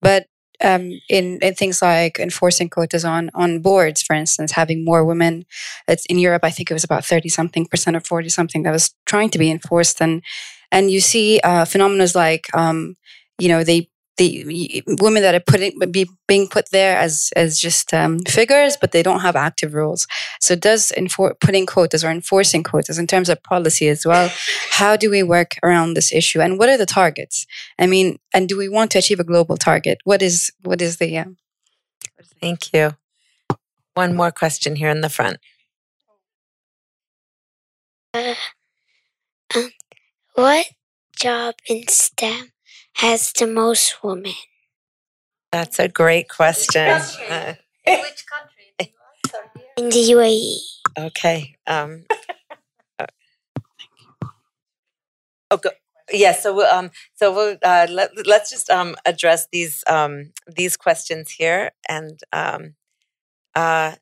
but 0.02 0.28
um, 0.64 0.92
in, 1.10 1.40
in 1.42 1.54
things 1.54 1.82
like 1.82 2.20
enforcing 2.20 2.70
quotas 2.70 3.06
on 3.06 3.30
on 3.36 3.62
boards, 3.62 4.02
for 4.02 4.16
instance, 4.16 4.52
having 4.52 4.84
more 4.84 5.06
women. 5.06 5.46
It's 5.88 6.06
in 6.08 6.18
Europe. 6.18 6.44
I 6.44 6.50
think 6.50 6.72
it 6.72 6.74
was 6.74 6.84
about 6.84 7.06
thirty 7.06 7.30
something 7.30 7.66
percent 7.68 7.96
or 7.96 8.00
forty 8.00 8.30
something 8.30 8.64
that 8.64 8.72
was 8.72 8.96
trying 9.06 9.30
to 9.32 9.40
be 9.40 9.52
enforced, 9.52 10.02
and 10.02 10.24
and 10.72 10.92
you 10.92 11.00
see 11.00 11.40
uh, 11.44 11.66
phenomena 11.66 12.08
like 12.16 12.46
um, 12.54 12.96
you 13.40 13.50
know 13.50 13.64
they 13.64 13.90
the 14.18 14.84
women 15.00 15.22
that 15.22 15.36
are 15.36 15.40
putting 15.40 15.78
be 15.92 16.10
being 16.28 16.48
put 16.48 16.70
there 16.72 16.98
as 16.98 17.32
as 17.36 17.60
just 17.60 17.94
um, 17.94 18.20
figures, 18.28 18.76
but 18.76 18.92
they 18.92 19.04
don't 19.04 19.22
have 19.22 19.36
active 19.36 19.74
roles. 19.74 20.08
So 20.42 20.56
does 20.56 20.92
enfor- 20.98 21.40
putting 21.40 21.66
quotas 21.68 22.04
or 22.04 22.10
enforcing 22.10 22.64
quotas 22.64 22.98
in 22.98 23.08
terms 23.08 23.30
of 23.30 23.42
policy 23.44 23.88
as 23.88 24.06
well? 24.06 24.32
How 24.72 24.96
do 24.98 25.10
we 25.10 25.22
work 25.24 25.56
around 25.64 25.94
this 25.94 26.12
issue, 26.12 26.42
and 26.42 26.58
what 26.58 26.70
are 26.70 26.78
the 26.78 26.86
targets? 26.88 27.46
I 27.80 27.86
mean, 27.86 28.18
and 28.34 28.50
do 28.50 28.58
we 28.58 28.70
want 28.70 28.92
to 28.92 29.00
achieve 29.00 29.20
a 29.20 29.24
global 29.24 29.56
target? 29.56 30.00
What 30.04 30.22
is 30.22 30.52
what 30.64 30.82
is 30.82 30.98
the? 30.98 31.18
Uh, 31.20 31.26
Thank 32.42 32.74
you. 32.74 32.92
One 33.96 34.16
more 34.16 34.32
question 34.32 34.76
here 34.76 34.90
in 34.90 35.02
the 35.02 35.10
front. 35.10 35.38
Uh, 38.14 38.36
um, 39.56 39.70
what 40.38 40.68
job 41.20 41.56
in 41.68 41.88
STEM 41.88 42.52
has 42.94 43.32
the 43.32 43.48
most 43.48 44.04
women? 44.04 44.34
That's 45.52 45.80
a 45.80 45.88
great 45.88 46.30
question. 46.30 47.02
Uh, 47.30 47.56
in 47.86 48.00
which 48.02 48.24
country? 48.28 48.94
In 49.78 49.90
the 49.90 50.12
UAE. 50.12 50.58
Okay. 51.08 51.56
Um, 51.66 52.06
uh, 53.00 53.06
oh, 55.52 55.58
go, 55.58 55.72
yeah. 56.12 56.34
So 56.34 56.56
we'll, 56.56 56.72
um, 56.72 56.92
so 57.16 57.34
we'll, 57.34 57.58
uh, 57.64 57.88
let, 57.90 58.12
let's 58.28 58.52
just 58.52 58.70
um, 58.70 58.96
address 59.06 59.48
these 59.52 59.84
um, 59.88 60.34
these 60.48 60.78
questions 60.78 61.32
here, 61.32 61.72
and 61.90 62.20
um, 62.32 62.76
uh, 63.56 63.96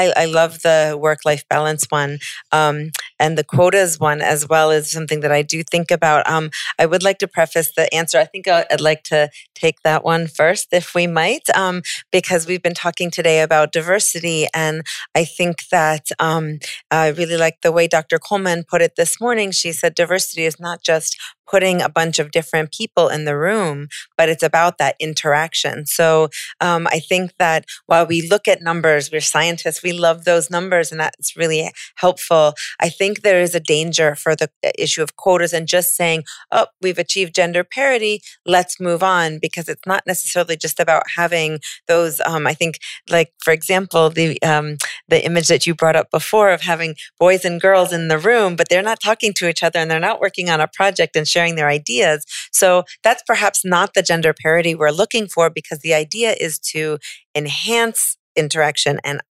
I, 0.00 0.12
I 0.16 0.24
love 0.26 0.62
the 0.62 0.96
work 0.98 1.20
life 1.24 1.44
balance 1.48 1.86
one 1.90 2.18
um, 2.52 2.90
and 3.18 3.36
the 3.36 3.44
quotas 3.44 4.00
one 4.00 4.20
as 4.22 4.48
well 4.48 4.70
is 4.70 4.90
something 4.90 5.20
that 5.20 5.32
I 5.32 5.42
do 5.42 5.62
think 5.62 5.90
about. 5.90 6.28
Um, 6.28 6.50
I 6.78 6.86
would 6.86 7.02
like 7.02 7.18
to 7.18 7.28
preface 7.28 7.72
the 7.76 7.92
answer. 7.94 8.18
I 8.18 8.24
think 8.24 8.48
I'd 8.48 8.80
like 8.80 9.02
to 9.04 9.28
take 9.54 9.82
that 9.82 10.02
one 10.04 10.26
first, 10.26 10.68
if 10.72 10.94
we 10.94 11.06
might, 11.06 11.42
um, 11.54 11.82
because 12.10 12.46
we've 12.46 12.62
been 12.62 12.74
talking 12.74 13.10
today 13.10 13.42
about 13.42 13.72
diversity. 13.72 14.46
And 14.54 14.82
I 15.14 15.24
think 15.24 15.68
that 15.70 16.08
um, 16.18 16.60
I 16.90 17.08
really 17.08 17.36
like 17.36 17.60
the 17.62 17.72
way 17.72 17.86
Dr. 17.86 18.18
Coleman 18.18 18.64
put 18.64 18.82
it 18.82 18.96
this 18.96 19.20
morning. 19.20 19.50
She 19.50 19.72
said 19.72 19.94
diversity 19.94 20.44
is 20.44 20.58
not 20.58 20.82
just 20.82 21.18
putting 21.50 21.82
a 21.82 21.88
bunch 21.88 22.18
of 22.18 22.30
different 22.30 22.72
people 22.72 23.08
in 23.08 23.24
the 23.24 23.36
room, 23.36 23.88
but 24.16 24.28
it's 24.28 24.42
about 24.42 24.78
that 24.78 24.94
interaction. 25.00 25.84
So 25.86 26.28
um, 26.60 26.86
I 26.86 27.00
think 27.00 27.32
that 27.38 27.64
while 27.86 28.06
we 28.06 28.28
look 28.28 28.46
at 28.46 28.62
numbers, 28.62 29.10
we're 29.10 29.20
scientists, 29.20 29.82
we 29.82 29.92
love 29.92 30.24
those 30.24 30.50
numbers, 30.50 30.92
and 30.92 31.00
that's 31.00 31.36
really 31.36 31.70
helpful. 31.96 32.54
I 32.78 32.88
think 32.88 33.22
there 33.22 33.40
is 33.40 33.54
a 33.54 33.60
danger 33.60 34.14
for 34.14 34.36
the 34.36 34.48
issue 34.78 35.02
of 35.02 35.16
quotas 35.16 35.52
and 35.52 35.66
just 35.66 35.96
saying, 35.96 36.22
oh, 36.52 36.66
we've 36.80 36.98
achieved 36.98 37.34
gender 37.34 37.64
parity, 37.64 38.22
let's 38.46 38.78
move 38.78 39.02
on, 39.02 39.38
because 39.40 39.68
it's 39.68 39.86
not 39.86 40.06
necessarily 40.06 40.56
just 40.56 40.78
about 40.78 41.02
having 41.16 41.58
those. 41.88 42.20
Um, 42.20 42.46
I 42.46 42.54
think, 42.54 42.78
like, 43.08 43.32
for 43.42 43.52
example, 43.52 44.10
the, 44.10 44.40
um, 44.42 44.76
the 45.08 45.24
image 45.24 45.48
that 45.48 45.66
you 45.66 45.74
brought 45.74 45.96
up 45.96 46.10
before 46.10 46.50
of 46.50 46.60
having 46.60 46.94
boys 47.18 47.44
and 47.44 47.60
girls 47.60 47.92
in 47.92 48.08
the 48.08 48.18
room, 48.18 48.54
but 48.54 48.68
they're 48.68 48.82
not 48.82 49.00
talking 49.02 49.32
to 49.34 49.48
each 49.48 49.62
other 49.62 49.78
and 49.80 49.90
they're 49.90 49.98
not 49.98 50.20
working 50.20 50.48
on 50.48 50.60
a 50.60 50.68
project 50.68 51.16
and 51.16 51.26
sharing 51.26 51.39
sharing 51.40 51.56
their 51.56 51.68
ideas. 51.68 52.24
So 52.52 52.84
that's 53.02 53.22
perhaps 53.26 53.64
not 53.64 53.94
the 53.94 54.02
gender 54.02 54.34
parity 54.34 54.74
we're 54.74 54.90
looking 54.90 55.26
for 55.26 55.48
because 55.50 55.78
the 55.78 55.94
idea 55.94 56.34
is 56.38 56.58
to 56.72 56.98
enhance 57.34 58.18
interaction 58.36 59.00
and 59.04 59.20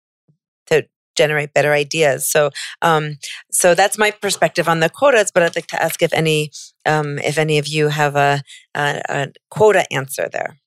to 0.66 0.86
generate 1.16 1.54
better 1.54 1.72
ideas. 1.72 2.26
So, 2.26 2.50
um, 2.82 3.18
so 3.50 3.74
that's 3.74 3.98
my 3.98 4.10
perspective 4.10 4.68
on 4.68 4.80
the 4.80 4.88
quotas. 4.88 5.30
But 5.32 5.42
I'd 5.42 5.56
like 5.56 5.68
to 5.68 5.82
ask 5.82 6.02
if 6.02 6.12
any, 6.12 6.50
um, 6.84 7.18
if 7.18 7.38
any 7.38 7.58
of 7.58 7.68
you 7.68 7.88
have 7.88 8.16
a, 8.16 8.42
a, 8.74 9.02
a 9.08 9.28
quota 9.50 9.84
answer 9.92 10.28
there. 10.32 10.58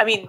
I 0.00 0.04
mean, 0.04 0.28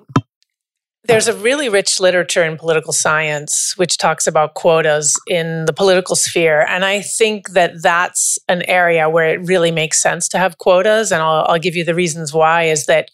there's 1.09 1.27
a 1.27 1.33
really 1.33 1.69
rich 1.69 1.99
literature 1.99 2.43
in 2.43 2.55
political 2.55 2.93
science 2.93 3.73
which 3.77 3.97
talks 3.97 4.27
about 4.27 4.53
quotas 4.53 5.19
in 5.25 5.65
the 5.65 5.73
political 5.73 6.15
sphere. 6.15 6.65
And 6.69 6.85
I 6.85 7.01
think 7.01 7.49
that 7.53 7.81
that's 7.81 8.37
an 8.47 8.61
area 8.69 9.09
where 9.09 9.27
it 9.27 9.41
really 9.43 9.71
makes 9.71 10.01
sense 10.01 10.27
to 10.29 10.37
have 10.37 10.59
quotas. 10.59 11.11
And 11.11 11.23
I'll, 11.23 11.45
I'll 11.49 11.59
give 11.59 11.75
you 11.75 11.83
the 11.83 11.95
reasons 11.95 12.31
why 12.31 12.65
is 12.65 12.85
that 12.85 13.09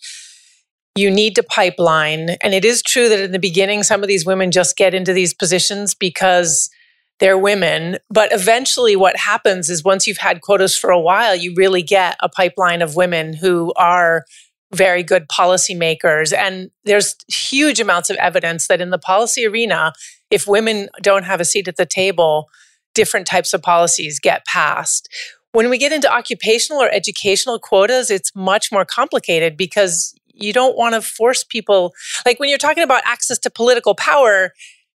you 0.97 1.09
need 1.09 1.35
to 1.35 1.43
pipeline. 1.43 2.31
And 2.43 2.53
it 2.53 2.65
is 2.65 2.81
true 2.81 3.07
that 3.07 3.19
in 3.19 3.31
the 3.31 3.39
beginning, 3.39 3.83
some 3.83 4.03
of 4.03 4.09
these 4.09 4.25
women 4.25 4.51
just 4.51 4.75
get 4.75 4.93
into 4.93 5.13
these 5.13 5.33
positions 5.33 5.93
because 5.93 6.69
they're 7.19 7.37
women. 7.37 7.97
But 8.09 8.33
eventually, 8.33 8.97
what 8.97 9.15
happens 9.15 9.69
is 9.69 9.85
once 9.85 10.05
you've 10.05 10.17
had 10.17 10.41
quotas 10.41 10.77
for 10.77 10.89
a 10.89 10.99
while, 10.99 11.33
you 11.33 11.53
really 11.55 11.81
get 11.81 12.17
a 12.21 12.27
pipeline 12.27 12.81
of 12.81 12.97
women 12.97 13.33
who 13.33 13.71
are 13.77 14.25
very 14.76 15.03
good 15.03 15.28
policymakers. 15.28 16.34
And 16.34 16.69
there's 16.84 17.15
huge 17.28 17.80
amounts 17.80 18.09
of 18.09 18.17
evidence 18.17 18.67
that 18.67 18.82
in 18.82 18.89
the 18.89 18.97
policy 18.97 19.45
arena, 19.45 19.93
if 20.30 20.47
women 20.47 20.89
don't 21.01 21.23
have 21.23 21.41
a 21.41 21.45
seat 21.45 21.67
at 21.67 21.78
the 21.78 21.86
table, 21.86 22.49
different 22.93 23.28
types 23.28 23.53
of 23.53 23.61
policies 23.61 24.19
get 24.19 24.45
passed. 24.45 25.09
When 25.51 25.69
we 25.69 25.78
get 25.78 25.93
into 25.93 26.11
occupational 26.11 26.82
or 26.82 26.89
educational 26.89 27.59
quotas, 27.59 28.09
it's 28.11 28.36
much 28.36 28.71
more 28.71 28.86
complicated 28.86 29.55
because 29.55 30.13
you 30.34 30.51
don't 30.51 30.78
want 30.78 30.95
to 30.95 31.01
force 31.01 31.43
people. 31.43 31.93
Like 32.26 32.39
when 32.39 32.49
you're 32.49 32.57
talking 32.57 32.84
about 32.84 33.03
access 33.05 33.39
to 33.39 33.49
political 33.49 33.95
power, 33.95 34.53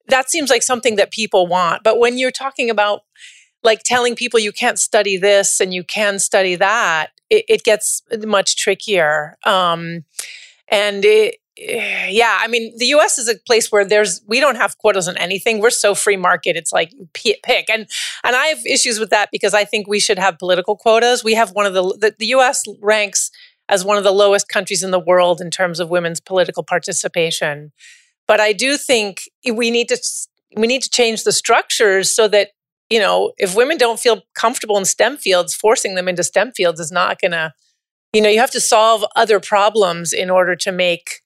that 0.09 0.31
seems 0.31 0.51
like 0.51 0.63
something 0.63 0.97
that 0.97 1.11
people 1.11 1.47
want. 1.47 1.83
But 1.83 1.99
when 1.99 2.17
you're 2.17 2.31
talking 2.31 2.71
about 2.71 3.01
like 3.63 3.83
telling 3.85 4.15
people 4.15 4.41
you 4.41 4.53
can't 4.53 4.79
study 4.79 5.17
this 5.17 5.61
and 5.61 5.75
you 5.75 5.85
can 5.85 6.19
study 6.19 6.55
that, 6.55 7.11
it, 7.31 7.45
it 7.49 7.65
gets 7.65 8.03
much 8.25 8.57
trickier. 8.57 9.37
Um, 9.45 10.05
and 10.69 11.05
it, 11.05 11.37
yeah, 11.57 12.39
I 12.41 12.49
mean, 12.49 12.75
the 12.77 12.87
U.S. 12.87 13.19
is 13.19 13.29
a 13.29 13.35
place 13.47 13.73
where 13.73 13.85
there's 13.85 14.21
we 14.27 14.41
don't 14.41 14.57
have 14.57 14.77
quotas 14.77 15.09
on 15.09 15.17
anything. 15.17 15.59
We're 15.61 15.71
so 15.71 15.95
free 15.95 16.17
market. 16.17 16.55
It's 16.55 16.73
like 16.73 16.93
pick, 17.15 17.71
and 17.71 17.89
and 18.25 18.37
I 18.37 18.47
have 18.47 18.59
issues 18.67 19.01
with 19.01 19.09
that 19.11 19.31
because 19.33 19.55
I 19.55 19.65
think 19.65 19.89
we 19.89 19.99
should 19.99 20.19
have 20.19 20.39
political 20.39 20.77
quotas. 20.77 21.25
We 21.25 21.35
have 21.35 21.53
one 21.53 21.65
of 21.65 21.73
the 21.73 21.83
the, 21.99 22.15
the 22.19 22.27
U.S. 22.27 22.63
ranks 22.83 23.31
as 23.69 23.85
one 23.85 23.97
of 23.97 24.05
the 24.05 24.13
lowest 24.13 24.49
countries 24.49 24.83
in 24.83 24.91
the 24.91 25.01
world 25.01 25.41
in 25.41 25.51
terms 25.51 25.81
of 25.81 25.89
women's 25.89 26.21
political 26.21 26.63
participation. 26.63 27.73
But 28.29 28.41
I 28.41 28.53
do 28.53 28.77
think 28.77 29.23
we 29.51 29.71
need 29.71 29.89
to 29.89 29.99
we 30.57 30.67
need 30.67 30.83
to 30.83 30.91
change 30.91 31.25
the 31.25 31.33
structures 31.33 32.11
so 32.11 32.29
that 32.29 32.51
you 32.91 33.01
know, 33.01 33.33
if 33.39 33.57
women 33.57 33.79
don't 33.79 33.99
feel 33.99 34.23
comfortable 34.35 34.79
in 34.79 34.85
STEM 34.85 35.17
fields, 35.17 35.55
forcing 35.55 35.95
them 35.95 36.09
into 36.09 36.23
STEM 36.23 36.53
fields 36.53 36.81
is 36.81 36.93
not 36.93 37.21
going 37.21 37.33
to, 37.33 37.53
you 38.13 38.21
know, 38.21 38.29
you 38.29 38.39
have 38.39 38.51
to 38.53 38.61
solve 38.61 39.05
other 39.17 39.41
problems 39.41 40.13
in 40.13 40.31
order 40.31 40.55
to 40.57 40.73
make 40.73 41.23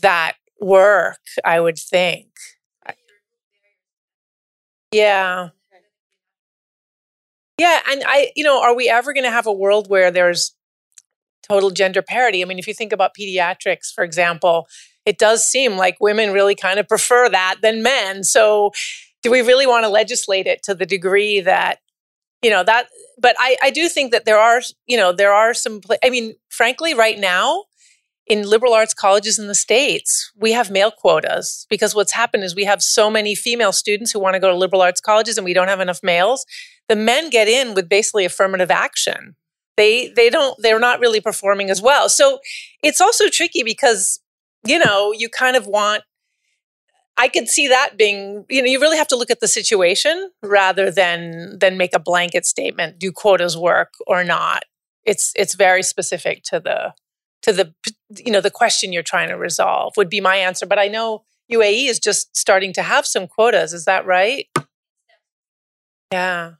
that 0.00 0.34
work, 0.60 1.20
I 1.44 1.60
would 1.60 1.78
think. 1.78 2.26
Yeah. 4.92 5.50
Yeah. 7.58 7.80
And 7.90 8.02
I, 8.06 8.32
you 8.34 8.42
know, 8.42 8.60
are 8.60 8.74
we 8.74 8.88
ever 8.88 9.12
going 9.12 9.24
to 9.24 9.30
have 9.30 9.46
a 9.46 9.52
world 9.52 9.88
where 9.88 10.10
there's 10.10 10.56
total 11.46 11.70
gender 11.70 12.02
parity? 12.02 12.42
I 12.42 12.46
mean, 12.46 12.58
if 12.58 12.66
you 12.66 12.74
think 12.74 12.92
about 12.92 13.12
pediatrics, 13.18 13.92
for 13.94 14.02
example, 14.02 14.66
it 15.06 15.18
does 15.18 15.46
seem 15.46 15.76
like 15.76 15.96
women 16.00 16.32
really 16.32 16.54
kind 16.54 16.78
of 16.78 16.88
prefer 16.88 17.28
that 17.28 17.56
than 17.62 17.82
men. 17.82 18.24
So, 18.24 18.72
do 19.22 19.30
we 19.30 19.40
really 19.40 19.66
want 19.66 19.84
to 19.84 19.88
legislate 19.88 20.46
it 20.46 20.62
to 20.64 20.74
the 20.74 20.86
degree 20.86 21.40
that 21.40 21.78
you 22.42 22.50
know 22.50 22.64
that 22.64 22.86
but 23.18 23.36
i 23.38 23.56
i 23.62 23.70
do 23.70 23.88
think 23.88 24.12
that 24.12 24.24
there 24.24 24.38
are 24.38 24.60
you 24.86 24.96
know 24.96 25.12
there 25.12 25.32
are 25.32 25.54
some 25.54 25.80
i 26.04 26.10
mean 26.10 26.34
frankly 26.48 26.94
right 26.94 27.18
now 27.18 27.64
in 28.30 28.48
liberal 28.48 28.72
arts 28.72 28.94
colleges 28.94 29.40
in 29.40 29.48
the 29.48 29.54
states 29.56 30.30
we 30.36 30.52
have 30.52 30.70
male 30.70 30.92
quotas 30.92 31.66
because 31.68 31.96
what's 31.96 32.12
happened 32.12 32.44
is 32.44 32.54
we 32.54 32.64
have 32.64 32.80
so 32.80 33.10
many 33.10 33.34
female 33.34 33.72
students 33.72 34.12
who 34.12 34.20
want 34.20 34.34
to 34.34 34.40
go 34.40 34.48
to 34.48 34.56
liberal 34.56 34.80
arts 34.80 35.00
colleges 35.00 35.36
and 35.36 35.44
we 35.44 35.52
don't 35.52 35.66
have 35.66 35.80
enough 35.80 35.98
males. 36.02 36.46
The 36.88 36.94
men 36.94 37.28
get 37.28 37.48
in 37.48 37.74
with 37.74 37.88
basically 37.88 38.24
affirmative 38.24 38.70
action. 38.70 39.34
They 39.76 40.12
they 40.14 40.30
don't 40.30 40.56
they're 40.62 40.78
not 40.78 41.00
really 41.00 41.20
performing 41.20 41.70
as 41.70 41.82
well. 41.82 42.08
So 42.08 42.38
it's 42.84 43.00
also 43.00 43.28
tricky 43.28 43.64
because 43.64 44.20
you 44.64 44.78
know 44.78 45.12
you 45.12 45.28
kind 45.28 45.56
of 45.56 45.66
want 45.66 46.04
I 47.16 47.28
could 47.28 47.48
see 47.48 47.68
that 47.68 47.96
being, 47.98 48.44
you 48.48 48.62
know, 48.62 48.68
you 48.68 48.80
really 48.80 48.96
have 48.96 49.08
to 49.08 49.16
look 49.16 49.30
at 49.30 49.40
the 49.40 49.48
situation 49.48 50.30
rather 50.42 50.90
than 50.90 51.58
than 51.58 51.76
make 51.76 51.94
a 51.94 52.00
blanket 52.00 52.46
statement. 52.46 52.98
Do 52.98 53.12
quotas 53.12 53.56
work 53.56 53.92
or 54.06 54.24
not? 54.24 54.64
It's 55.04 55.32
it's 55.36 55.54
very 55.54 55.82
specific 55.82 56.42
to 56.44 56.60
the 56.60 56.94
to 57.42 57.52
the 57.52 57.74
you 58.16 58.32
know 58.32 58.40
the 58.40 58.50
question 58.50 58.92
you're 58.92 59.02
trying 59.02 59.28
to 59.28 59.36
resolve 59.36 59.94
would 59.96 60.08
be 60.08 60.20
my 60.20 60.36
answer. 60.36 60.66
But 60.66 60.78
I 60.78 60.88
know 60.88 61.24
UAE 61.52 61.88
is 61.88 61.98
just 61.98 62.36
starting 62.36 62.72
to 62.74 62.82
have 62.82 63.06
some 63.06 63.26
quotas. 63.26 63.72
Is 63.72 63.84
that 63.84 64.06
right? 64.06 64.46
Yeah. 66.12 66.52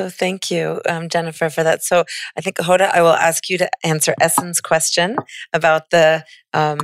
So 0.00 0.10
thank 0.10 0.50
you, 0.50 0.80
um, 0.88 1.08
Jennifer, 1.08 1.48
for 1.48 1.62
that. 1.62 1.84
So 1.84 2.04
I 2.36 2.40
think 2.40 2.56
Hoda, 2.56 2.90
I 2.92 3.00
will 3.00 3.12
ask 3.14 3.48
you 3.48 3.56
to 3.58 3.70
answer 3.84 4.14
Essen's 4.20 4.60
question 4.60 5.16
about 5.52 5.90
the 5.90 6.24
um, 6.52 6.80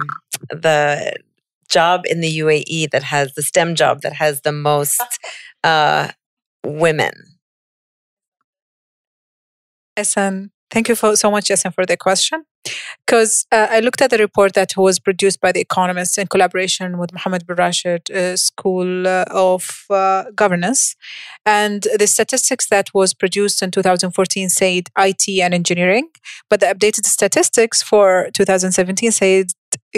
the 0.49 1.14
job 1.68 2.03
in 2.07 2.20
the 2.20 2.38
UAE 2.38 2.91
that 2.91 3.05
has 3.05 3.34
the 3.34 3.43
STEM 3.43 3.74
job 3.74 4.03
that 4.03 4.14
has 4.14 4.43
the 4.43 4.53
most 4.53 5.03
uh, 5.64 6.09
women. 6.64 7.12
Essen, 9.97 10.51
thank 10.70 10.88
you 10.88 10.95
for, 10.95 11.16
so 11.16 11.30
much, 11.30 11.51
Essen, 11.51 11.72
for 11.72 11.86
the 11.86 11.97
question 11.97 12.45
because 13.07 13.47
uh, 13.51 13.66
I 13.70 13.80
looked 13.80 14.03
at 14.03 14.11
the 14.11 14.18
report 14.18 14.55
that 14.55 14.76
was 14.76 14.99
produced 14.99 15.41
by 15.41 15.53
The 15.53 15.61
Economist 15.61 16.18
in 16.18 16.26
collaboration 16.26 16.99
with 16.99 17.12
Mohammed 17.12 17.47
bin 17.47 17.57
Rashid 17.57 18.11
uh, 18.11 18.36
School 18.36 19.07
of 19.07 19.84
uh, 19.91 20.24
Governance. 20.34 20.97
And 21.47 21.86
the 21.97 22.07
statistics 22.07 22.68
that 22.68 22.91
was 22.95 23.14
produced 23.14 23.62
in 23.62 23.70
2014 23.70 24.49
said 24.49 24.88
IT 24.97 25.28
and 25.41 25.55
engineering, 25.55 26.09
but 26.49 26.61
the 26.61 26.66
updated 26.66 27.07
statistics 27.07 27.82
for 27.82 28.28
2017 28.34 29.11
said 29.11 29.47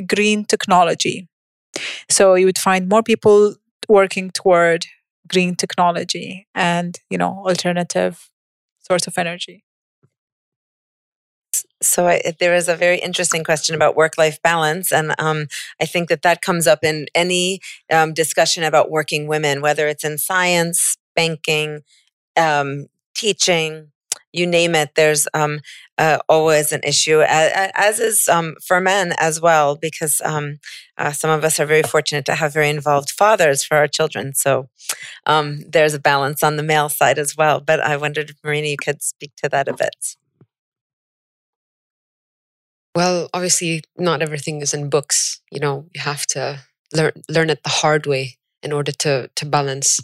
green 0.07 0.45
technology. 0.45 1.29
So 2.09 2.35
you 2.35 2.47
would 2.47 2.59
find 2.59 2.89
more 2.89 3.03
people 3.03 3.57
working 3.89 4.31
toward 4.31 4.87
green 5.29 5.55
technology 5.55 6.47
and, 6.55 6.99
you 7.09 7.19
know, 7.19 7.43
alternative 7.47 8.31
source 8.81 9.07
of 9.07 9.17
energy. 9.17 9.65
So 11.83 12.07
I, 12.07 12.33
there 12.39 12.55
is 12.55 12.69
a 12.69 12.77
very 12.77 12.99
interesting 12.99 13.45
question 13.45 13.75
about 13.75 13.97
work-life 13.97 14.41
balance, 14.43 14.93
and 14.93 15.15
um, 15.19 15.47
I 15.81 15.87
think 15.87 16.09
that 16.09 16.23
that 16.23 16.41
comes 16.41 16.67
up 16.67 16.85
in 16.85 17.07
any 17.15 17.61
um, 17.93 18.15
discussion 18.15 18.63
about 18.63 18.91
working 18.91 19.27
women, 19.27 19.61
whether 19.61 19.89
it's 19.89 20.05
in 20.05 20.17
science, 20.17 20.97
banking, 21.17 21.81
um, 22.37 22.87
teaching, 23.15 23.91
you 24.33 24.47
name 24.47 24.75
it. 24.75 24.95
There's 24.95 25.29
um, 25.35 25.61
uh, 25.99 26.19
always 26.29 26.73
an 26.73 26.81
issue, 26.85 27.21
as, 27.21 27.71
as 27.75 28.01
is 28.01 28.29
um, 28.29 28.57
for 28.65 28.81
men 28.81 29.13
as 29.19 29.41
well, 29.41 29.77
because 29.77 30.21
um, 30.25 30.59
uh, 30.99 31.13
some 31.13 31.31
of 31.31 31.45
us 31.45 31.61
are 31.61 31.67
very 31.67 31.83
fortunate 31.83 32.25
to 32.27 32.35
have 32.35 32.53
very 32.53 32.71
involved 32.71 33.11
fathers 33.11 33.63
for 33.63 33.77
our 33.77 33.89
children. 33.89 34.35
So 34.35 34.69
there's 35.27 35.95
a 35.95 36.01
balance 36.01 36.43
on 36.43 36.57
the 36.57 36.63
male 36.63 36.89
side 36.89 37.19
as 37.19 37.37
well. 37.37 37.61
But 37.61 37.81
I 37.81 37.97
wondered 37.97 38.31
if 38.31 38.37
Marina, 38.45 38.69
you 38.69 38.77
could 38.77 39.03
speak 39.03 39.33
to 39.37 39.49
that 39.49 39.69
a 39.69 39.75
bit. 39.75 40.17
Well, 42.95 43.29
obviously, 43.33 43.83
not 43.97 44.23
everything 44.23 44.61
is 44.61 44.75
in 44.75 44.91
books. 44.91 45.41
You 45.51 45.61
know, 45.61 45.87
you 45.95 46.01
have 46.03 46.27
to 46.29 46.61
learn 46.95 47.13
learn 47.29 47.51
it 47.51 47.63
the 47.63 47.71
hard 47.71 48.07
way 48.07 48.39
in 48.63 48.73
order 48.73 48.93
to 48.93 49.31
to 49.35 49.47
balance. 49.47 50.01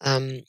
Um, 0.00 0.40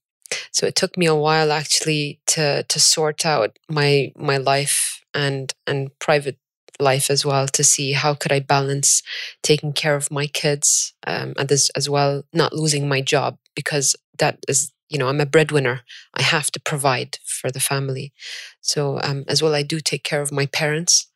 so 0.51 0.65
it 0.65 0.75
took 0.75 0.97
me 0.97 1.05
a 1.05 1.15
while 1.15 1.51
actually 1.51 2.19
to 2.27 2.63
to 2.63 2.79
sort 2.79 3.25
out 3.25 3.57
my 3.69 4.11
my 4.17 4.38
life 4.38 5.01
and 5.13 5.53
and 5.67 5.97
private 5.99 6.38
life 6.79 7.11
as 7.11 7.25
well 7.25 7.47
to 7.47 7.63
see 7.63 7.91
how 7.91 8.13
could 8.15 8.32
I 8.32 8.39
balance 8.39 9.03
taking 9.43 9.71
care 9.73 9.95
of 9.95 10.09
my 10.11 10.27
kids 10.27 10.93
um, 11.05 11.34
and 11.38 11.51
as 11.51 11.69
as 11.75 11.89
well 11.89 12.23
not 12.34 12.53
losing 12.53 12.88
my 12.88 13.01
job 13.01 13.38
because 13.55 13.95
that 14.17 14.39
is 14.47 14.71
you 14.89 14.97
know 14.97 15.07
i'm 15.07 15.21
a 15.21 15.25
breadwinner. 15.25 15.82
I 16.13 16.21
have 16.23 16.51
to 16.51 16.59
provide 16.59 17.17
for 17.25 17.51
the 17.51 17.59
family. 17.59 18.13
So 18.61 18.99
um, 19.03 19.23
as 19.27 19.41
well 19.41 19.53
i 19.55 19.63
do 19.63 19.79
take 19.79 20.03
care 20.03 20.21
of 20.21 20.32
my 20.32 20.45
parents 20.47 21.07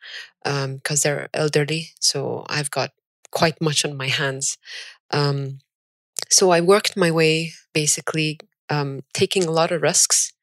because 0.43 1.05
um, 1.05 1.09
they're 1.09 1.29
elderly. 1.33 1.89
So 1.99 2.45
i've 2.49 2.71
got 2.71 2.91
quite 3.31 3.59
much 3.61 3.83
on 3.85 3.97
my 3.97 4.07
hands. 4.07 4.57
Um, 5.11 5.59
so 6.29 6.49
i 6.51 6.61
worked 6.61 6.97
my 6.97 7.11
way 7.11 7.53
basically 7.73 8.39
um, 8.69 9.01
taking 9.13 9.43
a 9.45 9.51
lot 9.51 9.71
of 9.71 9.81
risks 9.81 10.33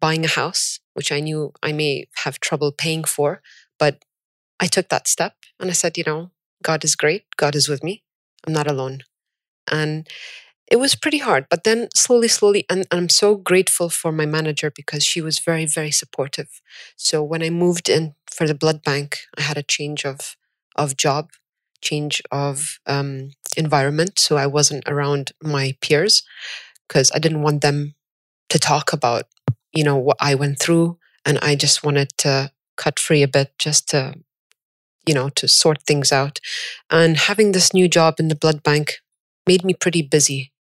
buying 0.00 0.24
a 0.24 0.28
house 0.28 0.80
which 0.94 1.12
i 1.12 1.20
knew 1.20 1.52
i 1.62 1.72
may 1.72 2.06
have 2.24 2.40
trouble 2.40 2.72
paying 2.72 3.04
for 3.04 3.40
but 3.78 4.04
i 4.60 4.66
took 4.66 4.88
that 4.88 5.08
step 5.08 5.34
and 5.60 5.70
i 5.70 5.72
said 5.72 5.96
you 5.96 6.04
know 6.04 6.30
god 6.62 6.84
is 6.84 6.96
great. 6.96 7.24
God 7.36 7.54
is 7.54 7.68
with 7.68 7.82
me. 7.82 8.04
I'm 8.46 8.52
not 8.52 8.70
alone. 8.70 9.02
And 9.70 10.08
it 10.70 10.76
was 10.76 10.94
pretty 10.94 11.18
hard 11.18 11.46
but 11.50 11.64
then 11.64 11.88
slowly 11.94 12.28
slowly 12.28 12.64
and, 12.70 12.86
and, 12.90 13.00
i'm 13.00 13.08
so 13.08 13.34
grateful 13.34 13.90
for 13.90 14.10
my 14.10 14.24
manager 14.24 14.70
because 14.70 15.04
she 15.04 15.20
was 15.20 15.38
very 15.38 15.66
very 15.66 15.90
supportive. 15.90 16.62
So 16.96 17.22
when 17.22 17.42
i 17.42 17.50
moved 17.50 17.88
in 17.88 18.14
for 18.30 18.46
the 18.46 18.54
blood 18.54 18.82
bank 18.82 19.18
i 19.36 19.42
had 19.42 19.58
a 19.58 19.62
change 19.62 20.06
of 20.06 20.36
of 20.76 20.96
job 20.96 21.30
change 21.82 22.22
of 22.30 22.78
um, 22.86 23.32
environment. 23.56 24.18
So 24.18 24.36
I 24.36 24.46
wasn't 24.46 24.84
around 24.86 25.32
my 25.42 25.76
peers 25.80 26.22
because 26.92 27.10
I 27.14 27.18
didn't 27.18 27.40
want 27.40 27.62
them 27.62 27.94
to 28.50 28.58
talk 28.58 28.92
about, 28.92 29.24
you 29.72 29.82
know, 29.82 29.96
what 29.96 30.18
I 30.20 30.34
went 30.34 30.58
through. 30.58 30.98
And 31.24 31.38
I 31.40 31.54
just 31.54 31.82
wanted 31.82 32.10
to 32.18 32.52
cut 32.76 32.98
free 32.98 33.22
a 33.22 33.28
bit 33.28 33.52
just 33.58 33.88
to, 33.90 34.16
you 35.06 35.14
know, 35.14 35.30
to 35.30 35.48
sort 35.48 35.82
things 35.82 36.12
out. 36.12 36.38
And 36.90 37.16
having 37.16 37.52
this 37.52 37.72
new 37.72 37.88
job 37.88 38.16
in 38.20 38.28
the 38.28 38.34
blood 38.34 38.62
bank 38.62 38.98
made 39.46 39.64
me 39.64 39.72
pretty 39.72 40.02
busy. 40.02 40.52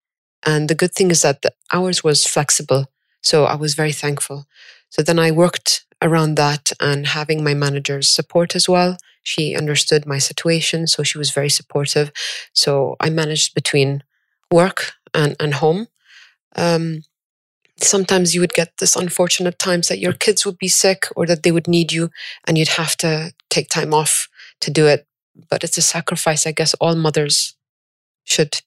And 0.47 0.69
the 0.69 0.77
good 0.77 0.95
thing 0.95 1.11
is 1.11 1.23
that 1.23 1.43
the 1.43 1.53
hours 1.73 2.05
was 2.05 2.25
flexible. 2.25 2.87
So 3.23 3.45
I 3.45 3.57
was 3.57 3.75
very 3.75 3.93
thankful. 3.93 4.47
So 4.89 5.03
then 5.03 5.19
I 5.19 5.33
worked 5.33 5.85
around 6.01 6.37
that 6.37 6.71
and 6.81 7.09
having 7.09 7.43
my 7.43 7.55
manager's 7.55 8.09
support 8.09 8.55
as 8.55 8.69
well. 8.69 8.99
She 9.25 9.57
understood 9.57 10.07
my 10.07 10.19
situation, 10.19 10.87
so 10.87 11.03
she 11.03 11.19
was 11.19 11.31
very 11.33 11.51
supportive. 11.51 12.13
So 12.55 12.95
I 13.01 13.11
managed 13.11 13.53
between 13.53 14.05
work 14.53 14.93
and, 15.13 15.35
and 15.41 15.55
home. 15.55 15.89
Um, 16.57 17.03
sometimes 17.79 18.35
you 18.35 18.41
would 18.41 18.53
get 18.53 18.73
this 18.79 18.97
unfortunate 18.97 19.59
times 19.59 19.89
that 19.89 19.99
your 19.99 20.13
kids 20.13 20.45
would 20.45 20.59
be 20.59 20.69
sick 20.69 21.07
or 21.17 21.27
that 21.27 21.43
they 21.43 21.53
would 21.53 21.69
need 21.69 21.93
you 21.93 22.11
and 22.47 22.59
you'd 22.59 22.69
have 22.69 22.97
to 22.99 23.33
take 23.49 23.69
time 23.69 23.95
off 23.95 24.29
to 24.61 24.71
do 24.71 24.87
it. 24.87 25.07
But 25.49 25.65
it's 25.65 25.79
a 25.79 25.83
sacrifice, 25.83 26.47
I 26.47 26.53
guess, 26.53 26.75
all 26.75 26.95
mothers 26.95 27.57
should 28.25 28.61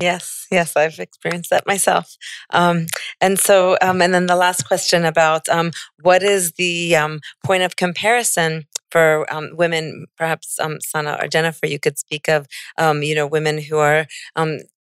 Yes, 0.00 0.46
yes, 0.50 0.76
I've 0.76 0.98
experienced 0.98 1.50
that 1.50 1.66
myself. 1.66 2.16
Um, 2.50 2.86
and 3.20 3.38
so, 3.38 3.78
um, 3.80 4.02
and 4.02 4.12
then 4.12 4.26
the 4.26 4.36
last 4.36 4.66
question 4.66 5.04
about 5.04 5.48
um, 5.48 5.70
what 6.02 6.22
is 6.22 6.52
the 6.52 6.96
um, 6.96 7.20
point 7.44 7.62
of 7.62 7.76
comparison 7.76 8.66
for 8.90 9.26
um, 9.32 9.50
women? 9.54 10.06
Perhaps 10.18 10.58
um, 10.60 10.80
Sana 10.80 11.18
or 11.20 11.28
Jennifer, 11.28 11.66
you 11.66 11.78
could 11.78 11.98
speak 11.98 12.28
of, 12.28 12.46
um, 12.76 13.02
you 13.02 13.14
know, 13.14 13.26
women 13.26 13.58
who 13.58 13.78
are 13.78 14.06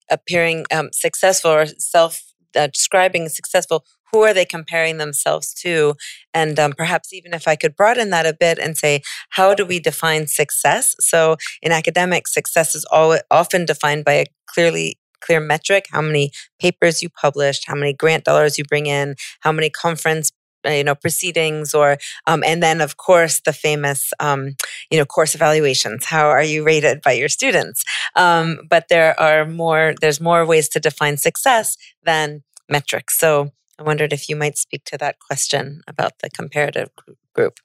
appearing 0.10 0.66
successful 0.92 1.52
or 1.52 1.66
self 1.66 2.22
uh, 2.56 2.68
describing 2.68 3.30
successful. 3.30 3.86
Who 4.12 4.22
are 4.22 4.34
they 4.34 4.46
comparing 4.46 4.98
themselves 4.98 5.54
to? 5.56 5.96
And 6.34 6.58
perhaps 6.78 7.12
even 7.12 7.34
if 7.34 7.48
I 7.48 7.56
could 7.56 7.76
broaden 7.76 8.12
that 8.12 8.26
a 8.26 8.34
bit 8.34 8.60
and 8.60 8.78
say, 8.78 9.02
how 9.32 9.54
do 9.54 9.66
we 9.66 9.80
define 9.80 10.28
success? 10.28 10.96
So 11.00 11.36
in 11.62 11.74
academics, 11.74 12.34
success 12.34 12.76
is 12.76 12.86
all, 12.92 13.18
often 13.30 13.66
defined 13.66 14.06
by 14.06 14.14
a 14.14 14.26
clearly 14.48 14.98
clear 15.22 15.40
metric 15.40 15.88
how 15.92 16.02
many 16.02 16.32
papers 16.60 17.02
you 17.02 17.10
published 17.10 17.66
how 17.68 17.74
many 17.74 17.94
grant 17.94 18.24
dollars 18.24 18.58
you 18.58 18.64
bring 18.64 18.86
in 18.86 19.16
how 19.40 19.52
many 19.52 19.70
conference 19.70 20.32
you 20.66 20.84
know 20.84 20.96
proceedings 20.96 21.74
or 21.74 21.98
um, 22.28 22.44
and 22.44 22.62
then 22.62 22.82
of 22.82 22.98
course 22.98 23.42
the 23.42 23.54
famous 23.54 24.14
um, 24.20 24.56
you 24.90 24.98
know 24.98 25.06
course 25.06 25.36
evaluations. 25.36 26.06
How 26.06 26.28
are 26.28 26.44
you 26.44 26.64
rated 26.64 27.02
by 27.02 27.14
your 27.14 27.30
students? 27.30 27.84
Um, 28.16 28.60
but 28.70 28.88
there 28.90 29.20
are 29.20 29.46
more 29.46 29.94
there's 30.02 30.22
more 30.22 30.46
ways 30.46 30.70
to 30.70 30.80
define 30.80 31.18
success 31.18 31.78
than 32.04 32.44
metrics. 32.70 33.18
So 33.18 33.52
i 33.80 33.84
wondered 33.84 34.14
if 34.14 34.30
you 34.30 34.36
might 34.36 34.58
speak 34.58 34.84
to 34.86 34.98
that 34.98 35.18
question 35.20 35.82
about 35.88 36.14
the 36.20 36.30
comparative 36.30 36.90
group. 37.34 37.60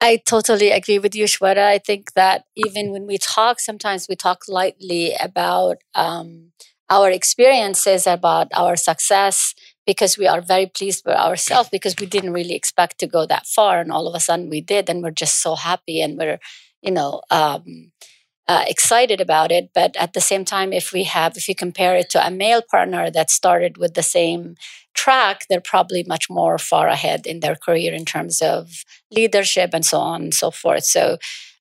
I 0.00 0.16
totally 0.24 0.70
agree 0.70 0.98
with 0.98 1.14
you, 1.14 1.26
Shweta. 1.26 1.62
I 1.62 1.78
think 1.78 2.14
that 2.14 2.44
even 2.56 2.90
when 2.90 3.06
we 3.06 3.18
talk, 3.18 3.60
sometimes 3.60 4.06
we 4.08 4.16
talk 4.16 4.44
lightly 4.48 5.14
about 5.20 5.76
um, 5.94 6.52
our 6.88 7.10
experiences, 7.10 8.06
about 8.06 8.48
our 8.54 8.76
success, 8.76 9.54
because 9.86 10.18
we 10.18 10.26
are 10.26 10.40
very 10.40 10.66
pleased 10.66 11.04
with 11.06 11.16
ourselves 11.16 11.68
because 11.72 11.94
we 11.98 12.06
didn't 12.06 12.32
really 12.32 12.54
expect 12.54 12.98
to 12.98 13.06
go 13.06 13.26
that 13.26 13.46
far. 13.46 13.80
And 13.80 13.92
all 13.92 14.06
of 14.06 14.14
a 14.14 14.20
sudden 14.20 14.48
we 14.50 14.60
did. 14.60 14.88
And 14.88 15.02
we're 15.02 15.10
just 15.10 15.42
so 15.42 15.54
happy 15.54 16.00
and 16.00 16.18
we're, 16.18 16.38
you 16.82 16.90
know, 16.90 17.22
um, 17.30 17.92
uh, 18.48 18.64
excited 18.66 19.20
about 19.20 19.52
it. 19.52 19.70
But 19.74 19.94
at 19.96 20.12
the 20.12 20.20
same 20.20 20.44
time, 20.44 20.72
if 20.72 20.92
we 20.92 21.04
have, 21.04 21.36
if 21.36 21.48
you 21.48 21.54
compare 21.54 21.94
it 21.94 22.10
to 22.10 22.26
a 22.26 22.32
male 22.32 22.62
partner 22.62 23.08
that 23.08 23.30
started 23.30 23.78
with 23.78 23.94
the 23.94 24.02
same 24.02 24.56
track, 24.92 25.46
they're 25.48 25.60
probably 25.60 26.02
much 26.02 26.28
more 26.28 26.58
far 26.58 26.88
ahead 26.88 27.26
in 27.26 27.40
their 27.40 27.54
career 27.54 27.92
in 27.94 28.04
terms 28.04 28.42
of 28.42 28.84
leadership 29.12 29.70
and 29.72 29.86
so 29.86 29.98
on 29.98 30.22
and 30.22 30.34
so 30.34 30.50
forth. 30.50 30.84
So, 30.84 31.18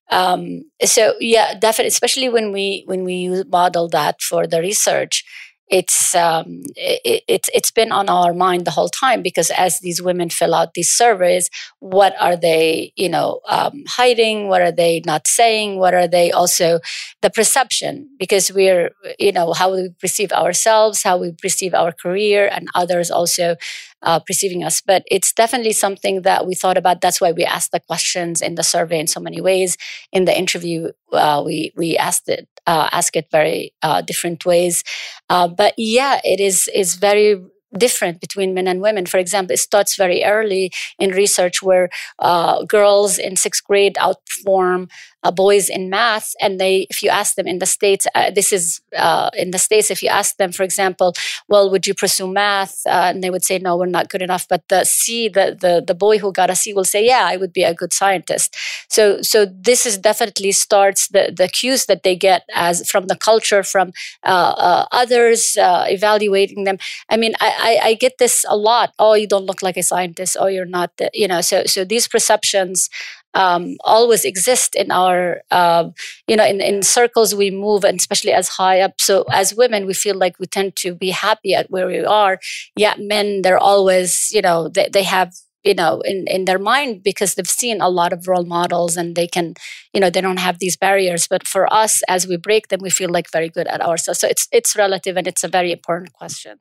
um, 0.09 0.63
so 0.83 1.13
yeah, 1.19 1.53
definitely, 1.53 1.89
especially 1.89 2.29
when 2.29 2.51
we 2.51 2.83
when 2.87 3.03
we 3.03 3.43
model 3.43 3.87
that 3.89 4.21
for 4.21 4.47
the 4.47 4.59
research, 4.59 5.23
it's 5.69 6.15
um, 6.15 6.61
it, 6.75 7.23
it's 7.27 7.49
it's 7.53 7.71
been 7.71 7.91
on 7.91 8.09
our 8.09 8.33
mind 8.33 8.65
the 8.65 8.71
whole 8.71 8.89
time 8.89 9.21
because 9.21 9.51
as 9.51 9.79
these 9.79 10.01
women 10.01 10.29
fill 10.29 10.55
out 10.55 10.73
these 10.73 10.89
surveys, 10.91 11.49
what 11.79 12.15
are 12.19 12.35
they 12.35 12.91
you 12.95 13.09
know 13.09 13.39
um, 13.47 13.83
hiding? 13.87 14.47
What 14.47 14.61
are 14.61 14.71
they 14.71 15.01
not 15.05 15.27
saying? 15.27 15.77
What 15.77 15.93
are 15.93 16.07
they 16.07 16.31
also 16.31 16.79
the 17.21 17.29
perception? 17.29 18.09
Because 18.17 18.51
we're 18.51 18.91
you 19.19 19.31
know 19.31 19.53
how 19.53 19.73
we 19.73 19.89
perceive 20.01 20.31
ourselves, 20.31 21.03
how 21.03 21.17
we 21.17 21.31
perceive 21.33 21.73
our 21.73 21.91
career, 21.91 22.49
and 22.51 22.67
others 22.73 23.11
also 23.11 23.55
uh, 24.01 24.19
perceiving 24.19 24.63
us. 24.63 24.81
But 24.81 25.03
it's 25.09 25.33
definitely 25.33 25.73
something 25.73 26.21
that 26.23 26.45
we 26.45 26.55
thought 26.55 26.77
about. 26.77 27.01
That's 27.01 27.21
why 27.21 27.31
we 27.31 27.45
asked 27.45 27.71
the 27.71 27.79
questions 27.79 28.41
in 28.41 28.55
the 28.55 28.63
survey 28.63 28.99
in 28.99 29.07
so 29.07 29.19
many 29.19 29.41
ways. 29.41 29.77
In 30.11 30.25
the 30.25 30.37
interview, 30.37 30.91
uh, 31.11 31.41
we 31.45 31.71
we 31.75 31.97
asked 31.97 32.29
it 32.29 32.47
uh, 32.67 32.89
ask 32.91 33.15
it 33.15 33.27
very 33.31 33.73
uh, 33.81 34.01
different 34.01 34.45
ways. 34.45 34.83
Uh, 35.29 35.47
but 35.47 35.73
yeah, 35.77 36.19
it 36.23 36.39
is 36.39 36.69
is 36.73 36.95
very 36.95 37.41
different 37.77 38.19
between 38.19 38.53
men 38.53 38.67
and 38.67 38.81
women. 38.81 39.05
For 39.05 39.17
example, 39.17 39.53
it 39.53 39.59
starts 39.59 39.95
very 39.95 40.23
early 40.23 40.71
in 40.97 41.11
research 41.11 41.61
where 41.61 41.89
uh, 42.19 42.63
girls 42.63 43.17
in 43.17 43.35
sixth 43.35 43.63
grade 43.63 43.95
outperform 43.95 44.89
uh, 45.23 45.31
boys 45.31 45.69
in 45.69 45.89
math 45.89 46.33
and 46.39 46.59
they 46.59 46.87
if 46.89 47.03
you 47.03 47.09
ask 47.09 47.35
them 47.35 47.47
in 47.47 47.59
the 47.59 47.65
states 47.65 48.07
uh, 48.15 48.31
this 48.31 48.53
is 48.53 48.81
uh, 48.97 49.29
in 49.33 49.51
the 49.51 49.57
states 49.57 49.91
if 49.91 50.01
you 50.01 50.09
ask 50.09 50.37
them 50.37 50.51
for 50.51 50.63
example 50.63 51.13
well 51.47 51.69
would 51.69 51.85
you 51.85 51.93
pursue 51.93 52.27
math? 52.27 52.81
Uh, 52.85 53.11
and 53.11 53.23
they 53.23 53.29
would 53.29 53.43
say 53.43 53.59
no 53.59 53.75
we're 53.75 53.85
not 53.85 54.09
good 54.09 54.21
enough. 54.21 54.47
But 54.47 54.67
the 54.69 54.85
c 54.85 55.27
the, 55.27 55.57
the 55.59 55.83
the 55.85 55.93
boy 55.93 56.19
who 56.19 56.31
got 56.31 56.49
a 56.49 56.55
c 56.55 56.73
will 56.73 56.85
say 56.85 57.05
yeah 57.05 57.25
i 57.25 57.35
would 57.35 57.53
be 57.53 57.63
a 57.63 57.73
good 57.73 57.93
scientist. 57.93 58.55
So 58.87 59.21
so 59.21 59.45
this 59.45 59.85
is 59.85 59.97
definitely 59.97 60.51
starts 60.53 61.09
the 61.09 61.33
the 61.35 61.47
cues 61.47 61.85
that 61.87 62.03
they 62.03 62.15
get 62.15 62.43
as 62.55 62.89
from 62.89 63.07
the 63.07 63.15
culture 63.15 63.63
from 63.63 63.91
uh, 64.23 64.85
others 64.91 65.57
evaluating 65.57 66.63
them. 66.63 66.77
I 67.09 67.17
mean 67.17 67.33
I, 67.41 67.53
I, 67.59 67.79
I 67.83 67.93
get 67.93 68.17
this 68.17 68.45
a 68.47 68.57
lot. 68.57 68.93
Oh 68.99 69.13
you 69.13 69.27
don't 69.27 69.45
look 69.45 69.61
like 69.61 69.77
a 69.77 69.83
scientist. 69.83 70.37
Oh 70.39 70.47
you're 70.47 70.65
not 70.65 70.95
the, 70.97 71.09
you 71.13 71.27
know 71.27 71.41
so 71.41 71.65
so 71.65 71.83
these 71.83 72.07
perceptions 72.07 72.89
um, 73.33 73.75
always 73.83 74.25
exist 74.25 74.75
in 74.75 74.91
our 74.91 75.41
uh, 75.51 75.89
you 76.27 76.35
know 76.35 76.45
in, 76.45 76.61
in 76.61 76.81
circles 76.83 77.35
we 77.35 77.51
move 77.51 77.83
and 77.83 77.99
especially 77.99 78.31
as 78.31 78.49
high 78.49 78.81
up. 78.81 78.99
So 78.99 79.23
as 79.31 79.53
women 79.53 79.85
we 79.85 79.93
feel 79.93 80.15
like 80.15 80.39
we 80.39 80.47
tend 80.47 80.75
to 80.77 80.95
be 80.95 81.11
happy 81.11 81.53
at 81.53 81.69
where 81.69 81.87
we 81.87 82.03
are. 82.03 82.39
Yet 82.75 82.99
men 82.99 83.41
they're 83.43 83.59
always 83.59 84.31
you 84.31 84.41
know 84.41 84.67
they, 84.69 84.89
they 84.91 85.03
have 85.03 85.33
you 85.63 85.75
know 85.75 86.01
in, 86.01 86.25
in 86.27 86.45
their 86.45 86.59
mind 86.59 87.03
because 87.03 87.35
they've 87.35 87.47
seen 87.47 87.81
a 87.81 87.89
lot 87.89 88.13
of 88.13 88.27
role 88.27 88.45
models 88.45 88.97
and 88.97 89.15
they 89.15 89.27
can 89.27 89.53
you 89.93 89.99
know 89.99 90.09
they 90.09 90.21
don't 90.21 90.37
have 90.37 90.59
these 90.59 90.77
barriers. 90.77 91.27
But 91.27 91.47
for 91.47 91.71
us 91.73 92.01
as 92.07 92.27
we 92.27 92.37
break 92.37 92.69
them 92.69 92.79
we 92.81 92.89
feel 92.89 93.09
like 93.11 93.31
very 93.31 93.49
good 93.49 93.67
at 93.67 93.81
ourselves. 93.81 94.19
So 94.19 94.27
it's 94.27 94.47
it's 94.51 94.75
relative 94.75 95.17
and 95.17 95.27
it's 95.27 95.43
a 95.43 95.47
very 95.49 95.71
important 95.71 96.13
question 96.13 96.57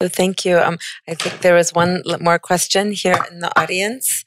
so 0.00 0.08
thank 0.08 0.44
you 0.44 0.58
um, 0.58 0.78
i 1.08 1.14
think 1.14 1.40
there 1.40 1.54
was 1.54 1.72
one 1.72 2.02
more 2.20 2.38
question 2.38 2.92
here 2.92 3.18
in 3.30 3.40
the 3.40 3.50
audience 3.60 4.24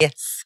Yes. 0.00 0.44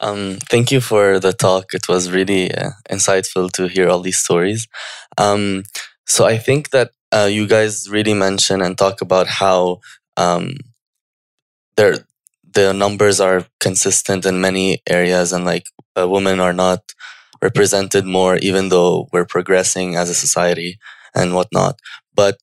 Um, 0.00 0.38
thank 0.50 0.70
you 0.70 0.80
for 0.80 1.18
the 1.18 1.32
talk. 1.32 1.72
It 1.72 1.88
was 1.88 2.10
really 2.10 2.52
uh, 2.54 2.70
insightful 2.90 3.50
to 3.52 3.68
hear 3.68 3.88
all 3.88 4.00
these 4.00 4.18
stories. 4.18 4.66
Um, 5.18 5.62
so 6.06 6.24
I 6.26 6.36
think 6.38 6.70
that 6.70 6.90
uh, 7.12 7.28
you 7.30 7.46
guys 7.46 7.88
really 7.88 8.14
mention 8.14 8.60
and 8.60 8.76
talk 8.76 9.00
about 9.00 9.26
how 9.28 9.80
um, 10.16 10.54
there 11.76 11.96
the 12.52 12.72
numbers 12.72 13.20
are 13.20 13.46
consistent 13.60 14.26
in 14.26 14.40
many 14.40 14.80
areas, 14.88 15.32
and 15.32 15.44
like 15.44 15.64
uh, 15.98 16.08
women 16.08 16.40
are 16.40 16.52
not 16.52 16.80
represented 17.42 18.06
more, 18.06 18.36
even 18.36 18.68
though 18.68 19.08
we're 19.12 19.26
progressing 19.26 19.96
as 19.96 20.10
a 20.10 20.14
society 20.14 20.78
and 21.14 21.34
whatnot. 21.34 21.78
But 22.14 22.38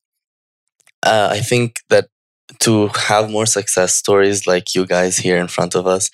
uh, 1.02 1.28
I 1.32 1.40
think 1.40 1.80
that 1.88 2.08
to 2.60 2.88
have 3.08 3.30
more 3.30 3.46
success 3.46 3.94
stories 3.94 4.46
like 4.46 4.74
you 4.74 4.86
guys 4.86 5.16
here 5.18 5.38
in 5.38 5.48
front 5.48 5.74
of 5.74 5.86
us, 5.86 6.10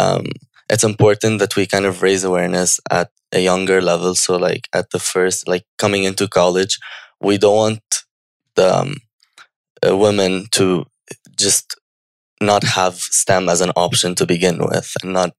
um, 0.00 0.26
it's 0.70 0.84
important 0.84 1.38
that 1.38 1.56
we 1.56 1.66
kind 1.66 1.84
of 1.86 2.02
raise 2.02 2.24
awareness 2.24 2.80
at 2.90 3.10
a 3.32 3.40
younger 3.40 3.80
level. 3.80 4.14
So, 4.14 4.36
like 4.36 4.68
at 4.74 4.90
the 4.90 4.98
first, 4.98 5.48
like 5.48 5.64
coming 5.78 6.04
into 6.04 6.28
college, 6.28 6.78
we 7.20 7.38
don't 7.38 7.56
want 7.56 8.04
the 8.56 8.74
um, 8.74 8.96
uh, 9.86 9.96
women 9.96 10.46
to 10.52 10.86
just 11.36 11.76
not 12.40 12.64
have 12.64 12.96
STEM 12.96 13.48
as 13.48 13.60
an 13.60 13.72
option 13.76 14.14
to 14.16 14.26
begin 14.26 14.58
with, 14.58 14.94
and 15.02 15.12
not 15.12 15.32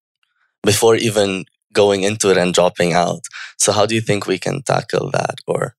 before 0.63 0.95
even 0.95 1.45
going 1.73 2.03
into 2.03 2.29
it 2.31 2.37
and 2.37 2.53
dropping 2.53 2.93
out. 2.93 3.21
So, 3.57 3.71
how 3.71 3.85
do 3.85 3.95
you 3.95 4.01
think 4.01 4.27
we 4.27 4.37
can 4.37 4.61
tackle 4.63 5.11
that, 5.11 5.35
or 5.47 5.75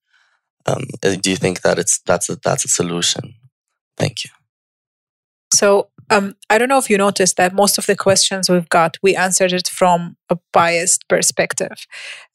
um, 0.67 0.85
do 1.03 1.31
you 1.31 1.37
think 1.37 1.63
that 1.63 1.79
it's 1.79 2.01
that's 2.01 2.29
a, 2.29 2.37
that's 2.37 2.65
a 2.65 2.69
solution? 2.69 3.35
Thank 3.97 4.25
you. 4.25 4.31
So 5.53 5.89
um, 6.11 6.35
I 6.51 6.59
don't 6.59 6.69
know 6.69 6.79
if 6.79 6.91
you 6.91 6.99
noticed 6.99 7.37
that 7.37 7.55
most 7.55 7.79
of 7.79 7.87
the 7.87 7.97
questions 7.97 8.49
we've 8.49 8.69
got, 8.69 8.97
we 9.03 9.17
answered 9.17 9.53
it 9.53 9.69
from 9.69 10.17
a 10.29 10.39
biased 10.53 11.09
perspective. 11.09 11.87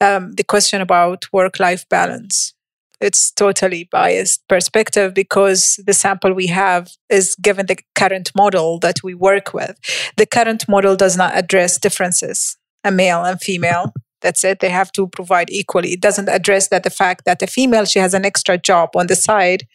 Um, 0.02 0.34
the 0.34 0.44
question 0.44 0.82
about 0.82 1.26
work 1.32 1.60
life 1.60 1.88
balance, 1.90 2.54
it's 3.00 3.32
totally 3.32 3.88
biased 3.92 4.48
perspective 4.48 5.14
because 5.14 5.80
the 5.86 5.94
sample 5.94 6.34
we 6.34 6.48
have 6.48 6.92
is 7.10 7.36
given 7.36 7.66
the 7.66 7.78
current 7.96 8.32
model 8.36 8.80
that 8.80 9.04
we 9.04 9.14
work 9.14 9.54
with. 9.54 9.78
The 10.18 10.26
current 10.26 10.68
model 10.68 10.96
does 10.96 11.18
not 11.18 11.36
address 11.36 11.78
differences, 11.78 12.58
a 12.84 12.92
male 12.92 13.24
and 13.24 13.42
female. 13.42 13.94
That's 14.22 14.44
it. 14.44 14.60
They 14.60 14.70
have 14.70 14.92
to 14.94 15.08
provide 15.08 15.50
equally. 15.50 15.94
It 15.94 16.02
doesn't 16.02 16.30
address 16.30 16.70
that 16.70 16.84
the 16.84 16.90
fact 16.90 17.26
that 17.26 17.42
a 17.42 17.48
female, 17.48 17.86
she 17.86 18.00
has 18.00 18.14
an 18.14 18.26
extra 18.26 18.58
job 18.58 18.92
on 18.96 19.08
the 19.08 19.16
side. 19.16 19.68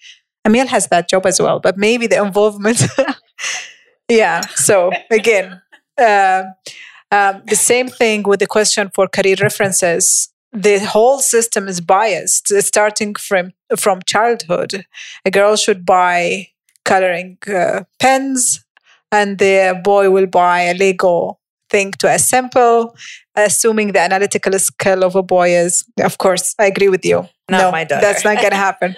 A 0.44 0.50
male 0.50 0.66
has 0.66 0.88
that 0.88 1.09
job 1.09 1.26
as 1.26 1.40
well, 1.40 1.61
but 1.61 1.76
maybe 1.76 2.06
the 2.06 2.22
involvement 2.22 2.82
yeah. 4.09 4.40
So 4.54 4.90
again, 5.11 5.61
uh, 5.98 6.44
um, 7.12 7.42
the 7.46 7.56
same 7.56 7.88
thing 7.88 8.22
with 8.22 8.40
the 8.40 8.46
question 8.46 8.90
for 8.94 9.06
career 9.06 9.36
references. 9.40 10.30
The 10.52 10.78
whole 10.78 11.18
system 11.18 11.68
is 11.68 11.80
biased, 11.82 12.48
starting 12.62 13.14
from 13.14 13.52
from 13.76 14.00
childhood. 14.06 14.86
A 15.26 15.30
girl 15.30 15.56
should 15.56 15.84
buy 15.84 16.48
coloring 16.86 17.36
uh, 17.46 17.82
pens, 17.98 18.64
and 19.12 19.38
the 19.38 19.78
boy 19.84 20.09
will 20.11 20.26
buy 20.26 20.62
a 20.62 20.74
Lego 20.74 21.38
thing 21.70 21.92
to 21.98 22.08
assemble, 22.08 22.96
assuming 23.34 23.92
the 23.92 24.00
analytical 24.00 24.58
skill 24.58 25.04
of 25.04 25.14
a 25.14 25.22
boy 25.22 25.54
is. 25.54 25.84
Of 26.00 26.18
course, 26.18 26.54
I 26.58 26.66
agree 26.66 26.88
with 26.88 27.04
you. 27.04 27.28
Not 27.50 27.58
no, 27.58 27.70
my 27.70 27.84
daughter. 27.84 28.00
that's 28.00 28.24
not 28.24 28.36
going 28.36 28.50
to 28.50 28.56
happen. 28.56 28.96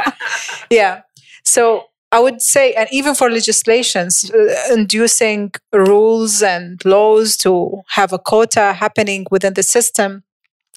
yeah. 0.70 1.02
So 1.44 1.84
I 2.12 2.20
would 2.20 2.40
say, 2.40 2.72
and 2.72 2.88
even 2.92 3.14
for 3.14 3.30
legislations, 3.30 4.30
uh, 4.30 4.72
inducing 4.72 5.52
rules 5.72 6.42
and 6.42 6.82
laws 6.84 7.36
to 7.38 7.82
have 7.88 8.12
a 8.12 8.18
quota 8.18 8.72
happening 8.72 9.26
within 9.30 9.54
the 9.54 9.62
system 9.62 10.22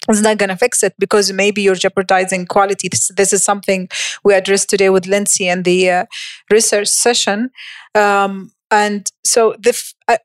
is 0.10 0.22
not 0.22 0.38
going 0.38 0.50
to 0.50 0.56
fix 0.56 0.82
it 0.82 0.94
because 0.98 1.32
maybe 1.32 1.62
you're 1.62 1.76
jeopardizing 1.76 2.46
quality. 2.46 2.88
This, 2.90 3.12
this, 3.16 3.34
is 3.34 3.44
something 3.44 3.90
we 4.24 4.34
addressed 4.34 4.70
today 4.70 4.90
with 4.90 5.06
Lindsay 5.06 5.48
and 5.48 5.66
the 5.66 5.90
uh, 5.90 6.06
research 6.50 6.88
session. 6.88 7.52
Um, 7.94 8.52
and 8.72 9.12
so 9.24 9.56
the 9.60 9.74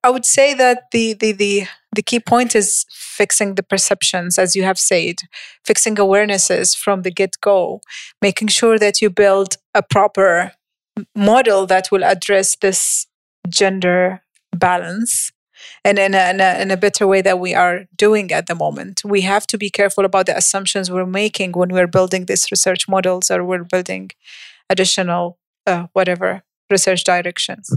I, 0.02 0.10
would 0.10 0.24
say 0.24 0.54
that 0.54 0.90
the, 0.92 1.14
the, 1.14 1.32
the, 1.32 1.66
the 1.94 2.02
key 2.02 2.20
point 2.20 2.54
is 2.54 2.84
fixing 2.90 3.54
the 3.54 3.62
perceptions, 3.62 4.38
as 4.38 4.54
you 4.56 4.64
have 4.64 4.78
said, 4.78 5.16
fixing 5.64 5.96
awarenesses 5.96 6.76
from 6.76 7.02
the 7.02 7.10
get 7.10 7.36
go, 7.40 7.80
making 8.22 8.48
sure 8.48 8.78
that 8.78 9.00
you 9.00 9.10
build 9.10 9.56
a 9.74 9.82
proper 9.82 10.52
model 11.14 11.66
that 11.66 11.90
will 11.90 12.04
address 12.04 12.56
this 12.56 13.06
gender 13.48 14.22
balance 14.54 15.32
and 15.84 15.98
in 15.98 16.14
a, 16.14 16.30
in 16.30 16.40
a, 16.40 16.60
in 16.60 16.70
a 16.70 16.76
better 16.76 17.06
way 17.06 17.22
that 17.22 17.38
we 17.38 17.54
are 17.54 17.84
doing 17.96 18.32
at 18.32 18.46
the 18.46 18.54
moment. 18.54 19.02
We 19.04 19.22
have 19.22 19.46
to 19.48 19.58
be 19.58 19.70
careful 19.70 20.04
about 20.04 20.26
the 20.26 20.36
assumptions 20.36 20.90
we're 20.90 21.06
making 21.06 21.52
when 21.52 21.70
we're 21.70 21.86
building 21.86 22.26
these 22.26 22.50
research 22.50 22.88
models 22.88 23.30
or 23.30 23.44
we're 23.44 23.64
building 23.64 24.10
additional 24.68 25.38
uh, 25.66 25.86
whatever 25.92 26.42
research 26.70 27.04
directions. 27.04 27.74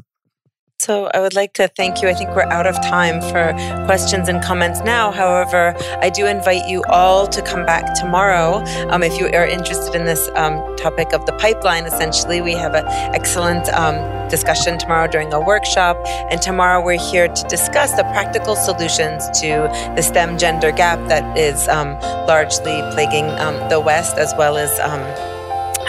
So 0.79 1.09
I 1.13 1.19
would 1.19 1.33
like 1.33 1.53
to 1.53 1.67
thank 1.67 2.01
you. 2.01 2.07
I 2.07 2.13
think 2.13 2.29
we're 2.35 2.43
out 2.43 2.67
of 2.67 2.75
time 2.83 3.19
for 3.19 3.51
questions 3.85 4.29
and 4.29 4.43
comments 4.43 4.81
now. 4.81 5.11
However, 5.11 5.75
I 6.01 6.09
do 6.09 6.27
invite 6.27 6.67
you 6.69 6.83
all 6.87 7.25
to 7.27 7.41
come 7.41 7.65
back 7.65 7.95
tomorrow 7.99 8.63
um, 8.89 9.01
if 9.01 9.19
you 9.19 9.25
are 9.27 9.45
interested 9.45 9.95
in 9.95 10.05
this 10.05 10.29
um, 10.35 10.75
topic 10.77 11.13
of 11.13 11.25
the 11.25 11.33
pipeline. 11.33 11.85
Essentially, 11.85 12.41
we 12.41 12.53
have 12.53 12.75
an 12.75 12.85
excellent 13.15 13.67
um, 13.69 14.29
discussion 14.29 14.77
tomorrow 14.77 15.07
during 15.07 15.33
a 15.33 15.39
workshop. 15.39 15.97
And 16.29 16.41
tomorrow 16.41 16.83
we're 16.83 16.99
here 16.99 17.27
to 17.27 17.43
discuss 17.47 17.91
the 17.93 18.03
practical 18.03 18.55
solutions 18.55 19.27
to 19.41 19.67
the 19.95 20.03
STEM 20.03 20.37
gender 20.37 20.71
gap 20.71 20.99
that 21.09 21.37
is 21.37 21.67
um, 21.69 21.93
largely 22.27 22.81
plaguing 22.93 23.25
um, 23.39 23.67
the 23.69 23.79
West 23.79 24.17
as 24.17 24.33
well 24.37 24.57
as. 24.57 24.79
Um, 24.79 25.01